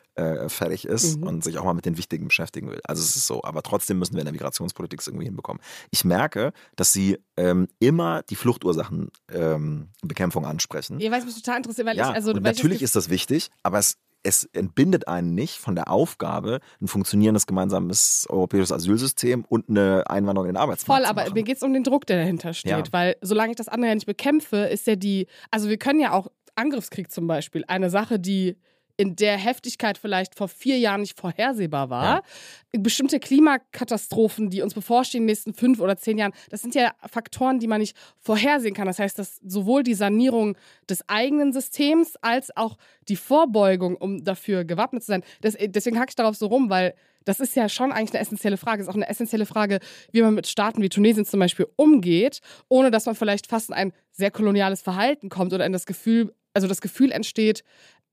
fertig 0.49 0.85
ist 0.85 1.19
mhm. 1.19 1.27
und 1.27 1.45
sich 1.45 1.59
auch 1.59 1.65
mal 1.65 1.75
mit 1.75 1.87
den 1.87 1.99
Wichtigen 1.99 2.29
beschäftigen 2.29 2.71
will. 2.71 2.81
Also 2.85 3.03
es 3.03 3.17
ist 3.17 3.27
so, 3.27 3.43
aber 3.43 3.63
trotzdem 3.63 3.99
müssen 3.99 4.15
wir 4.15 4.21
in 4.21 4.27
der 4.27 4.33
Migrationspolitik 4.33 5.01
es 5.01 5.09
irgendwie 5.09 5.27
hinbekommen. 5.27 5.61
Ich 5.91 6.05
merke, 6.05 6.53
dass 6.77 6.93
sie 6.93 7.19
ähm, 7.37 7.67
immer 7.81 8.23
die 8.23 8.37
Fluchtursachenbekämpfung 8.37 10.45
ähm, 10.45 10.49
ansprechen. 10.49 11.01
Ja, 11.01 11.11
weiß 11.11 11.25
mich 11.25 11.35
total 11.35 11.57
interessiert, 11.57 11.87
weil 11.87 11.97
ja, 11.97 12.11
ich 12.11 12.15
also 12.15 12.31
und 12.31 12.43
natürlich 12.43 12.83
ist 12.83 12.95
das 12.95 13.11
wichtig, 13.11 13.51
aber 13.63 13.79
es 13.79 13.97
es 14.25 14.49
entbindet 14.55 15.07
einen 15.07 15.35
nicht 15.35 15.59
von 15.59 15.75
der 15.75 15.91
Aufgabe, 15.91 16.61
ein 16.81 16.89
funktionierendes 16.89 17.47
gemeinsames 17.47 18.27
europäisches 18.31 18.73
Asylsystem 18.73 19.45
und 19.45 19.69
eine 19.69 20.09
Einwanderung 20.09 20.49
in 20.49 20.55
den 20.55 20.61
Arbeitsmarkt 20.61 21.05
Voll, 21.05 21.09
aber 21.09 21.33
mir 21.35 21.43
geht 21.43 21.59
es 21.59 21.63
um 21.63 21.73
den 21.73 21.85
Druck, 21.85 22.07
der 22.07 22.17
dahinter 22.17 22.55
steht. 22.55 22.71
Ja. 22.71 22.83
Weil 22.91 23.17
solange 23.21 23.51
ich 23.51 23.57
das 23.57 23.69
andere 23.69 23.91
ja 23.91 23.95
nicht 23.95 24.07
bekämpfe, 24.07 24.65
ist 24.65 24.87
ja 24.87 24.97
die, 24.97 25.27
also 25.51 25.69
wir 25.69 25.77
können 25.77 26.01
ja 26.01 26.13
auch 26.13 26.29
Angriffskrieg 26.57 27.13
zum 27.13 27.27
Beispiel, 27.27 27.65
eine 27.69 27.91
Sache, 27.91 28.19
die 28.19 28.57
in 28.97 29.17
der 29.17 29.37
Heftigkeit 29.37 29.99
vielleicht 29.99 30.37
vor 30.37 30.49
vier 30.49 30.79
Jahren 30.79 31.01
nicht 31.01 31.19
vorhersehbar 31.19 31.91
war. 31.91 32.23
Ja. 32.73 32.81
Bestimmte 32.81 33.19
Klimakatastrophen, 33.19 34.51
die 34.51 34.63
uns 34.63 34.75
bevorstehen 34.75 35.23
in 35.23 35.27
den 35.27 35.33
nächsten 35.33 35.55
fünf 35.55 35.81
oder 35.81 35.97
zehn 35.97 36.19
Jahren, 36.19 36.33
das 36.51 36.63
sind 36.63 36.75
ja 36.75 36.93
Faktoren, 37.11 37.59
die 37.59 37.67
man 37.67 37.81
nicht 37.81 37.97
vorhersehen 38.19 38.75
kann. 38.75 38.87
Das 38.87 38.99
heißt, 38.99 39.19
dass 39.19 39.41
sowohl 39.45 39.83
die 39.83 39.95
Sanierung 39.95 40.57
des 40.89 41.09
eigenen 41.09 41.53
Systems 41.53 42.17
als 42.21 42.57
auch 42.57 42.77
die 43.09 43.17
Vorbeugung, 43.17 43.97
um 43.97 44.25
dafür 44.25 44.65
gewappnet 44.65 45.03
zu 45.03 45.09
sein, 45.09 45.25
das, 45.41 45.57
deswegen 45.59 45.99
hacke 45.99 46.11
ich 46.11 46.17
darauf 46.17 46.37
so 46.37 46.47
rum, 46.47 46.71
weil 46.71 46.95
das 47.25 47.41
ist 47.41 47.57
ja 47.57 47.69
schon 47.69 47.93
eigentlich 47.93 48.13
eine 48.13 48.21
essentielle 48.21 48.57
Frage. 48.57 48.83
Es 48.83 48.89
ist 48.89 48.91
auch 48.91 48.97
eine 48.97 49.09
essentielle 49.09 49.47
Frage, 49.47 49.81
wie 50.13 50.23
man 50.23 50.35
mit 50.35 50.47
Staaten 50.47 50.83
wie 50.83 50.89
Tunesien 50.89 51.25
zum 51.25 51.41
Beispiel 51.41 51.67
umgeht, 51.77 52.41
ohne 52.69 52.91
dass 52.91 53.07
man 53.07 53.15
vielleicht 53.15 53.47
fast 53.47 53.71
in 53.71 53.75
ein 53.75 53.93
sehr 54.13 54.31
koloniales 54.31 54.83
Verhalten 54.83 55.29
kommt 55.29 55.53
oder 55.53 55.67
in 55.67 55.73
das 55.73 55.87
Gefühl, 55.87 56.35
also 56.53 56.69
das 56.69 56.81
Gefühl 56.81 57.11
entsteht, 57.11 57.65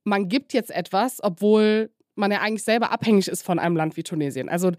man 0.03 0.29
gibt 0.29 0.53
jetzt 0.53 0.71
etwas, 0.71 1.19
obwohl 1.21 1.91
man 2.15 2.31
ja 2.31 2.41
eigentlich 2.41 2.63
selber 2.63 2.91
abhängig 2.91 3.27
ist 3.27 3.43
von 3.43 3.59
einem 3.59 3.75
Land 3.75 3.97
wie 3.97 4.03
Tunesien. 4.03 4.49
Also 4.49 4.71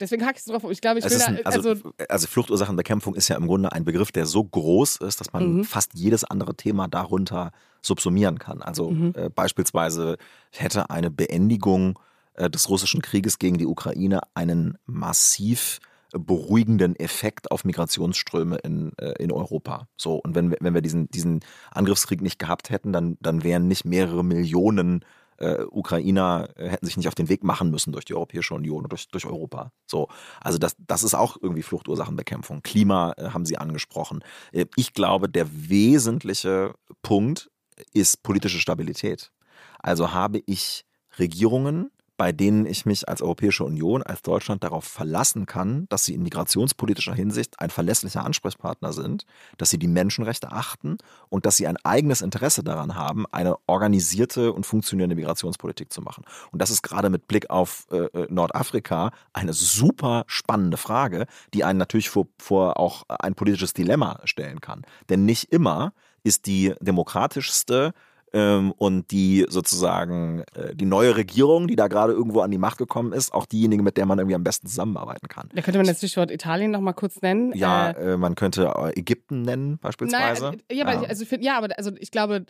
deswegen 0.00 0.24
hake 0.24 0.38
ich 0.38 0.44
so 0.44 0.52
drauf. 0.52 0.70
Ich 0.70 0.80
glaube, 0.80 0.98
ich 0.98 1.04
will 1.04 1.22
ein, 1.22 1.36
da, 1.36 1.42
also, 1.42 1.70
also, 1.70 1.92
also, 2.08 2.26
Fluchtursachenbekämpfung 2.26 3.14
ist 3.14 3.28
ja 3.28 3.36
im 3.36 3.46
Grunde 3.46 3.72
ein 3.72 3.84
Begriff, 3.84 4.12
der 4.12 4.26
so 4.26 4.42
groß 4.42 4.96
ist, 4.96 5.20
dass 5.20 5.32
man 5.32 5.58
mhm. 5.58 5.64
fast 5.64 5.94
jedes 5.94 6.24
andere 6.24 6.54
Thema 6.54 6.88
darunter 6.88 7.52
subsumieren 7.82 8.38
kann. 8.38 8.62
Also 8.62 8.90
mhm. 8.90 9.12
äh, 9.16 9.28
beispielsweise 9.28 10.16
hätte 10.50 10.90
eine 10.90 11.10
Beendigung 11.10 11.98
äh, 12.34 12.50
des 12.50 12.68
russischen 12.68 13.02
Krieges 13.02 13.38
gegen 13.38 13.58
die 13.58 13.66
Ukraine 13.66 14.20
einen 14.34 14.78
massiv 14.86 15.80
beruhigenden 16.12 16.96
Effekt 16.96 17.50
auf 17.50 17.64
Migrationsströme 17.64 18.56
in, 18.58 18.92
äh, 18.98 19.12
in 19.22 19.32
Europa. 19.32 19.88
So, 19.96 20.16
und 20.16 20.34
wenn 20.34 20.50
wir, 20.50 20.58
wenn 20.60 20.74
wir 20.74 20.82
diesen, 20.82 21.08
diesen 21.10 21.40
Angriffskrieg 21.70 22.20
nicht 22.20 22.38
gehabt 22.38 22.70
hätten, 22.70 22.92
dann, 22.92 23.16
dann 23.20 23.42
wären 23.44 23.68
nicht 23.68 23.84
mehrere 23.84 24.24
Millionen 24.24 25.04
äh, 25.40 25.64
Ukrainer 25.70 26.48
äh, 26.56 26.68
hätten 26.68 26.86
sich 26.86 26.96
nicht 26.96 27.08
auf 27.08 27.14
den 27.14 27.28
Weg 27.28 27.42
machen 27.42 27.70
müssen 27.70 27.92
durch 27.92 28.04
die 28.04 28.14
Europäische 28.14 28.54
Union 28.54 28.80
oder 28.80 28.88
durch, 28.88 29.08
durch 29.08 29.26
Europa. 29.26 29.72
So, 29.86 30.08
also 30.40 30.58
das, 30.58 30.76
das 30.86 31.02
ist 31.02 31.14
auch 31.14 31.36
irgendwie 31.40 31.62
Fluchtursachenbekämpfung. 31.62 32.62
Klima 32.62 33.14
äh, 33.16 33.30
haben 33.30 33.46
Sie 33.46 33.56
angesprochen. 33.56 34.22
Äh, 34.52 34.66
ich 34.76 34.92
glaube, 34.92 35.28
der 35.28 35.46
wesentliche 35.68 36.74
Punkt 37.02 37.50
ist 37.92 38.22
politische 38.22 38.60
Stabilität. 38.60 39.32
Also 39.78 40.12
habe 40.12 40.42
ich 40.44 40.84
Regierungen, 41.18 41.90
bei 42.20 42.32
denen 42.32 42.66
ich 42.66 42.84
mich 42.84 43.08
als 43.08 43.22
Europäische 43.22 43.64
Union, 43.64 44.02
als 44.02 44.20
Deutschland 44.20 44.62
darauf 44.62 44.84
verlassen 44.84 45.46
kann, 45.46 45.86
dass 45.88 46.04
sie 46.04 46.12
in 46.12 46.22
migrationspolitischer 46.22 47.14
Hinsicht 47.14 47.58
ein 47.60 47.70
verlässlicher 47.70 48.26
Ansprechpartner 48.26 48.92
sind, 48.92 49.24
dass 49.56 49.70
sie 49.70 49.78
die 49.78 49.88
Menschenrechte 49.88 50.52
achten 50.52 50.98
und 51.30 51.46
dass 51.46 51.56
sie 51.56 51.66
ein 51.66 51.78
eigenes 51.82 52.20
Interesse 52.20 52.62
daran 52.62 52.94
haben, 52.94 53.24
eine 53.32 53.56
organisierte 53.66 54.52
und 54.52 54.66
funktionierende 54.66 55.16
Migrationspolitik 55.16 55.90
zu 55.90 56.02
machen. 56.02 56.24
Und 56.52 56.60
das 56.60 56.68
ist 56.68 56.82
gerade 56.82 57.08
mit 57.08 57.26
Blick 57.26 57.48
auf 57.48 57.86
äh, 57.90 57.96
äh 57.96 58.26
Nordafrika 58.28 59.12
eine 59.32 59.54
super 59.54 60.24
spannende 60.26 60.76
Frage, 60.76 61.24
die 61.54 61.64
einen 61.64 61.78
natürlich 61.78 62.10
vor, 62.10 62.26
vor 62.38 62.78
auch 62.78 63.04
ein 63.08 63.34
politisches 63.34 63.72
Dilemma 63.72 64.20
stellen 64.24 64.60
kann. 64.60 64.82
Denn 65.08 65.24
nicht 65.24 65.54
immer 65.54 65.94
ist 66.22 66.44
die 66.44 66.74
demokratischste 66.80 67.94
ähm, 68.32 68.72
und 68.72 69.10
die 69.10 69.46
sozusagen 69.48 70.44
äh, 70.54 70.74
die 70.74 70.86
neue 70.86 71.16
Regierung, 71.16 71.68
die 71.68 71.76
da 71.76 71.88
gerade 71.88 72.12
irgendwo 72.12 72.40
an 72.40 72.50
die 72.50 72.58
Macht 72.58 72.78
gekommen 72.78 73.12
ist, 73.12 73.32
auch 73.32 73.46
diejenige, 73.46 73.82
mit 73.82 73.96
der 73.96 74.06
man 74.06 74.18
irgendwie 74.18 74.34
am 74.34 74.44
besten 74.44 74.66
zusammenarbeiten 74.68 75.28
kann. 75.28 75.48
Da 75.54 75.62
könnte 75.62 75.78
man 75.78 75.86
das 75.86 75.98
Stichwort 75.98 76.30
Italien 76.30 76.70
noch 76.70 76.80
mal 76.80 76.92
kurz 76.92 77.20
nennen. 77.22 77.52
Ja, 77.54 77.90
äh, 77.90 78.12
äh 78.12 78.16
man 78.16 78.34
könnte 78.34 78.72
äh, 78.76 78.98
Ägypten 78.98 79.42
nennen 79.42 79.78
beispielsweise. 79.78 80.44
Nein, 80.44 80.62
ja, 80.70 80.90
ja. 80.90 81.02
Also, 81.02 81.24
ja, 81.40 81.58
aber 81.58 81.68
also 81.76 81.90
ich 81.98 82.10
glaube, 82.10 82.46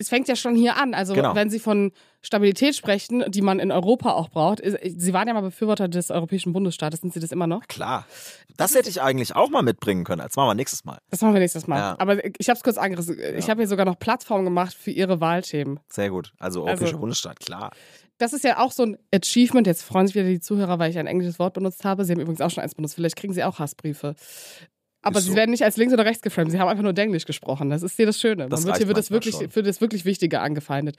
es 0.00 0.08
fängt 0.08 0.26
ja 0.28 0.34
schon 0.34 0.56
hier 0.56 0.76
an. 0.76 0.94
Also 0.94 1.14
Genau. 1.14 1.34
wenn 1.34 1.50
Sie 1.50 1.58
von 1.60 1.92
Stabilität 2.22 2.74
sprechen, 2.74 3.22
die 3.28 3.42
man 3.42 3.60
in 3.60 3.70
Europa 3.70 4.12
auch 4.12 4.28
braucht. 4.30 4.60
Sie 4.64 5.12
waren 5.12 5.28
ja 5.28 5.34
mal 5.34 5.42
Befürworter 5.42 5.88
des 5.88 6.10
Europäischen 6.10 6.52
Bundesstaates. 6.52 7.00
Sind 7.02 7.12
Sie 7.12 7.20
das 7.20 7.30
immer 7.32 7.46
noch? 7.46 7.62
Klar. 7.68 8.06
Das 8.56 8.74
hätte 8.74 8.88
ich 8.88 9.00
eigentlich 9.02 9.36
auch 9.36 9.50
mal 9.50 9.62
mitbringen 9.62 10.04
können. 10.04 10.22
Das 10.22 10.36
machen 10.36 10.48
wir 10.48 10.54
nächstes 10.54 10.84
Mal. 10.84 10.98
Das 11.10 11.20
machen 11.20 11.34
wir 11.34 11.40
nächstes 11.40 11.66
Mal. 11.66 11.78
Ja. 11.78 11.96
Aber 11.98 12.24
ich 12.24 12.48
habe 12.48 12.56
es 12.56 12.62
kurz 12.62 12.78
angerissen. 12.78 13.16
Ich 13.36 13.48
habe 13.48 13.60
mir 13.60 13.66
sogar 13.68 13.84
noch 13.86 13.98
Plattformen 13.98 14.44
gemacht 14.44 14.74
für 14.74 14.90
Ihre 14.90 15.20
Wahlthemen. 15.20 15.80
Sehr 15.88 16.10
gut. 16.10 16.32
Also 16.38 16.60
Europäischer 16.64 16.86
Also- 16.86 16.98
Bundesstaat, 16.98 17.38
klar. 17.40 17.70
Das 18.18 18.32
ist 18.34 18.44
ja 18.44 18.58
auch 18.58 18.72
so 18.72 18.82
ein 18.84 18.98
Achievement. 19.14 19.66
Jetzt 19.66 19.82
freuen 19.82 20.06
sich 20.06 20.14
wieder 20.14 20.26
die 20.26 20.40
Zuhörer, 20.40 20.78
weil 20.78 20.90
ich 20.90 20.98
ein 20.98 21.06
englisches 21.06 21.38
Wort 21.38 21.54
benutzt 21.54 21.84
habe. 21.84 22.04
Sie 22.04 22.12
haben 22.12 22.20
übrigens 22.20 22.42
auch 22.42 22.50
schon 22.50 22.62
eins 22.62 22.74
benutzt. 22.74 22.94
Vielleicht 22.94 23.16
kriegen 23.16 23.32
Sie 23.32 23.44
auch 23.44 23.58
Hassbriefe. 23.58 24.14
Aber 25.02 25.20
sie 25.20 25.30
so. 25.30 25.36
werden 25.36 25.50
nicht 25.50 25.64
als 25.64 25.76
links 25.76 25.94
oder 25.94 26.04
rechts 26.04 26.22
geframed. 26.22 26.52
Sie 26.52 26.58
haben 26.58 26.68
einfach 26.68 26.82
nur 26.82 26.96
Englisch 26.96 27.24
gesprochen. 27.24 27.70
Das 27.70 27.82
ist 27.82 27.96
hier 27.96 28.06
das 28.06 28.20
Schöne. 28.20 28.48
Das 28.48 28.60
man 28.60 28.68
wird, 28.68 28.78
hier 28.78 28.86
wird 28.86 28.98
das 28.98 29.10
wirklich, 29.10 29.34
schon. 29.34 29.50
für 29.50 29.62
das 29.62 29.80
wirklich 29.80 30.04
Wichtige 30.04 30.40
angefeindet. 30.40 30.96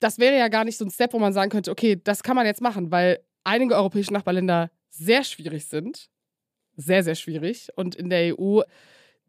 Das 0.00 0.18
wäre 0.18 0.36
ja 0.36 0.48
gar 0.48 0.64
nicht 0.64 0.76
so 0.76 0.84
ein 0.84 0.90
Step, 0.90 1.12
wo 1.12 1.18
man 1.18 1.32
sagen 1.32 1.50
könnte, 1.50 1.70
okay, 1.70 2.00
das 2.02 2.22
kann 2.22 2.34
man 2.34 2.46
jetzt 2.46 2.60
machen, 2.60 2.90
weil 2.90 3.20
einige 3.44 3.76
europäische 3.76 4.12
Nachbarländer 4.12 4.70
sehr 4.90 5.22
schwierig 5.22 5.66
sind. 5.66 6.08
Sehr, 6.76 7.04
sehr 7.04 7.14
schwierig. 7.14 7.68
Und 7.76 7.94
in 7.94 8.10
der 8.10 8.38
EU 8.38 8.62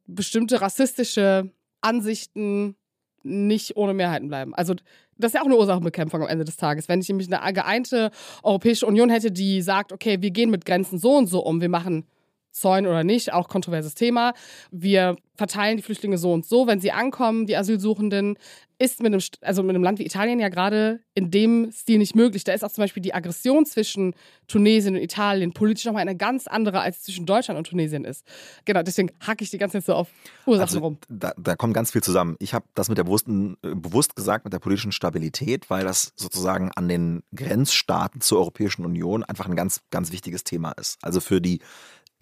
bestimmte 0.07 0.61
rassistische 0.61 1.51
Ansichten 1.81 2.75
nicht 3.21 3.75
ohne 3.75 3.93
Mehrheiten 3.93 4.27
bleiben. 4.27 4.55
Also 4.55 4.75
das 5.17 5.29
ist 5.29 5.35
ja 5.35 5.41
auch 5.41 5.45
eine 5.45 5.57
Ursachenbekämpfung 5.57 6.21
am 6.21 6.27
Ende 6.27 6.45
des 6.45 6.57
Tages. 6.57 6.89
Wenn 6.89 6.99
ich 6.99 7.07
nämlich 7.07 7.31
eine 7.31 7.53
geeinte 7.53 8.11
Europäische 8.43 8.85
Union 8.85 9.09
hätte, 9.09 9.31
die 9.31 9.61
sagt, 9.61 9.93
okay, 9.93 10.21
wir 10.21 10.31
gehen 10.31 10.49
mit 10.49 10.65
Grenzen 10.65 10.99
so 10.99 11.15
und 11.15 11.27
so 11.27 11.39
um, 11.39 11.61
wir 11.61 11.69
machen 11.69 12.05
Zäune 12.55 12.89
oder 12.89 13.03
nicht, 13.03 13.33
auch 13.33 13.49
kontroverses 13.49 13.95
Thema. 13.95 14.33
Wir 14.71 15.17
verteilen 15.35 15.75
die 15.77 15.83
Flüchtlinge 15.83 16.17
so 16.17 16.31
und 16.31 16.45
so, 16.45 16.67
wenn 16.67 16.79
sie 16.79 16.91
ankommen, 16.91 17.45
die 17.45 17.57
Asylsuchenden, 17.57 18.37
ist 18.77 19.01
mit 19.01 19.13
einem, 19.13 19.21
also 19.41 19.63
mit 19.63 19.73
einem 19.73 19.83
Land 19.83 19.99
wie 19.99 20.05
Italien 20.05 20.39
ja 20.39 20.49
gerade 20.49 20.99
in 21.13 21.31
dem 21.31 21.71
Stil 21.71 21.97
nicht 21.97 22.13
möglich. 22.13 22.43
Da 22.43 22.51
ist 22.53 22.63
auch 22.63 22.71
zum 22.71 22.81
Beispiel 22.83 23.01
die 23.01 23.13
Aggression 23.13 23.65
zwischen 23.65 24.15
Tunesien 24.47 24.95
und 24.95 25.01
Italien 25.01 25.53
politisch 25.53 25.85
nochmal 25.85 26.01
eine 26.01 26.17
ganz 26.17 26.45
andere, 26.47 26.81
als 26.81 27.01
zwischen 27.01 27.25
Deutschland 27.25 27.57
und 27.57 27.67
Tunesien 27.67 28.03
ist. 28.03 28.25
Genau, 28.65 28.83
deswegen 28.83 29.11
hacke 29.25 29.45
ich 29.45 29.49
die 29.49 29.57
ganze 29.57 29.77
Zeit 29.77 29.85
so 29.85 29.93
auf 29.93 30.09
Ursachen 30.45 30.61
Also, 30.61 30.79
rum. 30.79 30.97
da, 31.07 31.33
da 31.37 31.55
kommt 31.55 31.73
ganz 31.73 31.91
viel 31.91 32.03
zusammen. 32.03 32.35
Ich 32.39 32.53
habe 32.53 32.65
das 32.73 32.89
mit 32.89 32.97
der 32.97 33.05
bewussten, 33.05 33.55
äh, 33.63 33.75
bewusst 33.75 34.15
gesagt, 34.15 34.43
mit 34.43 34.53
der 34.53 34.59
politischen 34.59 34.91
Stabilität, 34.91 35.69
weil 35.69 35.85
das 35.85 36.11
sozusagen 36.17 36.71
an 36.75 36.89
den 36.89 37.23
Grenzstaaten 37.33 38.19
zur 38.19 38.39
Europäischen 38.39 38.83
Union 38.83 39.23
einfach 39.23 39.47
ein 39.47 39.55
ganz, 39.55 39.81
ganz 39.89 40.11
wichtiges 40.11 40.43
Thema 40.43 40.71
ist. 40.73 40.97
Also 41.01 41.21
für 41.21 41.39
die 41.39 41.61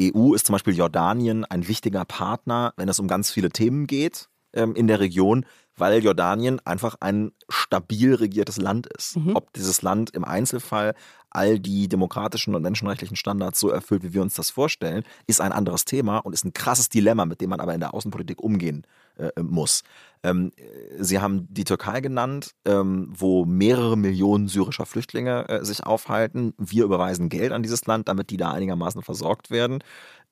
EU 0.02 0.34
ist 0.34 0.48
zum 0.48 0.54
Beispiel 0.54 0.76
Jordanien 0.76 1.46
ein 1.46 1.68
wichtiger 1.68 2.06
Partner, 2.06 2.74
wenn 2.78 2.90
es 2.90 3.00
um 3.00 3.08
ganz 3.08 3.32
viele 3.32 3.50
Themen 3.50 3.88
geht 3.88 4.30
ähm, 4.54 4.76
in 4.76 4.88
der 4.88 5.00
Region, 5.00 5.46
weil 5.76 6.04
Jordanien 6.04 6.60
einfach 6.66 6.96
ein 7.00 7.32
stabil 7.50 8.14
regiertes 8.14 8.58
Land 8.58 8.88
ist. 8.88 9.18
Ob 9.34 9.54
dieses 9.54 9.82
Land 9.82 10.12
im 10.12 10.24
Einzelfall 10.24 10.94
all 11.34 11.60
die 11.60 11.88
demokratischen 11.90 12.54
und 12.54 12.62
menschenrechtlichen 12.62 13.18
Standards 13.18 13.60
so 13.60 13.70
erfüllt, 13.70 14.04
wie 14.04 14.14
wir 14.14 14.22
uns 14.22 14.36
das 14.36 14.52
vorstellen, 14.52 15.04
ist 15.26 15.42
ein 15.42 15.52
anderes 15.52 15.84
Thema 15.84 16.20
und 16.20 16.34
ist 16.34 16.46
ein 16.46 16.54
krasses 16.54 16.90
Dilemma, 16.90 17.26
mit 17.26 17.42
dem 17.42 17.50
man 17.50 17.60
aber 17.60 17.74
in 17.74 17.80
der 17.80 17.94
Außenpolitik 17.94 18.42
umgehen 18.42 18.86
äh, 19.18 19.42
muss. 19.42 19.84
Ähm, 20.22 20.52
äh, 20.56 21.04
Sie 21.04 21.20
haben 21.20 21.48
die 21.52 21.64
Türkei 21.64 22.02
genannt, 22.02 22.54
ähm, 22.66 23.12
wo 23.18 23.46
mehrere 23.46 23.98
Millionen 23.98 24.48
syrischer 24.48 24.86
Flüchtlinge 24.86 25.50
äh, 25.50 25.66
sich 25.66 25.84
aufhalten. 25.84 26.54
Wir 26.58 26.84
überweisen 26.84 27.30
Geld 27.30 27.52
an 27.52 27.64
dieses 27.64 27.86
Land, 27.88 28.08
damit 28.08 28.30
die 28.30 28.38
da 28.38 28.52
einigermaßen 28.52 29.02
versorgt 29.02 29.50
werden. 29.50 29.84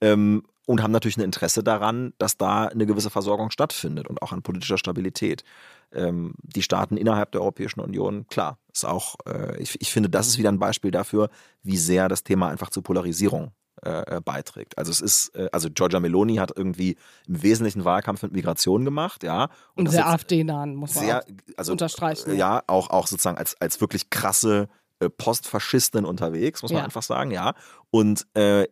Ähm, 0.01 0.43
und 0.65 0.81
haben 0.81 0.91
natürlich 0.91 1.17
ein 1.17 1.23
Interesse 1.23 1.63
daran, 1.63 2.13
dass 2.17 2.37
da 2.37 2.65
eine 2.65 2.85
gewisse 2.85 3.09
Versorgung 3.09 3.51
stattfindet 3.51 4.07
und 4.07 4.21
auch 4.21 4.31
an 4.31 4.41
politischer 4.41 4.77
Stabilität. 4.77 5.43
Ähm, 5.91 6.33
die 6.43 6.61
Staaten 6.61 6.97
innerhalb 6.97 7.31
der 7.31 7.41
Europäischen 7.41 7.81
Union, 7.81 8.27
klar, 8.27 8.57
ist 8.71 8.85
auch, 8.85 9.15
äh, 9.25 9.61
ich, 9.61 9.79
ich 9.81 9.91
finde, 9.91 10.09
das 10.09 10.27
ist 10.27 10.37
wieder 10.37 10.51
ein 10.51 10.59
Beispiel 10.59 10.91
dafür, 10.91 11.29
wie 11.63 11.77
sehr 11.77 12.07
das 12.07 12.23
Thema 12.23 12.49
einfach 12.49 12.69
zur 12.69 12.83
Polarisierung 12.83 13.51
äh, 13.81 14.21
beiträgt. 14.21 14.77
Also 14.77 14.91
es 14.91 15.01
ist, 15.01 15.35
äh, 15.35 15.49
also 15.51 15.69
Giorgia 15.69 15.99
Meloni 15.99 16.35
hat 16.35 16.51
irgendwie 16.55 16.97
im 17.27 17.41
Wesentlichen 17.41 17.83
Wahlkampf 17.83 18.21
mit 18.21 18.31
Migration 18.31 18.85
gemacht, 18.85 19.23
ja. 19.23 19.49
Und 19.75 19.85
das 19.85 19.95
sehr 19.95 20.07
AfD-nahen, 20.07 20.75
muss 20.75 20.95
man 20.95 21.05
sehr, 21.05 21.25
also 21.57 21.71
unterstreichen. 21.71 22.31
äh, 22.31 22.35
ja, 22.35 22.63
auch, 22.67 22.89
auch 22.89 23.07
sozusagen 23.07 23.37
als, 23.37 23.59
als 23.59 23.81
wirklich 23.81 24.09
krasse 24.09 24.69
äh, 25.01 25.09
Postfaschistin 25.09 26.05
unterwegs, 26.05 26.61
muss 26.61 26.71
man 26.71 26.79
Ja. 26.79 26.85
einfach 26.85 27.03
sagen, 27.03 27.31
ja. 27.31 27.53
Und 27.93 28.25
äh, 28.35 28.67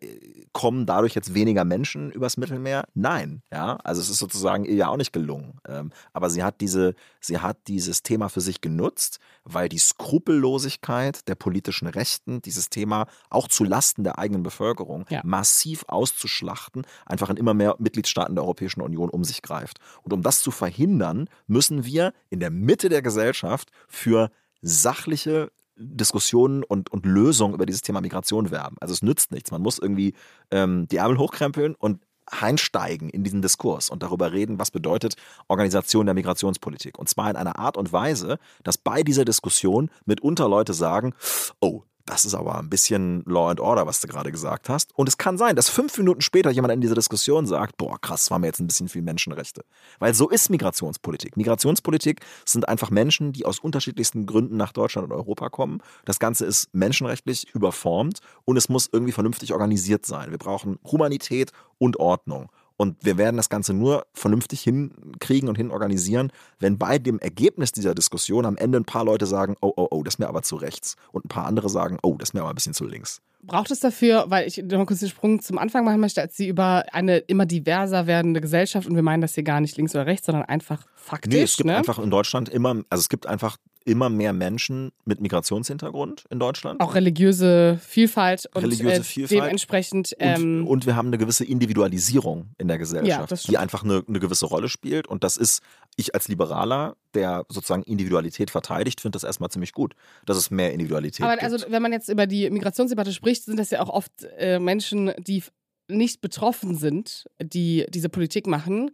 kommen 0.53 0.86
dadurch 0.86 1.13
jetzt 1.13 1.34
weniger 1.34 1.65
Menschen 1.65 2.09
übers 2.09 2.38
Mittelmeer? 2.38 2.86
Nein, 2.93 3.41
ja. 3.51 3.75
Also 3.84 4.01
es 4.01 4.09
ist 4.09 4.19
sozusagen 4.19 4.63
ihr 4.63 4.75
ja 4.75 4.88
auch 4.88 4.95
nicht 4.95 5.11
gelungen. 5.11 5.59
Ähm, 5.67 5.91
aber 6.13 6.30
sie 6.30 6.41
hat 6.41 6.61
diese, 6.61 6.95
sie 7.19 7.39
hat 7.39 7.57
dieses 7.67 8.01
Thema 8.01 8.30
für 8.30 8.39
sich 8.39 8.61
genutzt, 8.61 9.19
weil 9.43 9.67
die 9.67 9.77
Skrupellosigkeit 9.77 11.27
der 11.27 11.36
politischen 11.36 11.88
Rechten 11.88 12.41
dieses 12.41 12.69
Thema 12.69 13.07
auch 13.30 13.47
zu 13.49 13.63
Lasten 13.65 14.03
der 14.05 14.17
eigenen 14.19 14.43
Bevölkerung 14.43 15.05
Ja. 15.09 15.21
massiv 15.25 15.84
auszuschlachten, 15.88 16.84
einfach 17.05 17.30
in 17.30 17.36
immer 17.38 17.53
mehr 17.53 17.75
Mitgliedstaaten 17.80 18.36
der 18.36 18.43
Europäischen 18.45 18.82
Union 18.82 19.09
um 19.09 19.23
sich 19.25 19.41
greift. 19.41 19.80
Und 20.03 20.13
um 20.13 20.21
das 20.21 20.39
zu 20.41 20.51
verhindern, 20.51 21.27
müssen 21.47 21.84
wir 21.84 22.13
in 22.30 22.39
der 22.39 22.51
Mitte 22.51 22.88
der 22.88 23.01
Gesellschaft 23.01 23.69
für 23.88 24.32
sachliche 24.61 25.51
Diskussionen 25.80 26.63
und, 26.63 26.91
und 26.91 27.05
Lösungen 27.05 27.53
über 27.53 27.65
dieses 27.65 27.82
Thema 27.82 28.01
Migration 28.01 28.51
werben. 28.51 28.75
Also 28.80 28.93
es 28.93 29.01
nützt 29.01 29.32
nichts. 29.32 29.51
Man 29.51 29.61
muss 29.61 29.80
irgendwie 29.80 30.13
ähm, 30.51 30.88
die 30.89 30.97
Ärmel 30.97 31.17
hochkrempeln 31.17 31.75
und 31.75 32.01
einsteigen 32.25 33.09
in 33.09 33.23
diesen 33.23 33.41
Diskurs 33.41 33.89
und 33.89 34.03
darüber 34.03 34.32
reden, 34.32 34.59
was 34.59 34.71
bedeutet 34.71 35.15
Organisation 35.47 36.05
der 36.05 36.15
Migrationspolitik. 36.15 36.99
Und 36.99 37.09
zwar 37.09 37.30
in 37.30 37.36
einer 37.36 37.57
Art 37.57 37.77
und 37.77 37.91
Weise, 37.91 38.38
dass 38.63 38.77
bei 38.77 39.03
dieser 39.03 39.25
Diskussion 39.25 39.89
mitunter 40.05 40.47
Leute 40.47 40.73
sagen, 40.73 41.13
oh, 41.59 41.84
das 42.10 42.26
ist 42.26 42.34
aber 42.34 42.57
ein 42.57 42.72
bisschen 42.72 43.24
Law 43.28 43.51
and 43.51 43.60
Order, 43.60 43.86
was 43.86 44.01
du 44.01 44.07
gerade 44.07 44.32
gesagt 44.32 44.68
hast. 44.68 44.97
Und 44.97 45.07
es 45.07 45.20
kann 45.20 45.38
sein, 45.38 45.55
dass 45.55 45.70
fünf 45.70 45.95
Minuten 45.99 46.22
später 46.22 46.49
jemand 46.49 46.74
in 46.74 46.82
dieser 46.82 46.95
Diskussion 46.95 47.45
sagt, 47.45 47.78
boah, 47.78 48.01
krass, 48.01 48.32
war 48.32 48.39
mir 48.39 48.47
jetzt 48.47 48.60
ein 48.60 48.66
bisschen 48.66 48.89
viel 48.89 49.03
Menschenrechte. 49.03 49.64
Weil 49.99 50.16
so 50.16 50.28
ist 50.28 50.49
Migrationspolitik. 50.49 51.38
Migrationspolitik 51.38 52.22
sind 52.45 52.68
einfach 52.68 52.89
Menschen, 52.89 53.32
die 53.32 53.45
aus 53.45 53.60
unterschiedlichsten 53.60 54.26
Gründen 54.26 54.57
nach 54.57 54.72
Deutschland 54.72 55.07
und 55.07 55.16
Europa 55.16 55.49
kommen. 55.49 55.84
Das 56.05 56.18
Ganze 56.18 56.47
ist 56.47 56.74
menschenrechtlich 56.74 57.53
überformt 57.53 58.22
und 58.43 58.57
es 58.57 58.70
muss 58.70 58.89
irgendwie 58.91 59.12
vernünftig 59.12 59.53
organisiert 59.53 60.07
sein. 60.07 60.32
Wir 60.32 60.39
brauchen 60.39 60.80
Humanität 60.84 61.51
und 61.78 61.99
Ordnung. 61.99 62.49
Und 62.82 62.95
wir 63.01 63.17
werden 63.17 63.36
das 63.36 63.49
Ganze 63.49 63.73
nur 63.73 64.05
vernünftig 64.13 64.61
hinkriegen 64.61 65.49
und 65.49 65.57
hinorganisieren, 65.57 66.32
wenn 66.59 66.77
bei 66.77 66.97
dem 66.97 67.19
Ergebnis 67.19 67.73
dieser 67.73 67.93
Diskussion 67.93 68.45
am 68.45 68.55
Ende 68.55 68.80
ein 68.80 68.86
paar 68.86 69.03
Leute 69.03 69.25
sagen, 69.25 69.57
oh, 69.59 69.73
oh, 69.75 69.89
oh, 69.91 70.01
das 70.01 70.13
ist 70.13 70.19
mir 70.19 70.30
aber 70.30 70.43
zu 70.43 70.55
rechts. 70.55 70.95
Und 71.11 71.25
ein 71.25 71.27
paar 71.27 71.45
andere 71.45 71.67
sagen, 71.67 71.99
oh, 72.03 72.15
das 72.17 72.30
ist 72.30 72.34
mir 72.36 72.39
aber 72.39 72.51
ein 72.51 72.55
bisschen 72.55 72.73
zu 72.73 72.86
links. 72.86 73.21
Braucht 73.43 73.69
es 73.71 73.82
dafür, 73.82 74.27
weil 74.30 74.47
ich 74.47 74.63
noch 74.63 74.86
kurz 74.86 75.01
den 75.01 75.09
Sprung 75.09 75.41
zum 75.41 75.57
Anfang 75.57 75.84
machen 75.84 75.99
möchte, 75.99 76.21
als 76.21 76.38
Sie 76.38 76.47
über 76.47 76.86
eine 76.93 77.17
immer 77.17 77.45
diverser 77.45 78.07
werdende 78.07 78.39
Gesellschaft 78.39 78.88
und 78.88 78.95
wir 78.95 79.03
meinen 79.03 79.19
das 79.19 79.36
hier 79.36 79.43
gar 79.43 79.59
nicht 79.59 79.75
links 79.75 79.93
oder 79.93 80.05
rechts, 80.05 80.27
sondern 80.27 80.45
einfach 80.45 80.86
faktisch. 80.95 81.34
Nee, 81.34 81.41
es 81.41 81.57
gibt 81.57 81.67
ne? 81.67 81.75
einfach 81.75 81.99
in 81.99 82.09
Deutschland 82.09 82.47
immer, 82.47 82.69
also 82.89 83.01
es 83.01 83.09
gibt 83.09 83.27
einfach 83.27 83.57
immer 83.86 84.09
mehr 84.09 84.34
Menschen 84.34 84.91
mit 85.05 85.21
Migrationshintergrund 85.21 86.25
in 86.30 86.39
Deutschland. 86.39 86.82
auch 86.82 86.95
religiöse 86.95 87.80
Vielfalt 87.82 88.47
und 88.53 88.63
Religiöse 88.63 89.01
äh, 89.01 89.03
Vielfalt. 89.03 89.41
dementsprechend 89.43 90.13
Und, 90.13 90.17
ähm, 90.19 90.67
und 90.67 90.86
wir 90.86 90.95
haben 90.95 91.07
eine 91.07 91.17
gewisse 91.17 91.45
Individualisierung 91.45 92.49
in 92.57 92.67
der 92.67 92.77
Gesellschaft, 92.77 93.32
das 93.32 93.43
die 93.43 93.57
einfach 93.57 93.84
eine, 93.84 94.03
eine 94.07 94.19
gewisse 94.19 94.45
Rolle 94.45 94.69
spielt. 94.69 95.07
Und 95.07 95.23
das 95.23 95.38
ist, 95.38 95.61
ich 95.95 96.13
als 96.13 96.27
Liberaler, 96.27 96.95
der 97.13 97.45
sozusagen 97.49 97.84
Individualität 97.84 98.51
verteidigt, 98.51 99.01
finde 99.01 99.15
das 99.15 99.23
erstmal 99.23 99.49
ziemlich 99.49 99.73
gut, 99.73 99.95
dass 100.25 100.38
es 100.38 100.51
mehr 100.51 100.73
Individualität 100.73 101.25
Aber 101.25 101.34
gibt. 101.34 101.43
also, 101.43 101.65
wenn 101.69 101.82
man 101.82 101.91
jetzt 101.91 102.09
über 102.09 102.27
die 102.27 102.49
Migrationsdebatte 102.49 103.13
spricht, 103.13 103.45
sind 103.45 103.57
das 103.57 103.71
ja 103.71 103.82
auch 103.82 103.89
oft 103.89 104.11
äh, 104.38 104.59
Menschen, 104.59 105.11
die 105.17 105.43
nicht 105.89 106.21
betroffen 106.21 106.75
sind, 106.75 107.29
die 107.41 107.85
diese 107.89 108.09
Politik 108.09 108.47
machen. 108.47 108.91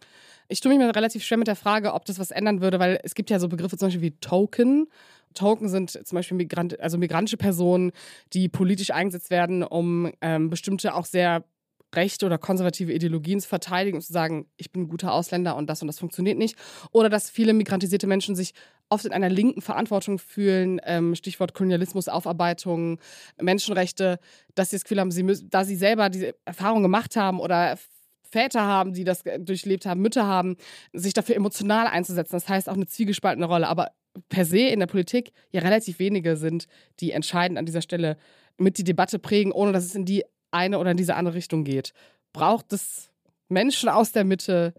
Ich 0.47 0.61
tue 0.61 0.69
mich 0.69 0.79
mir 0.79 0.95
relativ 0.95 1.23
schwer 1.23 1.37
mit 1.37 1.47
der 1.47 1.55
Frage, 1.55 1.93
ob 1.93 2.05
das 2.05 2.19
was 2.19 2.31
ändern 2.31 2.61
würde, 2.61 2.79
weil 2.79 2.99
es 3.03 3.15
gibt 3.15 3.29
ja 3.29 3.39
so 3.39 3.47
Begriffe 3.47 3.77
zum 3.77 3.87
Beispiel 3.87 4.01
wie 4.01 4.17
Token. 4.19 4.87
Token 5.33 5.69
sind 5.69 5.91
zum 5.91 6.15
Beispiel 6.15 6.37
Migrant, 6.37 6.79
also 6.79 6.97
migrantische 6.97 7.37
Personen, 7.37 7.91
die 8.33 8.47
politisch 8.47 8.91
eingesetzt 8.91 9.29
werden, 9.29 9.63
um 9.63 10.11
ähm, 10.21 10.49
bestimmte 10.49 10.93
auch 10.93 11.05
sehr 11.05 11.43
rechte 11.95 12.25
oder 12.25 12.37
konservative 12.37 12.93
Ideologien 12.93 13.39
zu 13.39 13.47
verteidigen 13.47 13.97
und 13.97 14.01
zu 14.01 14.13
sagen, 14.13 14.47
ich 14.57 14.71
bin 14.71 14.83
ein 14.83 14.87
guter 14.87 15.13
Ausländer 15.13 15.55
und 15.55 15.67
das 15.67 15.81
und 15.81 15.87
das 15.87 15.99
funktioniert 15.99 16.37
nicht. 16.37 16.57
Oder 16.91 17.09
dass 17.09 17.29
viele 17.29 17.53
migrantisierte 17.53 18.07
Menschen 18.07 18.35
sich 18.35 18.53
oft 18.89 19.05
in 19.05 19.13
einer 19.13 19.29
linken 19.29 19.61
Verantwortung 19.61 20.19
fühlen, 20.19 20.79
ähm, 20.83 21.15
Stichwort 21.15 21.53
Kolonialismus, 21.53 22.07
Aufarbeitung, 22.07 22.99
Menschenrechte, 23.41 24.19
dass 24.53 24.69
sie 24.69 24.77
das 24.77 24.83
Gefühl 24.83 24.99
haben, 24.99 25.11
sie 25.11 25.23
müssen, 25.23 25.49
da 25.49 25.65
sie 25.65 25.75
selber 25.75 26.09
diese 26.09 26.35
Erfahrung 26.45 26.83
gemacht 26.83 27.15
haben 27.15 27.39
oder 27.39 27.77
Väter 28.35 28.61
haben, 28.61 28.93
die 28.93 29.03
das 29.03 29.25
äh, 29.25 29.39
durchlebt 29.39 29.85
haben, 29.85 30.01
Mütter 30.01 30.25
haben, 30.25 30.57
sich 30.93 31.13
dafür 31.13 31.35
emotional 31.35 31.87
einzusetzen. 31.87 32.33
Das 32.35 32.49
heißt 32.49 32.69
auch 32.69 32.73
eine 32.73 32.85
zwiegespaltene 32.85 33.45
Rolle. 33.45 33.67
Aber 33.67 33.91
per 34.29 34.45
se 34.45 34.59
in 34.59 34.79
der 34.79 34.87
Politik 34.87 35.31
ja 35.51 35.61
relativ 35.61 35.99
wenige 35.99 36.37
sind, 36.37 36.67
die 36.99 37.11
entscheidend 37.11 37.57
an 37.57 37.65
dieser 37.65 37.81
Stelle 37.81 38.17
mit 38.57 38.77
die 38.77 38.83
Debatte 38.83 39.19
prägen, 39.19 39.51
ohne 39.51 39.71
dass 39.71 39.85
es 39.85 39.95
in 39.95 40.05
die 40.05 40.23
eine 40.51 40.79
oder 40.79 40.91
in 40.91 40.97
diese 40.97 41.15
andere 41.15 41.35
Richtung 41.35 41.63
geht. 41.63 41.93
Braucht 42.33 42.73
es 42.73 43.09
Menschen 43.49 43.89
aus 43.89 44.11
der 44.11 44.23
Mitte, 44.23 44.73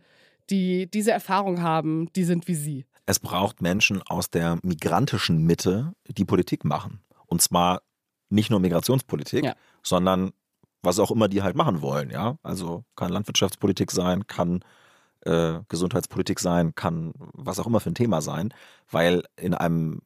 die 0.51 0.91
diese 0.91 1.13
Erfahrung 1.13 1.63
haben, 1.63 2.11
die 2.15 2.25
sind 2.25 2.49
wie 2.49 2.55
Sie? 2.55 2.85
Es 3.07 3.21
braucht 3.21 3.63
Menschen 3.63 4.03
aus 4.03 4.31
der 4.31 4.59
migrantischen 4.63 5.45
Mitte, 5.45 5.93
die 6.09 6.25
Politik 6.25 6.65
machen. 6.65 7.01
Und 7.27 7.41
zwar 7.41 7.83
nicht 8.29 8.51
nur 8.51 8.61
Migrationspolitik, 8.61 9.45
Ja. 9.45 9.55
sondern 9.83 10.33
was 10.83 10.99
auch 10.99 11.11
immer 11.11 11.29
die 11.29 11.43
halt 11.43 11.57
machen 11.57 11.81
wollen, 11.83 12.11
ja. 12.11 12.37
Also 12.43 12.85
kann 12.97 13.13
Landwirtschaftspolitik 13.13 13.91
sein, 13.91 14.27
kann 14.27 14.65
äh, 15.25 15.61
Gesundheitspolitik 15.69 16.39
sein, 16.39 16.75
kann 16.75 17.13
was 17.33 17.59
auch 17.59 17.67
immer 17.67 17.81
für 17.81 17.91
ein 17.91 17.95
Thema 17.97 18.21
sein, 18.21 18.53
weil 18.91 19.25
in 19.37 19.55
einem 19.55 20.03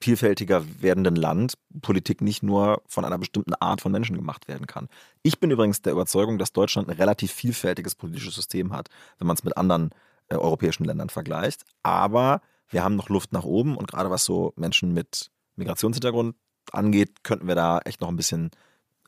vielfältiger 0.00 0.64
werdenden 0.80 1.16
Land 1.16 1.54
Politik 1.80 2.20
nicht 2.20 2.42
nur 2.42 2.82
von 2.86 3.04
einer 3.04 3.18
bestimmten 3.18 3.54
Art 3.54 3.80
von 3.80 3.92
Menschen 3.92 4.16
gemacht 4.16 4.48
werden 4.48 4.66
kann. 4.66 4.88
Ich 5.22 5.38
bin 5.38 5.50
übrigens 5.50 5.80
der 5.82 5.92
Überzeugung, 5.92 6.38
dass 6.38 6.52
Deutschland 6.52 6.88
ein 6.88 6.96
relativ 6.96 7.32
vielfältiges 7.32 7.94
politisches 7.94 8.34
System 8.34 8.72
hat, 8.72 8.88
wenn 9.18 9.26
man 9.28 9.36
es 9.36 9.44
mit 9.44 9.56
anderen 9.56 9.90
äh, 10.32 10.36
europäischen 10.36 10.84
Ländern 10.84 11.10
vergleicht. 11.10 11.64
Aber 11.82 12.40
wir 12.68 12.82
haben 12.84 12.96
noch 12.96 13.08
Luft 13.08 13.32
nach 13.32 13.44
oben 13.44 13.76
und 13.76 13.88
gerade 13.90 14.10
was 14.10 14.24
so 14.24 14.52
Menschen 14.56 14.92
mit 14.92 15.30
Migrationshintergrund 15.56 16.36
angeht, 16.70 17.22
könnten 17.22 17.48
wir 17.48 17.54
da 17.54 17.80
echt 17.80 18.00
noch 18.00 18.08
ein 18.08 18.16
bisschen 18.16 18.50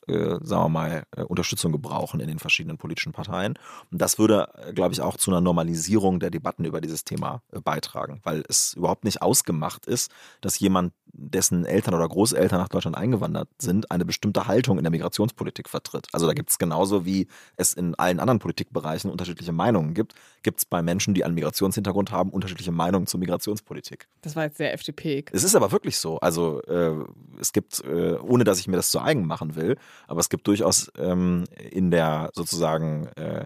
äh, 0.07 0.39
sagen 0.43 0.64
wir 0.64 0.68
mal, 0.68 1.05
äh, 1.16 1.22
Unterstützung 1.22 1.72
gebrauchen 1.72 2.20
in 2.20 2.29
den 2.29 2.39
verschiedenen 2.39 2.77
politischen 2.77 3.12
Parteien. 3.12 3.59
Und 3.91 4.03
das 4.03 4.18
würde, 4.18 4.49
äh, 4.55 4.72
glaube 4.72 4.93
ich, 4.93 5.01
auch 5.01 5.16
zu 5.16 5.31
einer 5.31 5.41
Normalisierung 5.41 6.20
der 6.20 6.31
Debatten 6.31 6.64
über 6.64 6.81
dieses 6.81 7.05
Thema 7.05 7.43
äh, 7.53 7.61
beitragen, 7.61 8.20
weil 8.22 8.45
es 8.49 8.75
überhaupt 8.75 9.05
nicht 9.05 9.22
ausgemacht 9.22 9.87
ist, 9.87 10.11
dass 10.41 10.59
jemand, 10.59 10.93
dessen 11.17 11.65
Eltern 11.65 11.95
oder 11.95 12.09
Großeltern 12.09 12.59
nach 12.59 12.69
Deutschland 12.69 12.97
eingewandert 12.97 13.49
sind, 13.59 13.91
eine 13.91 14.05
bestimmte 14.05 14.47
Haltung 14.47 14.79
in 14.79 14.85
der 14.85 14.91
Migrationspolitik 14.91 15.69
vertritt. 15.69 16.09
Also 16.12 16.27
da 16.27 16.33
gibt 16.33 16.51
es 16.51 16.59
genauso 16.59 17.07
wie 17.07 17.29
es 17.57 17.73
in 17.73 17.95
allen 17.95 18.21
anderen 18.21 18.41
Politikbereichen 18.41 19.11
unterschiedliche 19.11 19.53
Meinungen 19.53 19.95
gibt, 19.95 20.15
gibt 20.43 20.59
es 20.59 20.65
bei 20.65 20.83
Menschen, 20.83 21.15
die 21.15 21.25
einen 21.25 21.35
Migrationshintergrund 21.35 22.11
haben, 22.11 22.31
unterschiedliche 22.31 22.73
Meinungen 22.73 23.07
zur 23.07 23.21
Migrationspolitik. 23.21 24.09
Das 24.23 24.37
war 24.37 24.45
jetzt 24.45 24.59
sehr 24.59 24.73
FDP. 24.73 25.25
Es 25.33 25.45
ist 25.45 25.55
aber 25.55 25.73
wirklich 25.73 25.99
so. 25.99 26.19
Also 26.19 26.61
äh, 26.62 26.95
es 27.41 27.53
gibt, 27.53 27.83
äh, 27.85 28.15
ohne 28.15 28.45
dass 28.45 28.59
ich 28.59 28.67
mir 28.67 28.77
das 28.77 28.91
zu 28.91 29.01
eigen 29.01 29.27
machen 29.27 29.55
will, 29.55 29.77
aber 30.09 30.21
es 30.21 30.29
gibt 30.29 30.47
durchaus 30.47 30.91
ähm, 30.99 31.45
in 31.71 31.91
der 31.91 32.31
sozusagen 32.35 33.07
äh, 33.17 33.45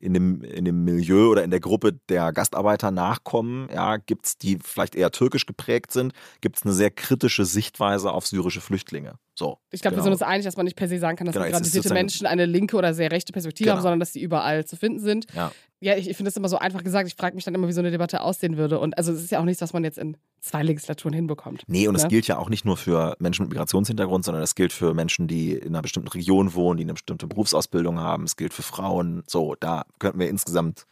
in 0.00 0.14
dem, 0.14 0.42
in 0.42 0.64
dem 0.64 0.84
Milieu 0.84 1.28
oder 1.28 1.44
in 1.44 1.50
der 1.50 1.60
Gruppe 1.60 1.98
der 2.08 2.32
Gastarbeiter 2.32 2.90
nachkommen, 2.90 3.68
ja, 3.72 3.96
gibt 3.96 4.26
es, 4.26 4.38
die 4.38 4.58
vielleicht 4.62 4.94
eher 4.94 5.10
türkisch 5.10 5.46
geprägt 5.46 5.92
sind, 5.92 6.12
gibt 6.40 6.56
es 6.56 6.62
eine 6.64 6.72
sehr 6.72 6.90
kritische 6.90 7.44
Sichtweise 7.44 8.12
auf 8.12 8.26
syrische 8.26 8.60
Flüchtlinge. 8.60 9.18
So, 9.42 9.58
Ich 9.70 9.80
glaube, 9.82 9.96
wir 9.96 10.02
genau. 10.02 10.04
sind 10.04 10.12
uns 10.12 10.22
einig, 10.22 10.44
dass 10.46 10.56
man 10.56 10.64
nicht 10.64 10.76
per 10.76 10.88
se 10.88 10.98
sagen 10.98 11.16
kann, 11.16 11.26
dass 11.26 11.34
Genau, 11.34 11.46
migrantisierte 11.46 11.92
Menschen 11.92 12.26
eine 12.26 12.46
linke 12.46 12.76
oder 12.76 12.94
sehr 12.94 13.10
rechte 13.10 13.32
Perspektive 13.32 13.66
Genau. 13.66 13.76
haben, 13.76 13.82
sondern 13.82 14.00
dass 14.00 14.12
sie 14.12 14.20
überall 14.22 14.64
zu 14.64 14.76
finden 14.76 15.00
sind. 15.00 15.26
Ja. 15.34 15.50
Ja, 15.80 15.96
ich, 15.96 16.08
ich 16.08 16.16
finde 16.16 16.28
das 16.28 16.36
immer 16.36 16.48
so 16.48 16.58
einfach 16.58 16.84
gesagt. 16.84 17.08
Ich 17.08 17.16
frage 17.16 17.34
mich 17.34 17.44
dann 17.44 17.56
immer, 17.56 17.66
wie 17.66 17.72
so 17.72 17.80
eine 17.80 17.90
Debatte 17.90 18.20
aussehen 18.20 18.56
würde. 18.56 18.78
Und 18.78 18.96
also 18.96 19.10
es 19.12 19.20
ist 19.24 19.32
ja 19.32 19.40
auch 19.40 19.44
nichts, 19.44 19.60
was 19.62 19.72
man 19.72 19.82
jetzt 19.82 19.98
in 19.98 20.16
zwei 20.40 20.62
Legislaturen 20.62 21.12
hinbekommt. 21.12 21.64
Nee, 21.66 21.88
und 21.88 21.96
es 21.96 22.02
Ja. 22.02 22.08
gilt 22.08 22.28
ja 22.28 22.38
auch 22.38 22.48
nicht 22.50 22.64
nur 22.64 22.76
für 22.76 23.16
Menschen 23.18 23.42
mit 23.42 23.50
Migrationshintergrund, 23.50 24.24
sondern 24.24 24.44
es 24.44 24.54
gilt 24.54 24.72
für 24.72 24.94
Menschen, 24.94 25.26
die 25.26 25.54
in 25.54 25.70
einer 25.70 25.82
bestimmten 25.82 26.06
Region 26.08 26.54
wohnen, 26.54 26.76
die 26.76 26.84
eine 26.84 26.92
bestimmte 26.92 27.26
Berufsausbildung 27.26 27.98
haben. 27.98 28.22
Es 28.22 28.36
gilt 28.36 28.54
für 28.54 28.62
Frauen. 28.62 29.24
So, 29.26 29.56
da 29.58 29.82
könnten 29.98 30.20
wir 30.20 30.28
insgesamt 30.28 30.84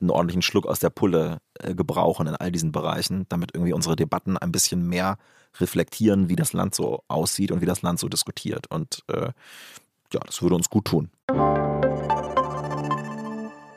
einen 0.00 0.08
ordentlichen 0.08 0.40
Schluck 0.40 0.64
aus 0.66 0.78
der 0.80 0.88
Pulle 0.90 1.36
gebrauchen 1.74 2.26
in 2.26 2.36
all 2.36 2.52
diesen 2.52 2.72
Bereichen, 2.72 3.26
damit 3.28 3.52
irgendwie 3.54 3.72
unsere 3.72 3.96
Debatten 3.96 4.36
ein 4.36 4.52
bisschen 4.52 4.86
mehr 4.86 5.18
reflektieren, 5.60 6.28
wie 6.28 6.36
das 6.36 6.52
Land 6.52 6.74
so 6.74 7.02
aussieht 7.08 7.50
und 7.50 7.60
wie 7.60 7.66
das 7.66 7.82
Land 7.82 7.98
so 7.98 8.08
diskutiert. 8.08 8.66
Und 8.68 9.02
äh, 9.08 9.30
ja, 10.12 10.20
das 10.24 10.42
würde 10.42 10.54
uns 10.54 10.70
gut 10.70 10.84
tun. 10.86 11.10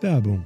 Werbung. 0.01 0.45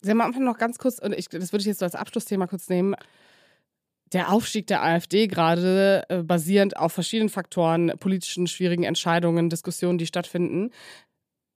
Sie 0.00 0.10
haben 0.10 0.20
am 0.20 0.28
Anfang 0.28 0.44
noch 0.44 0.58
ganz 0.58 0.78
kurz, 0.78 0.98
und 1.00 1.12
ich, 1.12 1.28
das 1.28 1.52
würde 1.52 1.62
ich 1.62 1.66
jetzt 1.66 1.80
so 1.80 1.84
als 1.84 1.96
Abschlussthema 1.96 2.46
kurz 2.46 2.68
nehmen, 2.68 2.94
der 4.12 4.32
Aufstieg 4.32 4.68
der 4.68 4.82
AfD 4.82 5.26
gerade 5.26 6.04
äh, 6.08 6.22
basierend 6.22 6.76
auf 6.76 6.92
verschiedenen 6.92 7.28
Faktoren, 7.28 7.92
politischen, 7.98 8.46
schwierigen 8.46 8.84
Entscheidungen, 8.84 9.50
Diskussionen, 9.50 9.98
die 9.98 10.06
stattfinden. 10.06 10.70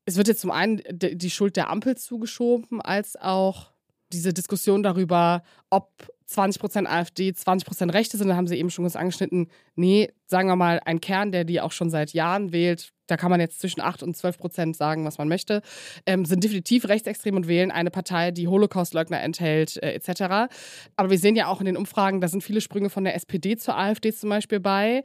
Es 0.05 0.17
wird 0.17 0.29
jetzt 0.29 0.41
zum 0.41 0.51
einen 0.51 0.83
die 0.91 1.31
Schuld 1.31 1.57
der 1.57 1.71
Ampel 1.71 1.97
zugeschoben, 1.97 2.83
als 2.83 3.17
auch 3.17 3.71
diese 4.13 4.35
Diskussion 4.35 4.83
darüber, 4.83 5.45
ob 5.71 6.13
20% 6.33 6.87
AfD, 6.87 7.31
20% 7.31 7.93
Rechte 7.93 8.17
sind. 8.17 8.29
Da 8.29 8.37
haben 8.37 8.47
Sie 8.47 8.57
eben 8.57 8.71
schon 8.71 8.85
kurz 8.85 8.97
angeschnitten. 8.97 9.49
Nee, 9.75 10.11
sagen 10.27 10.49
wir 10.49 10.57
mal, 10.57 10.81
ein 10.85 11.01
Kern, 11.01 11.33
der 11.33 11.45
die 11.45 11.61
auch 11.61 11.73
schon 11.73 11.91
seit 11.91 12.13
Jahren 12.13 12.53
wählt, 12.53 12.91
da 13.07 13.17
kann 13.17 13.31
man 13.31 13.41
jetzt 13.41 13.61
zwischen 13.61 13.81
8 13.83 14.03
und 14.03 14.17
12% 14.17 14.75
sagen, 14.75 15.05
was 15.05 15.19
man 15.19 15.29
möchte, 15.29 15.61
ähm, 16.07 16.25
sind 16.25 16.43
definitiv 16.45 16.89
rechtsextrem 16.89 17.37
und 17.37 17.47
wählen 17.49 17.71
eine 17.71 17.91
Partei, 17.91 18.31
die 18.31 18.49
Holocaustleugner 18.49 19.21
enthält, 19.21 19.83
äh, 19.83 19.93
etc. 19.93 20.49
Aber 20.97 21.11
wir 21.11 21.19
sehen 21.19 21.37
ja 21.37 21.47
auch 21.49 21.61
in 21.61 21.67
den 21.67 21.77
Umfragen, 21.77 22.21
da 22.21 22.29
sind 22.29 22.43
viele 22.43 22.61
Sprünge 22.63 22.89
von 22.91 23.05
der 23.05 23.15
SPD 23.15 23.57
zur 23.57 23.77
AfD 23.77 24.13
zum 24.13 24.31
Beispiel 24.31 24.61
bei. 24.61 25.03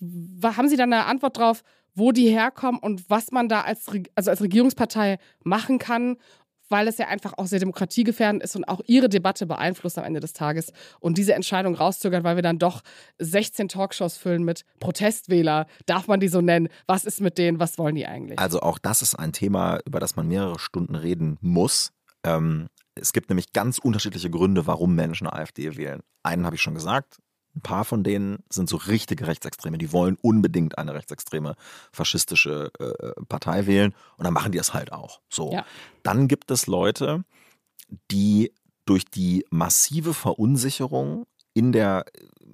Wa- 0.00 0.56
Haben 0.56 0.68
Sie 0.68 0.76
da 0.76 0.84
eine 0.84 1.06
Antwort 1.06 1.38
drauf, 1.38 1.62
wo 1.94 2.12
die 2.12 2.28
herkommen 2.28 2.80
und 2.80 3.08
was 3.10 3.32
man 3.32 3.48
da 3.48 3.62
als, 3.62 3.86
also 4.14 4.30
als 4.30 4.40
Regierungspartei 4.42 5.18
machen 5.42 5.78
kann, 5.78 6.16
weil 6.68 6.88
es 6.88 6.98
ja 6.98 7.08
einfach 7.08 7.34
auch 7.36 7.46
sehr 7.46 7.58
demokratiegefährdend 7.58 8.42
ist 8.42 8.56
und 8.56 8.64
auch 8.64 8.80
ihre 8.86 9.08
Debatte 9.08 9.46
beeinflusst 9.46 9.98
am 9.98 10.04
Ende 10.04 10.20
des 10.20 10.32
Tages 10.32 10.72
und 11.00 11.18
diese 11.18 11.34
Entscheidung 11.34 11.74
rauszögern, 11.74 12.24
weil 12.24 12.36
wir 12.36 12.42
dann 12.42 12.58
doch 12.58 12.82
16 13.18 13.68
Talkshows 13.68 14.16
füllen 14.16 14.44
mit 14.44 14.64
Protestwähler. 14.80 15.66
Darf 15.86 16.08
man 16.08 16.20
die 16.20 16.28
so 16.28 16.40
nennen? 16.40 16.68
Was 16.86 17.04
ist 17.04 17.20
mit 17.20 17.38
denen? 17.38 17.60
Was 17.60 17.78
wollen 17.78 17.94
die 17.94 18.06
eigentlich? 18.06 18.38
Also 18.38 18.60
auch 18.60 18.78
das 18.78 19.02
ist 19.02 19.14
ein 19.14 19.32
Thema, 19.32 19.80
über 19.86 20.00
das 20.00 20.16
man 20.16 20.28
mehrere 20.28 20.58
Stunden 20.58 20.94
reden 20.94 21.38
muss. 21.40 21.92
Ähm, 22.24 22.68
es 22.94 23.12
gibt 23.12 23.28
nämlich 23.28 23.52
ganz 23.52 23.78
unterschiedliche 23.78 24.30
Gründe, 24.30 24.66
warum 24.66 24.94
Menschen 24.94 25.26
AfD 25.26 25.76
wählen. 25.76 26.00
Einen 26.22 26.44
habe 26.44 26.56
ich 26.56 26.62
schon 26.62 26.74
gesagt. 26.74 27.18
Ein 27.58 27.62
paar 27.62 27.84
von 27.84 28.04
denen 28.04 28.44
sind 28.50 28.68
so 28.68 28.76
richtige 28.76 29.26
Rechtsextreme. 29.26 29.78
Die 29.78 29.92
wollen 29.92 30.16
unbedingt 30.22 30.78
eine 30.78 30.94
rechtsextreme 30.94 31.56
faschistische 31.92 32.70
äh, 32.78 33.24
Partei 33.28 33.66
wählen 33.66 33.94
und 34.16 34.24
dann 34.24 34.32
machen 34.32 34.52
die 34.52 34.58
das 34.58 34.74
halt 34.74 34.92
auch. 34.92 35.20
So. 35.28 35.52
Ja. 35.52 35.66
Dann 36.04 36.28
gibt 36.28 36.52
es 36.52 36.68
Leute, 36.68 37.24
die 38.12 38.52
durch 38.84 39.04
die 39.04 39.44
massive 39.50 40.14
Verunsicherung 40.14 41.26
in 41.52 41.72
der 41.72 42.04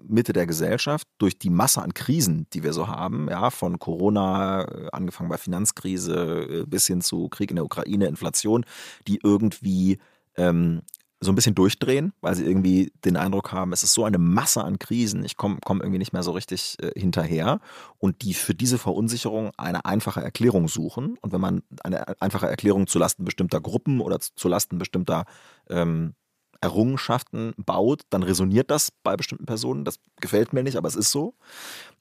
Mitte 0.07 0.33
der 0.33 0.47
Gesellschaft, 0.47 1.07
durch 1.19 1.39
die 1.39 1.51
Masse 1.51 1.83
an 1.83 1.93
Krisen, 1.93 2.47
die 2.55 2.63
wir 2.63 2.73
so 2.73 2.89
haben, 2.89 3.29
ja, 3.29 3.51
von 3.51 3.79
Corona, 3.79 4.63
äh, 4.63 4.89
angefangen 4.91 5.29
bei 5.29 5.37
Finanzkrise 5.37 6.63
äh, 6.63 6.67
bis 6.67 6.87
hin 6.87 7.03
zu 7.03 7.29
Krieg 7.29 7.51
in 7.51 7.57
der 7.57 7.67
Ukraine, 7.67 8.07
Inflation, 8.07 8.65
die 9.07 9.21
irgendwie 9.23 9.99
ähm, 10.37 10.81
so 11.25 11.33
ein 11.33 11.35
bisschen 11.35 11.55
durchdrehen, 11.55 12.13
weil 12.21 12.35
sie 12.35 12.45
irgendwie 12.45 12.93
den 13.05 13.17
Eindruck 13.17 13.53
haben, 13.53 13.73
es 13.73 13.83
ist 13.83 13.95
so 13.95 14.05
eine 14.05 14.19
Masse 14.19 14.63
an 14.63 14.79
Krisen, 14.79 15.25
ich 15.25 15.37
komme 15.37 15.59
komm 15.65 15.81
irgendwie 15.81 15.99
nicht 15.99 16.13
mehr 16.13 16.23
so 16.23 16.33
richtig 16.33 16.77
äh, 16.81 16.99
hinterher 16.99 17.61
und 17.99 18.23
die 18.23 18.35
für 18.35 18.55
diese 18.55 18.79
Verunsicherung 18.79 19.51
eine 19.57 19.85
einfache 19.85 20.21
Erklärung 20.23 20.69
suchen. 20.69 21.17
Und 21.21 21.33
wenn 21.33 21.41
man 21.41 21.63
eine 21.83 22.21
einfache 22.21 22.47
Erklärung 22.47 22.87
zulasten 22.87 23.25
bestimmter 23.25 23.61
Gruppen 23.61 24.01
oder 24.01 24.21
zulasten 24.21 24.79
bestimmter 24.79 25.25
ähm, 25.69 26.15
Errungenschaften 26.61 27.53
baut, 27.59 28.03
dann 28.11 28.23
resoniert 28.23 28.71
das 28.71 28.91
bei 28.91 29.17
bestimmten 29.17 29.47
Personen. 29.47 29.85
Das 29.85 29.99
gefällt 30.21 30.53
mir 30.53 30.63
nicht, 30.63 30.77
aber 30.77 30.89
es 30.89 30.97
ist 30.97 31.11
so. 31.11 31.35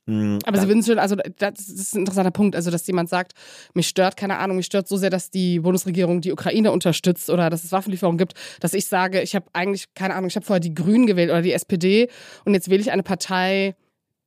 Mm, 0.05 0.39
Aber 0.45 0.59
Sie 0.59 0.67
würden 0.67 0.83
schon, 0.83 0.99
also 0.99 1.15
das 1.37 1.59
ist 1.69 1.95
ein 1.95 1.99
interessanter 1.99 2.31
Punkt, 2.31 2.55
also 2.57 2.69
dass 2.71 2.85
jemand 2.87 3.07
sagt, 3.09 3.33
mich 3.73 3.87
stört, 3.87 4.17
keine 4.17 4.37
Ahnung, 4.37 4.57
mich 4.57 4.65
stört 4.65 4.87
so 4.87 4.97
sehr, 4.97 5.09
dass 5.09 5.31
die 5.31 5.59
Bundesregierung 5.61 6.19
die 6.19 6.33
Ukraine 6.33 6.71
unterstützt 6.73 7.29
oder 7.29 7.49
dass 7.49 7.63
es 7.63 7.71
Waffenlieferungen 7.71 8.17
gibt, 8.17 8.33
dass 8.59 8.73
ich 8.73 8.85
sage, 8.87 9.21
ich 9.21 9.33
habe 9.33 9.45
eigentlich, 9.53 9.93
keine 9.93 10.15
Ahnung, 10.15 10.27
ich 10.27 10.35
habe 10.35 10.45
vorher 10.45 10.59
die 10.59 10.73
Grünen 10.73 11.07
gewählt 11.07 11.29
oder 11.29 11.41
die 11.41 11.53
SPD 11.53 12.09
und 12.43 12.53
jetzt 12.53 12.69
wähle 12.69 12.81
ich 12.81 12.91
eine 12.91 13.03
Partei, 13.03 13.75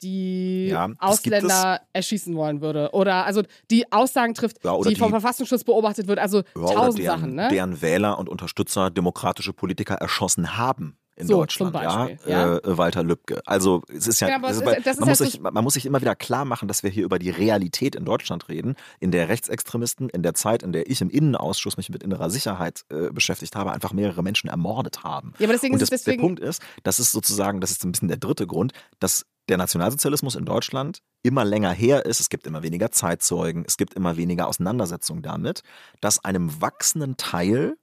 die 0.03 0.69
Ja, 0.69 0.89
Ausländer 0.99 1.81
erschießen 1.95 2.35
wollen 2.37 2.61
würde. 2.61 2.91
Oder 2.93 3.25
also 3.25 3.43
die 3.71 3.91
Aussagen 3.93 4.35
trifft, 4.35 4.63
Ja, 4.65 4.73
oder 4.73 4.91
die 4.91 4.97
vom 4.97 5.09
die- 5.09 5.13
Verfassungsschutz 5.13 5.65
beobachtet 5.65 6.07
wird. 6.07 6.19
Also 6.19 6.39
Ja, 6.39 6.43
tausend 6.75 7.03
deren, 7.03 7.21
Sachen, 7.21 7.35
ne? 7.35 7.49
deren 7.51 7.81
Wähler 7.83 8.19
und 8.19 8.29
Unterstützer 8.29 8.91
demokratische 8.91 9.53
Politiker 9.55 9.95
erschossen 9.95 10.57
haben. 10.59 10.99
In 11.17 11.27
So, 11.27 11.39
Deutschland, 11.39 11.75
ja, 11.75 12.05
Beispiel, 12.07 12.31
ja. 12.31 12.57
Äh, 12.59 12.79
Walter 12.79 13.03
Lübcke. 13.03 13.41
Also 13.47 13.83
es 13.89 14.07
ist 14.07 14.21
ja, 14.21 14.29
es 14.29 14.57
ist, 14.59 14.63
ist- 14.67 14.87
ist 14.87 15.01
man, 15.01 15.09
muss 15.09 15.21
halt 15.21 15.31
sich, 15.31 15.41
man 15.41 15.65
muss 15.65 15.75
sich 15.75 15.87
immer 15.87 16.01
wieder 16.01 16.15
klar 16.15 16.45
machen, 16.45 16.69
dass 16.69 16.83
wir 16.83 16.91
hier 16.91 17.05
über 17.05 17.19
die 17.19 17.31
Realität 17.31 17.95
in 17.95 18.05
Deutschland 18.05 18.49
reden, 18.49 18.77
in 19.01 19.11
der 19.11 19.29
Rechtsextremisten 19.29 20.09
in 20.11 20.23
der 20.23 20.35
Zeit, 20.35 20.63
in 20.63 20.73
der 20.73 20.91
ich 20.91 21.01
im 21.01 21.09
Innenausschuss 21.11 21.77
mich 21.79 21.89
mit 21.89 22.03
innerer 22.03 22.29
Sicherheit 22.31 22.85
äh, 22.91 23.11
beschäftigt 23.11 23.57
habe, 23.57 23.73
einfach 23.73 23.93
mehrere 23.93 24.23
Menschen 24.23 24.49
ermordet 24.51 25.05
haben. 25.05 25.33
Ja, 25.39 25.47
aber 25.47 25.55
deswegen 25.55 25.75
Und 25.75 25.83
ist 25.83 25.91
das, 25.91 26.01
es 26.01 26.05
deswegen. 26.05 26.21
der 26.23 26.27
Punkt 26.29 26.41
ist, 26.41 26.63
das 26.83 27.01
ist 27.01 27.13
sozusagen, 27.13 27.61
das 27.61 27.71
ist 27.71 27.85
ein 27.85 27.93
bisschen 27.93 28.09
der 28.09 28.19
dritte 28.19 28.47
Grund, 28.47 28.73
dass 29.01 29.25
der 29.49 29.57
Nationalsozialismus 29.57 30.35
in 30.35 30.45
Deutschland 30.45 31.03
immer 31.23 31.45
länger 31.45 31.71
her 31.71 32.05
ist. 32.05 32.21
Es 32.21 32.29
gibt 32.29 32.47
immer 32.47 32.63
weniger 32.63 32.91
Zeitzeugen, 32.91 33.65
es 33.67 33.77
gibt 33.77 33.95
immer 33.95 34.17
weniger 34.17 34.49
Auseinandersetzungen 34.49 35.23
damit, 35.23 35.63
dass 36.01 36.25
einem 36.25 36.61
wachsenden 36.61 37.17
Teil 37.17 37.77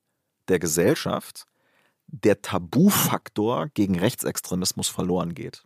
der 0.50 0.60
Gesellschaft 0.60 1.46
der 2.08 2.42
Tabufaktor 2.42 3.68
gegen 3.74 3.98
Rechtsextremismus 3.98 4.88
verloren 4.88 5.34
geht. 5.34 5.64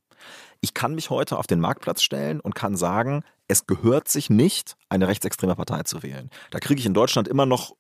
Ich 0.62 0.74
kann 0.74 0.96
mich 0.96 1.10
heute 1.10 1.38
auf 1.38 1.48
den 1.48 1.60
Marktplatz 1.60 2.02
stellen 2.02 2.40
und 2.40 2.56
kann 2.56 2.76
sagen, 2.76 3.24
es 3.48 3.68
gehört 3.68 4.08
sich 4.08 4.30
nicht, 4.30 4.76
eine 4.90 5.08
rechtsextreme 5.08 5.56
Partei 5.56 5.84
zu 5.84 6.04
wählen. 6.04 6.30
Da 6.52 6.60
kriege 6.60 6.80
ich 6.80 6.86
in 6.86 6.94
Deutschland 6.94 7.28
immer 7.28 7.46
noch 7.46 7.76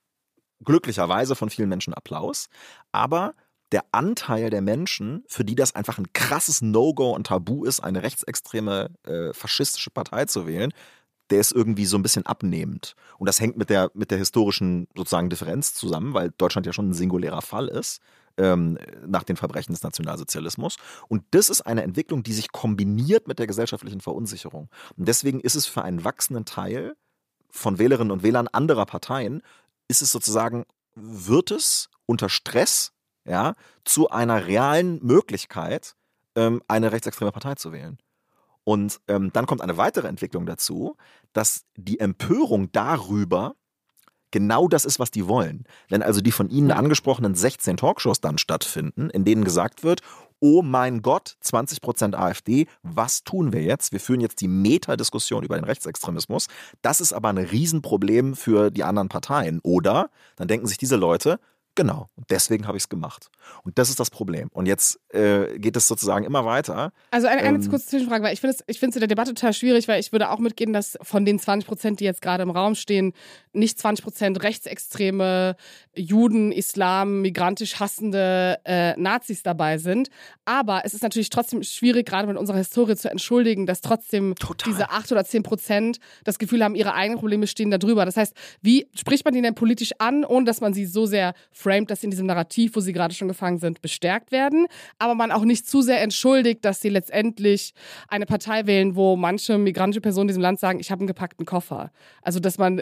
glücklicherweise 0.63 1.35
von 1.35 1.49
vielen 1.49 1.69
Menschen 1.69 1.93
Applaus, 1.93 2.49
aber 2.91 3.33
der 3.71 3.83
Anteil 3.91 4.49
der 4.49 4.61
Menschen, 4.61 5.23
für 5.27 5.43
die 5.43 5.55
das 5.55 5.75
einfach 5.75 5.97
ein 5.97 6.13
krasses 6.13 6.61
No-Go 6.61 7.11
und 7.11 7.27
Tabu 7.27 7.65
ist, 7.65 7.81
eine 7.81 8.01
rechtsextreme 8.01 8.89
äh, 9.03 9.33
faschistische 9.33 9.89
Partei 9.89 10.25
zu 10.25 10.47
wählen, 10.47 10.71
der 11.29 11.41
ist 11.41 11.51
irgendwie 11.51 11.85
so 11.85 11.97
ein 11.97 12.03
bisschen 12.03 12.25
abnehmend. 12.25 12.95
Und 13.17 13.27
das 13.27 13.41
hängt 13.41 13.57
mit 13.57 13.69
der, 13.69 13.91
mit 13.93 14.11
der 14.11 14.17
historischen 14.17 14.87
sozusagen 14.95 15.29
Differenz 15.29 15.73
zusammen, 15.73 16.13
weil 16.13 16.31
Deutschland 16.37 16.65
ja 16.65 16.71
schon 16.71 16.89
ein 16.89 16.93
singulärer 16.93 17.41
Fall 17.41 17.67
ist 17.67 18.01
ähm, 18.37 18.77
nach 19.05 19.23
den 19.23 19.35
Verbrechen 19.35 19.73
des 19.73 19.83
Nationalsozialismus. 19.83 20.77
Und 21.07 21.23
das 21.31 21.49
ist 21.49 21.61
eine 21.61 21.83
Entwicklung, 21.83 22.23
die 22.23 22.33
sich 22.33 22.51
kombiniert 22.51 23.27
mit 23.27 23.39
der 23.39 23.47
gesellschaftlichen 23.47 24.01
Verunsicherung. 24.01 24.69
Und 24.95 25.07
deswegen 25.07 25.39
ist 25.39 25.55
es 25.55 25.65
für 25.65 25.83
einen 25.83 26.03
wachsenden 26.03 26.45
Teil 26.45 26.95
von 27.49 27.79
Wählerinnen 27.79 28.11
und 28.11 28.23
Wählern 28.23 28.47
anderer 28.47 28.85
Parteien, 28.85 29.41
ist 29.87 30.01
es 30.01 30.11
sozusagen, 30.11 30.65
wird 30.95 31.51
es 31.51 31.89
unter 32.05 32.29
Stress 32.29 32.93
ja, 33.25 33.55
zu 33.83 34.09
einer 34.09 34.47
realen 34.47 35.03
Möglichkeit, 35.03 35.95
ähm, 36.35 36.61
eine 36.67 36.91
rechtsextreme 36.91 37.31
Partei 37.31 37.55
zu 37.55 37.71
wählen. 37.71 37.97
Und 38.63 38.99
ähm, 39.07 39.31
dann 39.31 39.45
kommt 39.45 39.61
eine 39.61 39.77
weitere 39.77 40.07
Entwicklung 40.07 40.45
dazu, 40.45 40.97
dass 41.33 41.63
die 41.75 41.99
Empörung 41.99 42.71
darüber 42.71 43.55
genau 44.31 44.67
das 44.67 44.85
ist, 44.85 44.99
was 44.99 45.11
die 45.11 45.27
wollen. 45.27 45.63
Wenn 45.89 46.03
also 46.03 46.21
die 46.21 46.31
von 46.31 46.49
Ihnen 46.49 46.71
angesprochenen 46.71 47.35
16 47.35 47.77
Talkshows 47.77 48.21
dann 48.21 48.37
stattfinden, 48.37 49.09
in 49.09 49.25
denen 49.25 49.43
gesagt 49.43 49.83
wird, 49.83 50.01
oh 50.39 50.61
mein 50.61 51.01
Gott, 51.01 51.37
20% 51.43 52.15
AfD, 52.15 52.67
was 52.83 53.23
tun 53.23 53.53
wir 53.53 53.63
jetzt? 53.63 53.91
Wir 53.91 53.99
führen 53.99 54.21
jetzt 54.21 54.41
die 54.41 54.47
Metadiskussion 54.47 55.43
über 55.43 55.55
den 55.55 55.63
Rechtsextremismus. 55.63 56.47
Das 56.81 57.01
ist 57.01 57.13
aber 57.13 57.29
ein 57.29 57.37
Riesenproblem 57.37 58.35
für 58.35 58.69
die 58.69 58.83
anderen 58.83 59.09
Parteien. 59.09 59.59
Oder 59.63 60.09
dann 60.35 60.47
denken 60.47 60.67
sich 60.67 60.77
diese 60.77 60.95
Leute, 60.95 61.39
Genau, 61.77 62.09
und 62.15 62.31
deswegen 62.31 62.65
habe 62.65 62.75
ich 62.75 62.85
es 62.85 62.89
gemacht. 62.89 63.29
Und 63.63 63.77
das 63.77 63.89
ist 63.89 63.99
das 63.99 64.09
Problem. 64.09 64.49
Und 64.51 64.65
jetzt 64.65 64.99
äh, 65.13 65.59
geht 65.59 65.77
es 65.77 65.87
sozusagen 65.87 66.25
immer 66.25 66.43
weiter. 66.43 66.91
Also 67.11 67.27
eine, 67.27 67.43
eine 67.43 67.59
Ähm, 67.59 67.69
kurze 67.69 67.85
Zwischenfrage, 67.85 68.23
weil 68.23 68.33
ich 68.33 68.39
finde 68.39 68.55
es 68.65 68.81
in 68.81 68.91
der 68.99 69.07
Debatte 69.07 69.31
total 69.35 69.53
schwierig, 69.53 69.87
weil 69.87 69.99
ich 69.99 70.11
würde 70.11 70.31
auch 70.31 70.39
mitgehen, 70.39 70.73
dass 70.73 70.97
von 71.03 71.23
den 71.23 71.37
20 71.37 71.67
Prozent, 71.67 71.99
die 71.99 72.05
jetzt 72.05 72.23
gerade 72.23 72.41
im 72.41 72.49
Raum 72.49 72.73
stehen, 72.73 73.13
nicht 73.53 73.77
20 73.77 74.03
Prozent 74.03 74.41
rechtsextreme 74.41 75.55
Juden, 75.95 76.51
Islam, 76.51 77.21
migrantisch 77.21 77.79
hassende 77.79 78.57
äh, 78.65 78.99
Nazis 78.99 79.43
dabei 79.43 79.77
sind. 79.77 80.09
Aber 80.45 80.81
es 80.83 80.95
ist 80.95 81.03
natürlich 81.03 81.29
trotzdem 81.29 81.61
schwierig, 81.61 82.07
gerade 82.07 82.27
mit 82.27 82.37
unserer 82.37 82.57
Historie 82.57 82.95
zu 82.95 83.11
entschuldigen, 83.11 83.67
dass 83.67 83.81
trotzdem 83.81 84.33
Total. 84.33 84.71
diese 84.73 84.89
8 84.89 85.11
oder 85.11 85.25
10 85.25 85.43
Prozent 85.43 85.99
das 86.23 86.39
Gefühl 86.39 86.63
haben, 86.63 86.73
ihre 86.73 86.95
eigenen 86.95 87.19
Probleme 87.19 87.45
stehen 87.45 87.69
da 87.69 87.77
drüber. 87.77 88.03
Das 88.05 88.17
heißt, 88.17 88.33
wie 88.61 88.87
spricht 88.95 89.25
man 89.25 89.35
die 89.35 89.43
denn 89.43 89.53
politisch 89.53 89.91
an, 89.99 90.25
ohne 90.25 90.45
dass 90.45 90.59
man 90.59 90.73
sie 90.73 90.87
so 90.87 91.05
sehr 91.05 91.33
framed, 91.67 91.91
dass 91.91 92.01
sie 92.01 92.07
in 92.07 92.11
diesem 92.11 92.27
Narrativ, 92.27 92.75
wo 92.75 92.79
sie 92.79 92.93
gerade 92.93 93.13
schon 93.13 93.27
gefangen 93.27 93.57
sind, 93.57 93.81
bestärkt 93.81 94.31
werden, 94.31 94.67
aber 94.99 95.15
man 95.15 95.31
auch 95.31 95.43
nicht 95.43 95.67
zu 95.67 95.81
sehr 95.81 96.01
entschuldigt, 96.01 96.63
dass 96.63 96.81
sie 96.81 96.89
letztendlich 96.89 97.73
eine 98.07 98.25
Partei 98.25 98.65
wählen, 98.67 98.95
wo 98.95 99.17
manche 99.17 99.57
migrantische 99.57 100.01
Personen 100.01 100.23
in 100.23 100.27
diesem 100.29 100.41
Land 100.41 100.59
sagen, 100.59 100.79
ich 100.79 100.91
habe 100.91 101.01
einen 101.01 101.07
gepackten 101.07 101.45
Koffer. 101.45 101.91
Also, 102.21 102.39
dass 102.39 102.57
man 102.57 102.81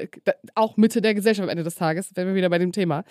auch 0.53 0.77
Mitte 0.77 1.01
der 1.01 1.15
Gesellschaft 1.15 1.43
am 1.43 1.49
Ende 1.49 1.63
des 1.63 1.75
Tages, 1.75 2.15
wären 2.15 2.27
wir 2.27 2.35
wieder 2.35 2.49
bei 2.49 2.59
dem 2.59 2.71
Thema. 2.71 3.03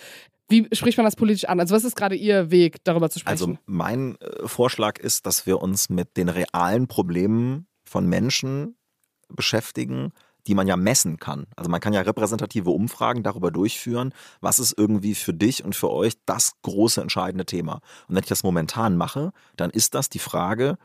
Wie 0.49 0.68
spricht 0.72 0.99
man 0.99 1.05
das 1.05 1.16
politisch 1.16 1.47
an? 1.47 1.59
Also, 1.59 1.75
was 1.75 1.85
ist 1.85 1.97
gerade 1.97 2.14
Ihr 2.14 2.51
Weg, 2.51 2.85
darüber 2.85 3.11
zu 3.11 3.18
sprechen? 3.18 3.33
Also 3.33 3.59
mein 3.66 4.16
äh, 4.20 4.47
Vorschlag 4.47 4.99
ist, 4.99 5.27
dass 5.27 5.47
wir 5.47 5.61
uns 5.61 5.89
mit 5.89 6.16
den 6.16 6.29
realen 6.29 6.87
Problemen 6.87 7.66
von 7.85 8.07
Menschen 8.07 8.77
beschäftigen, 9.29 10.12
die 10.47 10.55
man 10.55 10.66
ja 10.66 10.76
messen 10.76 11.18
kann. 11.18 11.47
Also 11.57 11.70
man 11.70 11.80
kann 11.80 11.92
ja 11.92 12.03
repräsentative 12.03 12.70
Umfragen 12.70 13.22
darüber 13.22 13.51
durchführen, 13.51 14.12
was 14.40 14.59
ist 14.59 14.76
irgendwie 14.76 15.14
für 15.14 15.32
dich 15.32 15.64
und 15.64 15.74
für 15.74 15.90
euch 15.90 16.14
das 16.26 16.53
große 16.62 17.01
entscheidende 17.01 17.47
Thema. 17.47 17.80
Und 18.09 18.16
wenn 18.16 18.22
ich 18.22 18.28
das 18.28 18.42
momentan 18.42 18.97
mache, 18.97 19.32
dann 19.57 19.70
ist 19.70 19.95
das 19.95 20.09
die 20.09 20.18
Frage, 20.18 20.78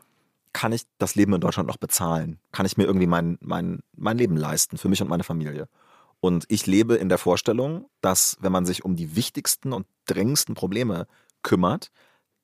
kann 0.52 0.72
ich 0.72 0.82
das 0.98 1.14
Leben 1.14 1.32
in 1.34 1.40
Deutschland 1.40 1.68
noch 1.68 1.76
bezahlen? 1.76 2.38
Kann 2.52 2.66
ich 2.66 2.76
mir 2.76 2.84
irgendwie 2.84 3.06
mein, 3.06 3.38
mein, 3.40 3.80
mein 3.96 4.18
Leben 4.18 4.36
leisten 4.36 4.78
für 4.78 4.88
mich 4.88 5.00
und 5.02 5.08
meine 5.08 5.24
Familie? 5.24 5.68
Und 6.20 6.44
ich 6.48 6.66
lebe 6.66 6.96
in 6.96 7.08
der 7.08 7.18
Vorstellung, 7.18 7.88
dass 8.00 8.36
wenn 8.40 8.52
man 8.52 8.66
sich 8.66 8.84
um 8.84 8.96
die 8.96 9.16
wichtigsten 9.16 9.72
und 9.72 9.86
dringendsten 10.06 10.54
Probleme 10.54 11.06
kümmert, 11.42 11.90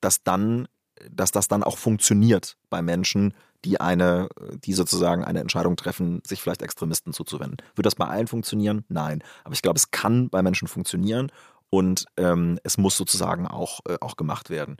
dass 0.01 0.23
dann, 0.23 0.69
dass 1.11 1.31
das 1.31 1.49
dann 1.49 1.63
auch 1.63 1.79
funktioniert 1.79 2.57
bei 2.71 2.83
Menschen, 2.83 3.35
die 3.65 3.81
eine, 3.81 4.29
die 4.65 4.75
sozusagen 4.75 5.25
eine 5.25 5.41
Entscheidung 5.41 5.77
treffen, 5.77 6.23
sich 6.27 6.41
vielleicht 6.41 6.63
Extremisten 6.63 7.13
zuzuwenden. 7.13 7.59
Wird 7.75 7.87
das 7.87 7.97
bei 7.97 8.07
allen 8.07 8.29
funktionieren? 8.29 8.85
Nein. 8.89 9.23
Aber 9.45 9.55
ich 9.55 9.63
glaube, 9.63 9.77
es 9.77 9.91
kann 9.91 10.29
bei 10.31 10.43
Menschen 10.43 10.69
funktionieren 10.69 11.33
und 11.71 12.07
ähm, 12.17 12.59
es 12.63 12.79
muss 12.79 12.97
sozusagen 12.97 13.47
auch, 13.47 13.81
äh, 13.89 13.97
auch 14.01 14.17
gemacht 14.17 14.51
werden. 14.51 14.77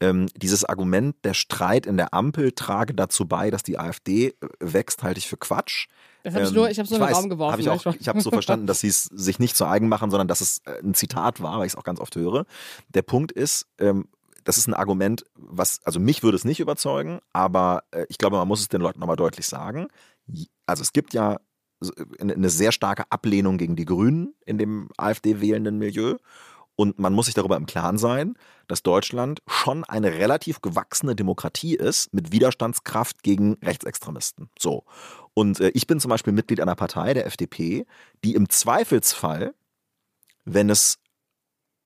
Ähm, 0.00 0.26
dieses 0.36 0.64
Argument, 0.64 1.16
der 1.24 1.32
Streit 1.32 1.86
in 1.86 1.96
der 1.96 2.12
Ampel 2.12 2.52
trage 2.52 2.94
dazu 2.94 3.26
bei, 3.26 3.50
dass 3.50 3.62
die 3.62 3.78
AfD 3.78 4.28
äh, 4.28 4.34
wächst, 4.60 5.02
halte 5.02 5.18
ich 5.18 5.28
für 5.28 5.38
Quatsch. 5.38 5.86
das 6.22 6.34
habe 6.34 6.44
ich 6.44 6.50
Ähm, 6.50 6.54
nur, 6.54 6.70
ich 6.70 6.78
habe 6.78 6.86
so 6.86 6.96
in 6.96 7.00
den 7.00 7.14
Raum 7.14 7.30
geworfen. 7.30 7.52
Hab 7.52 7.60
ich 7.60 7.70
auch, 7.70 7.94
ich 7.98 8.08
habe 8.08 8.20
so 8.20 8.30
verstanden, 8.30 8.66
dass 8.66 8.80
sie 8.80 8.88
es 8.88 9.04
sich 9.04 9.38
nicht 9.38 9.56
zu 9.56 9.64
eigen 9.64 9.88
machen, 9.88 10.10
sondern 10.10 10.28
dass 10.28 10.42
es 10.42 10.60
äh, 10.66 10.78
ein 10.82 10.92
Zitat 10.92 11.40
war, 11.40 11.58
weil 11.58 11.66
ich 11.66 11.72
es 11.72 11.78
auch 11.78 11.84
ganz 11.84 12.00
oft 12.00 12.14
höre. 12.16 12.44
Der 12.90 13.02
Punkt 13.02 13.32
ist, 13.32 13.66
ähm, 13.78 14.06
das 14.46 14.58
ist 14.58 14.68
ein 14.68 14.74
Argument, 14.74 15.24
was, 15.34 15.80
also 15.84 15.98
mich 15.98 16.22
würde 16.22 16.36
es 16.36 16.44
nicht 16.44 16.60
überzeugen, 16.60 17.18
aber 17.32 17.82
äh, 17.90 18.06
ich 18.08 18.16
glaube, 18.16 18.36
man 18.36 18.46
muss 18.46 18.60
es 18.60 18.68
den 18.68 18.80
Leuten 18.80 19.00
nochmal 19.00 19.16
deutlich 19.16 19.46
sagen. 19.46 19.88
Also 20.66 20.82
es 20.82 20.92
gibt 20.92 21.14
ja 21.14 21.38
äh, 21.82 22.04
eine 22.20 22.34
eine 22.34 22.48
sehr 22.48 22.70
starke 22.70 23.10
Ablehnung 23.10 23.58
gegen 23.58 23.74
die 23.74 23.84
Grünen 23.84 24.34
in 24.46 24.56
dem 24.56 24.88
AfD-wählenden 24.96 25.78
Milieu. 25.78 26.16
Und 26.76 26.98
man 26.98 27.12
muss 27.14 27.26
sich 27.26 27.34
darüber 27.34 27.56
im 27.56 27.66
Klaren 27.66 27.98
sein, 27.98 28.34
dass 28.68 28.82
Deutschland 28.82 29.40
schon 29.46 29.82
eine 29.84 30.12
relativ 30.12 30.60
gewachsene 30.60 31.16
Demokratie 31.16 31.74
ist 31.74 32.12
mit 32.12 32.32
Widerstandskraft 32.32 33.22
gegen 33.22 33.54
Rechtsextremisten. 33.64 34.50
So. 34.58 34.84
Und 35.34 35.58
äh, 35.58 35.70
ich 35.70 35.88
bin 35.88 35.98
zum 35.98 36.10
Beispiel 36.10 36.34
Mitglied 36.34 36.60
einer 36.60 36.76
Partei, 36.76 37.14
der 37.14 37.26
FDP, 37.26 37.86
die 38.22 38.34
im 38.34 38.48
Zweifelsfall, 38.48 39.54
wenn 40.44 40.70
es, 40.70 40.98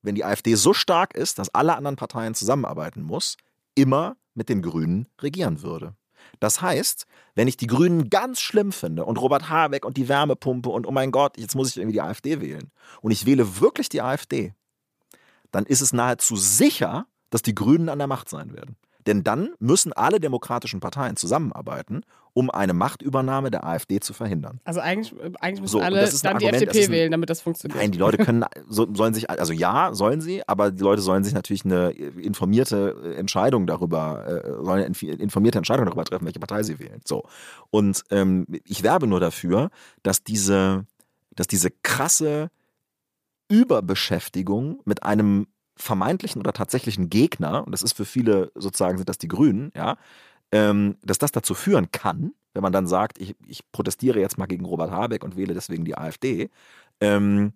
wenn 0.03 0.15
die 0.15 0.25
AfD 0.25 0.55
so 0.55 0.73
stark 0.73 1.15
ist, 1.15 1.39
dass 1.39 1.55
alle 1.55 1.77
anderen 1.77 1.97
Parteien 1.97 2.35
zusammenarbeiten 2.35 3.03
muss, 3.03 3.37
immer 3.75 4.17
mit 4.35 4.49
den 4.49 4.63
Grünen 4.63 5.09
regieren 5.21 5.63
würde. 5.63 5.95
Das 6.39 6.63
heißt, 6.63 7.07
wenn 7.35 7.49
ich 7.49 7.57
die 7.57 7.67
Grünen 7.67 8.11
ganz 8.11 8.41
schlimm 8.41 8.73
finde 8.73 9.05
und 9.05 9.21
Robert 9.21 9.49
Habeck 9.49 9.85
und 9.85 9.97
die 9.97 10.09
Wärmepumpe 10.09 10.69
und 10.69 10.87
oh 10.87 10.91
mein 10.91 11.11
Gott, 11.11 11.39
jetzt 11.39 11.55
muss 11.55 11.71
ich 11.71 11.77
irgendwie 11.77 11.95
die 11.95 12.03
AfD 12.03 12.41
wählen 12.41 12.71
und 13.01 13.11
ich 13.11 13.27
wähle 13.27 13.61
wirklich 13.61 13.89
die 13.89 14.03
AfD, 14.03 14.55
dann 15.51 15.67
ist 15.67 15.81
es 15.81 15.93
nahezu 15.93 16.37
sicher, 16.37 17.07
dass 17.31 17.43
die 17.43 17.55
Grünen 17.55 17.89
an 17.89 17.99
der 17.99 18.07
Macht 18.07 18.29
sein 18.29 18.53
werden. 18.55 18.77
Denn 19.07 19.25
dann 19.25 19.51
müssen 19.59 19.93
alle 19.93 20.21
demokratischen 20.21 20.81
Parteien 20.81 21.17
zusammenarbeiten, 21.17 22.03
um 22.33 22.49
eine 22.51 22.75
Machtübernahme 22.75 23.51
der 23.51 23.67
AfD 23.67 23.99
zu 23.99 24.13
verhindern. 24.13 24.61
Also 24.63 24.79
eigentlich, 24.81 25.13
eigentlich 25.41 25.63
müssen 25.63 25.73
So, 25.73 25.81
alle 25.81 26.01
dann 26.01 26.11
die 26.21 26.27
Argument, 26.47 26.55
das 26.55 26.63
FDP 26.63 26.85
ein- 26.85 26.91
wählen, 26.93 27.11
damit 27.11 27.29
das 27.29 27.41
funktioniert. 27.41 27.81
Nein, 27.81 27.91
die 27.91 27.99
Leute 27.99 28.19
können, 28.25 28.45
so, 28.69 28.87
sollen 28.95 29.15
sich, 29.15 29.29
also 29.31 29.53
ja, 29.53 29.93
sollen 29.95 30.21
sie, 30.21 30.47
aber 30.47 30.71
die 30.71 30.83
Leute 30.83 31.03
sollen 31.03 31.25
sich 31.25 31.35
natürlich 31.35 31.65
eine 31.65 31.91
informierte 31.91 33.15
Entscheidung 33.17 33.67
darüber, 33.67 34.45
äh, 34.45 34.65
sollen 34.65 34.85
eine 34.85 34.95
inf- 34.95 35.19
informierte 35.19 35.59
Entscheidung 35.59 35.87
darüber 35.87 36.05
treffen, 36.05 36.25
welche 36.27 36.39
Partei 36.39 36.63
sie 36.63 36.79
wählen. 36.79 37.01
So. 37.05 37.25
Und 37.71 38.05
ähm, 38.11 38.47
ich 38.65 38.83
werbe 38.85 39.07
nur 39.09 39.19
dafür, 39.19 39.71
dass 40.05 40.23
diese, 40.23 40.87
dass 41.35 41.49
diese 41.49 41.71
krasse 41.83 42.51
Überbeschäftigung 43.49 44.81
mit 44.85 45.03
einem 45.03 45.47
vermeintlichen 45.81 46.41
oder 46.41 46.53
tatsächlichen 46.53 47.11
Gegner, 47.11 47.65
und 47.65 47.73
das 47.73 47.83
ist 47.83 47.95
für 47.95 48.05
viele 48.05 48.53
sozusagen 48.55 48.99
sind 48.99 49.09
das 49.09 49.19
die 49.19 49.29
Grünen, 49.29 49.73
ja, 49.75 49.97
ähm, 50.53 50.97
dass 51.03 51.19
das 51.19 51.33
dazu 51.33 51.55
führen 51.55 51.91
kann, 51.93 52.33
wenn 52.55 52.63
man 52.63 52.73
dann 52.73 52.87
sagt, 52.87 53.21
ich, 53.21 53.37
ich 53.47 53.71
protestiere 53.73 54.21
jetzt 54.21 54.39
mal 54.39 54.47
gegen 54.47 54.65
Robert 54.65 54.91
Habeck 54.91 55.25
und 55.25 55.37
wähle 55.37 55.55
deswegen 55.55 55.85
die 55.85 55.97
AfD, 55.97 56.51
ähm, 57.01 57.53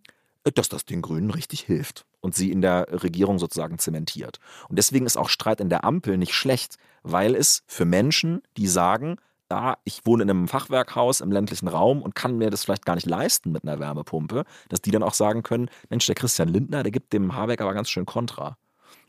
dass 0.55 0.69
das 0.69 0.85
den 0.85 1.03
Grünen 1.03 1.31
richtig 1.31 1.63
hilft 1.63 2.05
und 2.21 2.35
sie 2.35 2.53
in 2.53 2.61
der 2.61 2.87
Regierung 3.03 3.39
sozusagen 3.39 3.79
zementiert. 3.79 4.41
Und 4.69 4.79
deswegen 4.79 5.07
ist 5.07 5.17
auch 5.17 5.29
Streit 5.29 5.61
in 5.61 5.71
der 5.71 5.85
Ampel 5.85 6.19
nicht 6.19 6.35
schlecht, 6.35 6.77
weil 7.03 7.35
es 7.35 7.63
für 7.67 7.85
Menschen, 7.85 8.43
die 8.57 8.69
sagen, 8.69 9.17
ah, 9.51 9.77
ich 9.85 10.01
wohne 10.05 10.23
in 10.23 10.31
einem 10.31 10.49
Fachwerkhaus 10.49 11.21
im 11.21 11.33
ländlichen 11.33 11.69
Raum 11.69 12.03
und 12.03 12.15
kann 12.15 12.37
mir 12.37 12.51
das 12.51 12.65
vielleicht 12.65 12.87
gar 12.87 12.95
nicht 12.95 13.07
leisten 13.07 13.53
mit 13.53 13.65
einer 13.65 13.79
Wärmepumpe, 13.79 14.45
dass 14.69 14.81
die 14.81 14.91
dann 14.91 15.03
auch 15.03 15.15
sagen 15.15 15.43
können, 15.43 15.69
Mensch, 15.91 16.07
der 16.07 16.15
Christian 16.15 16.49
Lindner, 16.49 16.83
der 16.83 16.93
gibt 16.93 17.13
dem 17.13 17.35
Habeck 17.35 17.61
aber 17.61 17.75
ganz 17.75 17.91
schön 17.91 18.07
Kontra. 18.07 18.57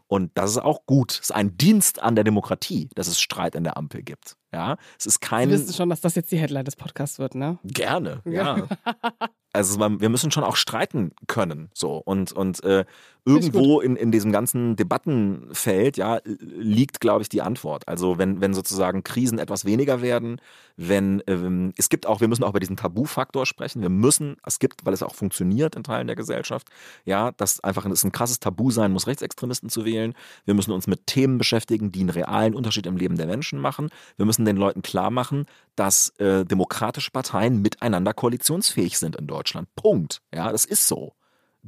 Und 0.08 0.32
das 0.36 0.52
ist 0.52 0.58
auch 0.60 0.86
gut. 0.86 1.14
Es 1.14 1.20
ist 1.20 1.36
ein 1.36 1.58
Dienst 1.58 2.02
an 2.02 2.16
der 2.16 2.24
Demokratie, 2.24 2.90
dass 2.96 3.08
es 3.08 3.20
Streit 3.20 3.56
in 3.56 3.64
der 3.64 3.76
Ampel 3.78 4.04
gibt. 4.04 4.38
Ja, 4.54 4.78
es 4.98 5.06
ist 5.06 5.20
kein. 5.20 5.50
Sie 5.50 5.56
wissen 5.56 5.74
schon, 5.74 5.90
dass 5.90 6.02
das 6.02 6.16
jetzt 6.16 6.32
die 6.32 6.38
Headline 6.38 6.66
des 6.66 6.76
Podcasts 6.76 7.20
wird, 7.20 7.36
ne? 7.36 7.60
Gerne, 7.64 8.22
ja. 8.26 8.68
also 9.54 9.80
wir 9.80 10.10
müssen 10.10 10.32
schon 10.32 10.44
auch 10.44 10.56
streiten 10.56 11.12
können, 11.28 11.70
so 11.74 11.98
und 11.98 12.32
und 12.32 12.64
äh, 12.64 12.86
irgendwo 13.26 13.82
in, 13.82 13.96
in 13.96 14.12
diesem 14.12 14.32
ganzen 14.32 14.76
Debattenfeld 14.76 15.98
ja 15.98 16.20
liegt, 16.26 17.00
glaube 17.00 17.24
ich, 17.24 17.30
die 17.30 17.42
Antwort. 17.42 17.88
Also 17.88 18.18
wenn 18.18 18.40
wenn 18.40 18.54
sozusagen 18.54 19.04
Krisen 19.04 19.40
etwas 19.40 19.66
weniger 19.66 20.02
werden, 20.02 20.40
wenn 20.78 21.24
ähm, 21.28 21.74
es 21.78 21.90
gibt 21.90 22.06
auch, 22.06 22.22
wir 22.22 22.28
müssen 22.28 22.44
auch 22.44 22.50
über 22.50 22.60
diesen 22.60 22.76
Tabufaktor 22.76 23.46
sprechen. 23.46 23.82
Wir 23.82 23.90
müssen, 23.90 24.38
es 24.46 24.60
gibt, 24.60 24.86
weil 24.86 24.94
es 24.94 25.04
auch 25.04 25.16
funktioniert 25.16 25.76
in 25.76 25.84
Teilen 25.84 26.08
der 26.08 26.16
Gesellschaft, 26.16 26.70
ja, 27.06 27.32
dass 27.32 27.64
einfach 27.64 27.86
es 27.86 28.04
ein 28.04 28.12
krasses 28.12 28.40
Tabu 28.40 28.72
sein 28.72 28.92
muss, 28.92 29.08
Rechtsextremisten 29.08 29.70
zu 29.70 29.86
wählen. 29.86 30.14
Wir 30.46 30.54
müssen 30.54 30.72
uns 30.72 30.88
mit 30.88 31.08
Themen 31.08 31.38
beschäftigen, 31.38 31.92
die 31.92 32.02
einen 32.02 32.10
realen 32.10 32.56
Unterschied 32.56 32.86
im 32.88 32.98
Leben 32.98 33.16
der 33.16 33.28
Menschen 33.28 33.60
machen. 33.60 33.90
Wir 34.18 34.26
müssen 34.26 34.35
den 34.44 34.58
Leuten 34.58 34.82
klar 34.82 35.12
machen, 35.12 35.46
dass 35.78 36.10
äh, 36.18 36.44
demokratische 36.44 37.12
Parteien 37.12 37.62
miteinander 37.62 38.14
koalitionsfähig 38.14 38.98
sind 38.98 39.16
in 39.16 39.28
Deutschland. 39.28 39.74
Punkt. 39.76 40.22
Ja, 40.34 40.52
das 40.52 40.66
ist 40.66 40.88
so. 40.88 41.14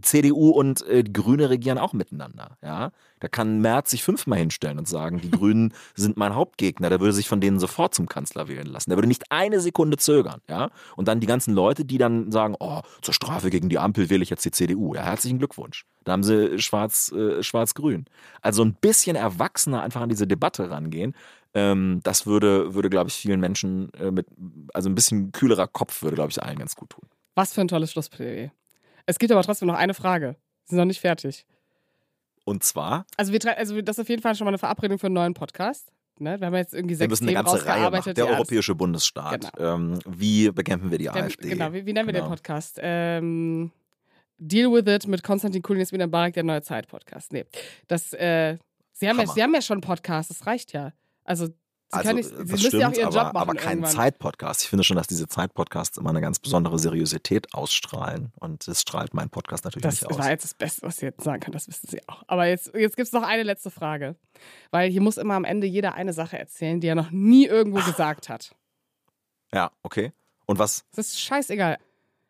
CDU 0.02 0.50
und 0.50 0.86
äh, 0.88 1.04
die 1.04 1.14
Grüne 1.14 1.50
regieren 1.50 1.78
auch 1.78 1.94
miteinander. 1.94 2.58
Ja? 2.62 2.92
Da 3.20 3.28
kann 3.28 3.62
Merz 3.62 3.90
sich 3.90 4.04
fünfmal 4.04 4.40
hinstellen 4.40 4.78
und 4.78 4.88
sagen, 4.88 5.22
die 5.22 5.32
Grünen 5.38 5.74
sind 5.96 6.18
mein 6.18 6.36
Hauptgegner. 6.36 6.90
Der 6.90 7.00
würde 7.00 7.14
sich 7.14 7.28
von 7.28 7.42
denen 7.42 7.60
sofort 7.60 7.94
zum 7.94 8.08
Kanzler 8.08 8.48
wählen 8.48 8.68
lassen. 8.68 8.90
Der 8.90 8.98
würde 8.98 9.08
nicht 9.08 9.32
eine 9.32 9.60
Sekunde 9.60 9.98
zögern. 9.98 10.42
Ja? 10.50 10.70
Und 10.96 11.08
dann 11.08 11.20
die 11.20 11.28
ganzen 11.28 11.54
Leute, 11.54 11.86
die 11.86 11.98
dann 11.98 12.32
sagen, 12.32 12.56
oh, 12.60 12.82
zur 13.02 13.14
Strafe 13.14 13.50
gegen 13.50 13.70
die 13.70 13.80
Ampel 13.80 14.10
wähle 14.10 14.24
ich 14.24 14.30
jetzt 14.30 14.46
die 14.46 14.52
CDU. 14.52 14.94
Ja, 14.94 15.04
herzlichen 15.04 15.40
Glückwunsch. 15.40 15.86
Da 16.04 16.14
haben 16.14 16.24
sie 16.24 16.60
schwarz, 16.60 17.12
äh, 17.12 17.44
schwarz-grün. 17.44 18.06
Also 18.42 18.64
ein 18.64 18.76
bisschen 18.76 19.16
erwachsener 19.16 19.82
einfach 19.82 20.02
an 20.02 20.10
diese 20.10 20.28
Debatte 20.28 20.70
rangehen. 20.70 21.16
Ähm, 21.58 22.02
das 22.04 22.28
würde, 22.28 22.76
würde 22.76 22.90
glaube 22.90 23.10
ich, 23.10 23.16
vielen 23.16 23.40
Menschen 23.40 23.92
äh, 23.94 24.12
mit, 24.12 24.28
also 24.76 24.90
ein 24.90 24.96
bisschen 24.96 25.32
kühlerer 25.32 25.68
Kopf 25.68 26.04
würde, 26.04 26.16
glaube 26.16 26.30
ich, 26.30 26.42
allen 26.42 26.60
ganz 26.60 26.76
gut 26.76 26.92
tun. 26.92 27.10
Was 27.34 27.54
für 27.54 27.62
ein 27.62 27.68
tolles 27.68 27.92
Schlussplädoyer. 27.92 28.52
Es 29.08 29.18
gibt 29.18 29.32
aber 29.32 29.42
trotzdem 29.42 29.68
noch 29.68 29.76
eine 29.76 29.96
Frage. 29.96 30.36
Sie 30.66 30.72
sind 30.72 30.78
noch 30.78 30.86
nicht 30.86 31.02
fertig. 31.02 31.48
Und 32.46 32.64
zwar? 32.64 33.08
Also, 33.18 33.34
wir, 33.34 33.58
also 33.58 33.82
das 33.82 33.98
ist 33.98 34.02
auf 34.02 34.10
jeden 34.10 34.22
Fall 34.22 34.36
schon 34.36 34.46
mal 34.46 34.52
eine 34.52 34.60
Verabredung 34.60 35.00
für 35.00 35.08
einen 35.08 35.16
neuen 35.16 35.34
Podcast. 35.34 35.92
Ne? 36.20 36.40
Wir 36.40 36.48
haben 36.48 36.56
jetzt 36.56 36.76
irgendwie 36.76 36.94
sechs 36.94 37.06
wir 37.06 37.10
müssen 37.10 37.28
eine 37.28 37.34
ganze 37.34 37.66
Reihe 37.66 37.90
machen. 37.90 38.14
Der 38.14 38.28
europäische 38.28 38.76
Bundesstaat. 38.76 39.52
Genau. 39.54 39.76
Ähm, 39.76 40.00
wie 40.06 40.52
bekämpfen 40.52 40.92
wir 40.92 41.00
die 41.00 41.06
Der, 41.06 41.16
AfD? 41.16 41.50
Genau, 41.50 41.74
wie, 41.74 41.86
wie 41.86 41.94
nennen 41.94 42.06
genau. 42.06 42.08
wir 42.08 42.14
den 42.14 42.24
genau. 42.24 42.30
Podcast? 42.30 42.80
Ähm, 42.82 43.72
Deal 44.38 44.72
with 44.72 44.86
it 44.94 45.08
mit 45.08 45.24
Konstantin 45.24 45.64
Kulin, 45.64 45.90
wieder 45.90 46.08
Barak, 46.08 46.34
der 46.34 46.44
neue 46.44 46.62
Zeit-Podcast. 46.62 47.34
Nee, 47.34 47.46
das, 47.88 48.14
äh, 48.14 48.58
Sie 48.94 49.10
haben, 49.10 49.20
ja, 49.20 49.28
Sie 49.28 49.42
haben 49.42 49.54
ja 49.54 49.62
schon 49.62 49.76
einen 49.76 49.82
Podcast, 49.82 50.30
das 50.30 50.46
reicht 50.46 50.74
ja. 50.74 50.94
Also 51.28 51.50
Sie, 51.90 51.96
also, 52.00 52.12
nicht, 52.12 52.38
müssen 52.38 52.58
stimmt, 52.58 52.74
ja 52.82 52.90
auch 52.90 52.94
Ihren 52.94 53.14
Job 53.14 53.34
machen. 53.34 53.38
Aber 53.38 53.54
kein 53.54 53.86
Zeitpodcast. 53.86 54.64
Ich 54.64 54.68
finde 54.68 54.84
schon, 54.84 54.98
dass 54.98 55.08
diese 55.08 55.26
Zeitpodcasts 55.30 55.98
immer 55.98 56.10
eine 56.10 56.20
ganz 56.20 56.38
besondere 56.38 56.78
Seriosität 56.80 57.54
ausstrahlen. 57.54 58.34
Und 58.36 58.68
das 58.68 58.82
strahlt 58.82 59.14
mein 59.14 59.30
Podcast 59.30 59.64
natürlich 59.64 59.84
das 59.84 60.02
nicht 60.02 60.06
aus. 60.12 60.18
Das 60.18 60.26
war 60.26 60.30
jetzt 60.30 60.44
das 60.44 60.54
Beste, 60.54 60.82
was 60.82 60.98
Sie 60.98 61.06
jetzt 61.06 61.24
sagen 61.24 61.40
können. 61.40 61.54
Das 61.54 61.70
wissen 61.70 61.88
Sie 61.88 62.06
auch. 62.10 62.24
Aber 62.28 62.46
jetzt, 62.46 62.74
jetzt 62.74 62.98
gibt 62.98 63.08
es 63.08 63.14
noch 63.14 63.24
eine 63.24 63.44
letzte 63.44 63.72
Frage. 63.72 64.18
Weil 64.70 64.90
hier 64.90 65.00
muss 65.00 65.16
immer 65.16 65.36
am 65.36 65.46
Ende 65.46 65.66
jeder 65.66 65.94
eine 65.94 66.12
Sache 66.12 66.38
erzählen, 66.38 66.82
die 66.82 66.88
er 66.88 66.96
noch 66.96 67.12
nie 67.12 67.46
irgendwo 67.46 67.80
gesagt 67.80 68.28
hat. 68.28 68.54
Ja, 69.54 69.72
okay. 69.82 70.12
Und 70.46 70.60
was? 70.60 70.84
Das 70.94 71.08
ist 71.08 71.22
scheißegal. 71.22 71.78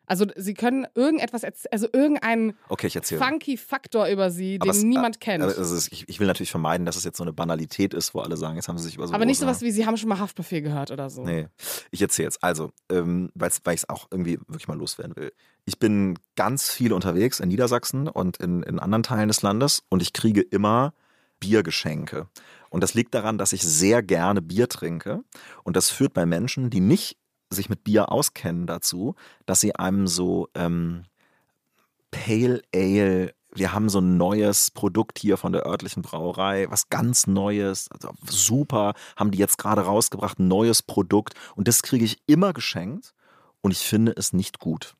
Also 0.08 0.26
sie 0.36 0.54
können 0.54 0.86
irgendetwas, 0.94 1.42
also 1.70 1.86
irgendeinen 1.92 2.54
okay, 2.68 2.88
funky 2.88 3.56
Faktor 3.56 4.08
über 4.08 4.30
sie, 4.30 4.58
den 4.58 4.70
es, 4.70 4.82
niemand 4.82 5.16
äh, 5.16 5.18
kennt. 5.18 5.44
Also 5.44 5.76
ich, 5.90 6.08
ich, 6.08 6.18
will 6.18 6.26
natürlich 6.26 6.50
vermeiden, 6.50 6.86
dass 6.86 6.96
es 6.96 7.04
jetzt 7.04 7.18
so 7.18 7.24
eine 7.24 7.32
Banalität 7.32 7.94
ist, 7.94 8.14
wo 8.14 8.20
alle 8.20 8.36
sagen, 8.36 8.56
jetzt 8.56 8.68
haben 8.68 8.78
sie 8.78 8.84
sich 8.84 8.96
über 8.96 9.06
so. 9.06 9.14
Aber 9.14 9.26
nicht 9.26 9.38
sowas 9.38 9.60
wie, 9.60 9.70
sie 9.70 9.86
haben 9.86 9.96
schon 9.96 10.08
mal 10.08 10.18
Haftbefehl 10.18 10.62
gehört 10.62 10.90
oder 10.90 11.10
so. 11.10 11.24
Nee, 11.24 11.48
ich 11.90 12.00
erzähle 12.00 12.26
jetzt. 12.26 12.42
Also, 12.42 12.72
ähm, 12.90 13.30
weil 13.34 13.50
ich 13.50 13.64
es 13.66 13.88
auch 13.88 14.08
irgendwie 14.10 14.38
wirklich 14.48 14.68
mal 14.68 14.78
loswerden 14.78 15.14
will. 15.16 15.32
Ich 15.66 15.78
bin 15.78 16.18
ganz 16.36 16.70
viel 16.70 16.92
unterwegs 16.92 17.40
in 17.40 17.48
Niedersachsen 17.48 18.08
und 18.08 18.38
in, 18.38 18.62
in 18.62 18.78
anderen 18.78 19.02
Teilen 19.02 19.28
des 19.28 19.42
Landes 19.42 19.82
und 19.90 20.00
ich 20.00 20.14
kriege 20.14 20.40
immer 20.40 20.94
Biergeschenke. 21.40 22.28
Und 22.70 22.82
das 22.82 22.94
liegt 22.94 23.14
daran, 23.14 23.38
dass 23.38 23.52
ich 23.52 23.62
sehr 23.62 24.02
gerne 24.02 24.42
Bier 24.42 24.68
trinke. 24.68 25.22
Und 25.64 25.76
das 25.76 25.90
führt 25.90 26.14
bei 26.14 26.26
Menschen, 26.26 26.70
die 26.70 26.80
nicht 26.80 27.16
sich 27.50 27.68
mit 27.68 27.84
Bier 27.84 28.12
auskennen 28.12 28.66
dazu, 28.66 29.14
dass 29.46 29.60
sie 29.60 29.74
einem 29.74 30.06
so 30.06 30.48
ähm, 30.54 31.04
Pale 32.10 32.62
Ale, 32.74 33.34
wir 33.54 33.72
haben 33.72 33.88
so 33.88 34.00
ein 34.00 34.16
neues 34.16 34.70
Produkt 34.70 35.18
hier 35.18 35.36
von 35.36 35.52
der 35.52 35.66
örtlichen 35.66 36.02
Brauerei, 36.02 36.66
was 36.70 36.90
ganz 36.90 37.26
Neues, 37.26 37.90
also 37.90 38.10
super, 38.26 38.94
haben 39.16 39.30
die 39.30 39.38
jetzt 39.38 39.58
gerade 39.58 39.82
rausgebracht, 39.82 40.38
ein 40.38 40.48
neues 40.48 40.82
Produkt 40.82 41.34
und 41.56 41.68
das 41.68 41.82
kriege 41.82 42.04
ich 42.04 42.18
immer 42.26 42.52
geschenkt 42.52 43.14
und 43.60 43.70
ich 43.70 43.80
finde 43.80 44.12
es 44.16 44.32
nicht 44.32 44.58
gut. 44.58 44.94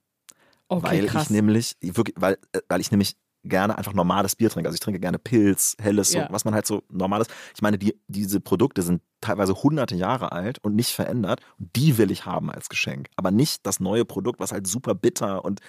Okay, 0.68 0.86
weil 0.86 1.06
krass. 1.06 1.24
ich 1.24 1.30
nämlich, 1.30 1.76
weil, 2.16 2.38
äh, 2.52 2.60
weil 2.68 2.80
ich 2.80 2.90
nämlich 2.90 3.16
gerne 3.44 3.78
einfach 3.78 3.92
normales 3.92 4.36
Bier 4.36 4.50
trinke. 4.50 4.68
Also 4.68 4.74
ich 4.74 4.80
trinke 4.80 5.00
gerne 5.00 5.18
Pilz, 5.18 5.76
Helles, 5.80 6.12
ja. 6.12 6.26
so, 6.26 6.32
was 6.32 6.44
man 6.44 6.54
halt 6.54 6.66
so 6.66 6.82
normales. 6.90 7.28
Ich 7.54 7.62
meine, 7.62 7.78
die, 7.78 7.98
diese 8.08 8.40
Produkte 8.40 8.82
sind 8.82 9.02
teilweise 9.20 9.54
hunderte 9.54 9.96
Jahre 9.96 10.32
alt 10.32 10.58
und 10.62 10.74
nicht 10.74 10.92
verändert. 10.92 11.40
Und 11.58 11.74
die 11.76 11.98
will 11.98 12.10
ich 12.10 12.26
haben 12.26 12.50
als 12.50 12.68
Geschenk. 12.68 13.08
Aber 13.16 13.30
nicht 13.30 13.66
das 13.66 13.80
neue 13.80 14.04
Produkt, 14.04 14.40
was 14.40 14.52
halt 14.52 14.66
super 14.66 14.94
bitter 14.94 15.44
und 15.44 15.60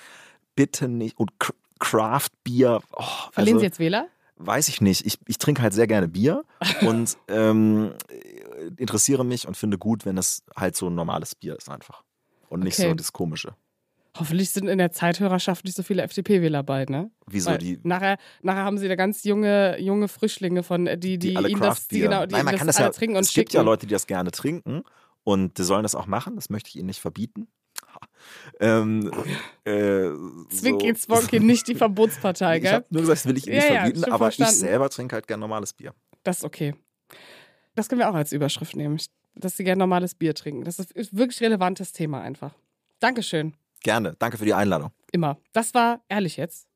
bitte 0.55 0.87
nicht. 0.87 1.17
Und 1.17 1.31
Craft 1.79 2.29
Bier. 2.43 2.81
Oh, 2.93 3.03
Verlieren 3.31 3.55
also, 3.55 3.59
Sie 3.59 3.65
jetzt 3.65 3.79
Wähler? 3.79 4.07
Weiß 4.35 4.69
ich 4.69 4.81
nicht. 4.81 5.05
Ich, 5.05 5.17
ich 5.27 5.37
trinke 5.37 5.61
halt 5.61 5.73
sehr 5.73 5.87
gerne 5.87 6.07
Bier 6.07 6.43
und 6.81 7.17
ähm, 7.27 7.93
interessiere 8.77 9.25
mich 9.25 9.47
und 9.47 9.57
finde 9.57 9.77
gut, 9.77 10.05
wenn 10.05 10.17
es 10.17 10.43
halt 10.55 10.75
so 10.75 10.87
ein 10.87 10.95
normales 10.95 11.35
Bier 11.35 11.57
ist 11.57 11.69
einfach. 11.69 12.03
Und 12.49 12.63
nicht 12.63 12.79
okay. 12.79 12.89
so 12.89 12.95
das 12.95 13.13
Komische. 13.13 13.55
Hoffentlich 14.17 14.49
sind 14.49 14.67
in 14.67 14.79
der 14.79 14.91
Zeithörerschaft 14.91 15.65
nicht 15.65 15.77
so 15.77 15.83
viele 15.83 16.01
FDP-Wähler 16.01 16.63
bei, 16.63 16.85
ne? 16.85 17.11
Wieso 17.27 17.51
Weil 17.51 17.59
die? 17.59 17.79
Nachher, 17.83 18.17
nachher 18.41 18.63
haben 18.63 18.77
sie 18.77 18.87
da 18.87 18.95
ganz 18.95 19.23
junge, 19.23 19.79
junge 19.79 20.07
Frischlinge 20.07 20.63
von, 20.63 20.87
äh, 20.87 20.97
die, 20.97 21.19
die, 21.19 21.35
die 21.35 21.51
ihnen 21.51 21.61
das, 21.61 21.87
die, 21.87 21.99
genau, 21.99 22.25
die 22.25 22.33
Nein, 22.33 22.45
man 22.45 22.53
das 22.53 22.59
kann 22.59 22.67
das 22.67 22.77
ja, 22.79 22.89
trinken 22.89 23.17
und 23.17 23.23
Es 23.23 23.33
gibt 23.33 23.53
ja 23.53 23.61
Leute, 23.61 23.85
die 23.85 23.93
das 23.93 24.07
gerne 24.07 24.31
trinken 24.31 24.83
und 25.23 25.57
die 25.57 25.63
sollen 25.63 25.83
das 25.83 25.93
auch 25.93 26.07
machen. 26.07 26.35
Das 26.35 26.49
möchte 26.49 26.69
ich 26.69 26.75
ihnen 26.77 26.87
nicht 26.87 26.99
verbieten. 26.99 27.47
Ähm, 28.59 29.09
äh, 29.63 30.09
Zwinky 30.49 30.93
so. 30.93 31.15
Zwonky, 31.15 31.39
nicht 31.39 31.67
die 31.69 31.75
Verbotspartei, 31.75 32.59
gell? 32.59 32.67
Ich 32.67 32.73
habe 32.73 32.85
nur 32.89 33.01
gesagt, 33.01 33.19
das 33.19 33.25
will 33.25 33.37
ich 33.37 33.47
ihnen 33.47 33.55
nicht 33.55 33.69
ja, 33.69 33.75
verbieten, 33.75 34.01
ja, 34.01 34.07
aber 34.07 34.25
verstanden. 34.25 34.51
ich 34.51 34.59
selber 34.59 34.89
trinke 34.89 35.15
halt 35.15 35.27
gerne 35.27 35.39
normales 35.39 35.71
Bier. 35.71 35.93
Das 36.23 36.39
ist 36.39 36.43
okay. 36.43 36.75
Das 37.75 37.87
können 37.87 37.99
wir 37.99 38.09
auch 38.09 38.15
als 38.15 38.33
Überschrift 38.33 38.75
nehmen, 38.75 38.99
dass 39.35 39.55
sie 39.55 39.63
gerne 39.63 39.79
normales 39.79 40.15
Bier 40.15 40.35
trinken. 40.35 40.65
Das 40.65 40.79
ist 40.79 40.95
ein 40.95 41.07
wirklich 41.11 41.39
relevantes 41.41 41.93
Thema 41.93 42.21
einfach. 42.21 42.53
Dankeschön. 42.99 43.53
Gerne. 43.81 44.15
Danke 44.19 44.37
für 44.37 44.45
die 44.45 44.53
Einladung. 44.53 44.91
Immer. 45.11 45.37
Das 45.53 45.73
war 45.73 46.01
ehrlich 46.09 46.37
jetzt. 46.37 46.69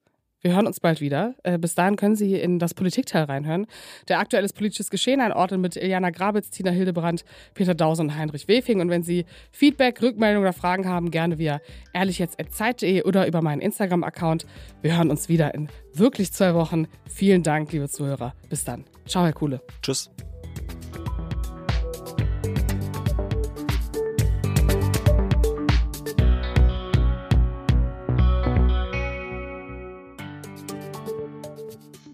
Wir 0.43 0.53
hören 0.53 0.67
uns 0.67 0.81
bald 0.81 0.99
wieder. 0.99 1.35
Äh, 1.43 1.57
bis 1.57 1.73
dahin 1.73 1.95
können 1.95 2.17
Sie 2.17 2.35
in 2.35 2.59
das 2.59 2.73
Politikteil 2.73 3.23
reinhören. 3.23 3.65
Der 4.09 4.19
aktuelles 4.19 4.51
politisches 4.51 4.89
Geschehen 4.89 5.21
einordnen 5.21 5.61
mit 5.61 5.77
Iliana 5.77 6.09
Grabitz, 6.09 6.49
Tina 6.49 6.69
Hildebrand, 6.69 7.23
Peter 7.53 7.73
Dausen 7.73 8.07
und 8.09 8.17
Heinrich 8.17 8.49
Wefing. 8.49 8.81
Und 8.81 8.89
wenn 8.89 9.03
Sie 9.03 9.25
Feedback, 9.51 10.01
Rückmeldungen 10.01 10.45
oder 10.45 10.53
Fragen 10.53 10.87
haben, 10.87 11.11
gerne 11.11 11.39
via 11.39 11.61
ehrlichjetzt.zeit.de 11.93 13.03
oder 13.03 13.25
über 13.25 13.41
meinen 13.41 13.61
Instagram-Account. 13.61 14.45
Wir 14.81 14.97
hören 14.97 15.09
uns 15.09 15.29
wieder 15.29 15.53
in 15.53 15.69
wirklich 15.93 16.33
zwei 16.33 16.53
Wochen. 16.55 16.87
Vielen 17.09 17.43
Dank, 17.43 17.71
liebe 17.71 17.87
Zuhörer. 17.87 18.33
Bis 18.49 18.65
dann. 18.65 18.83
Ciao, 19.07 19.23
Herr 19.23 19.33
Kuhle. 19.33 19.61
Tschüss. 19.81 20.11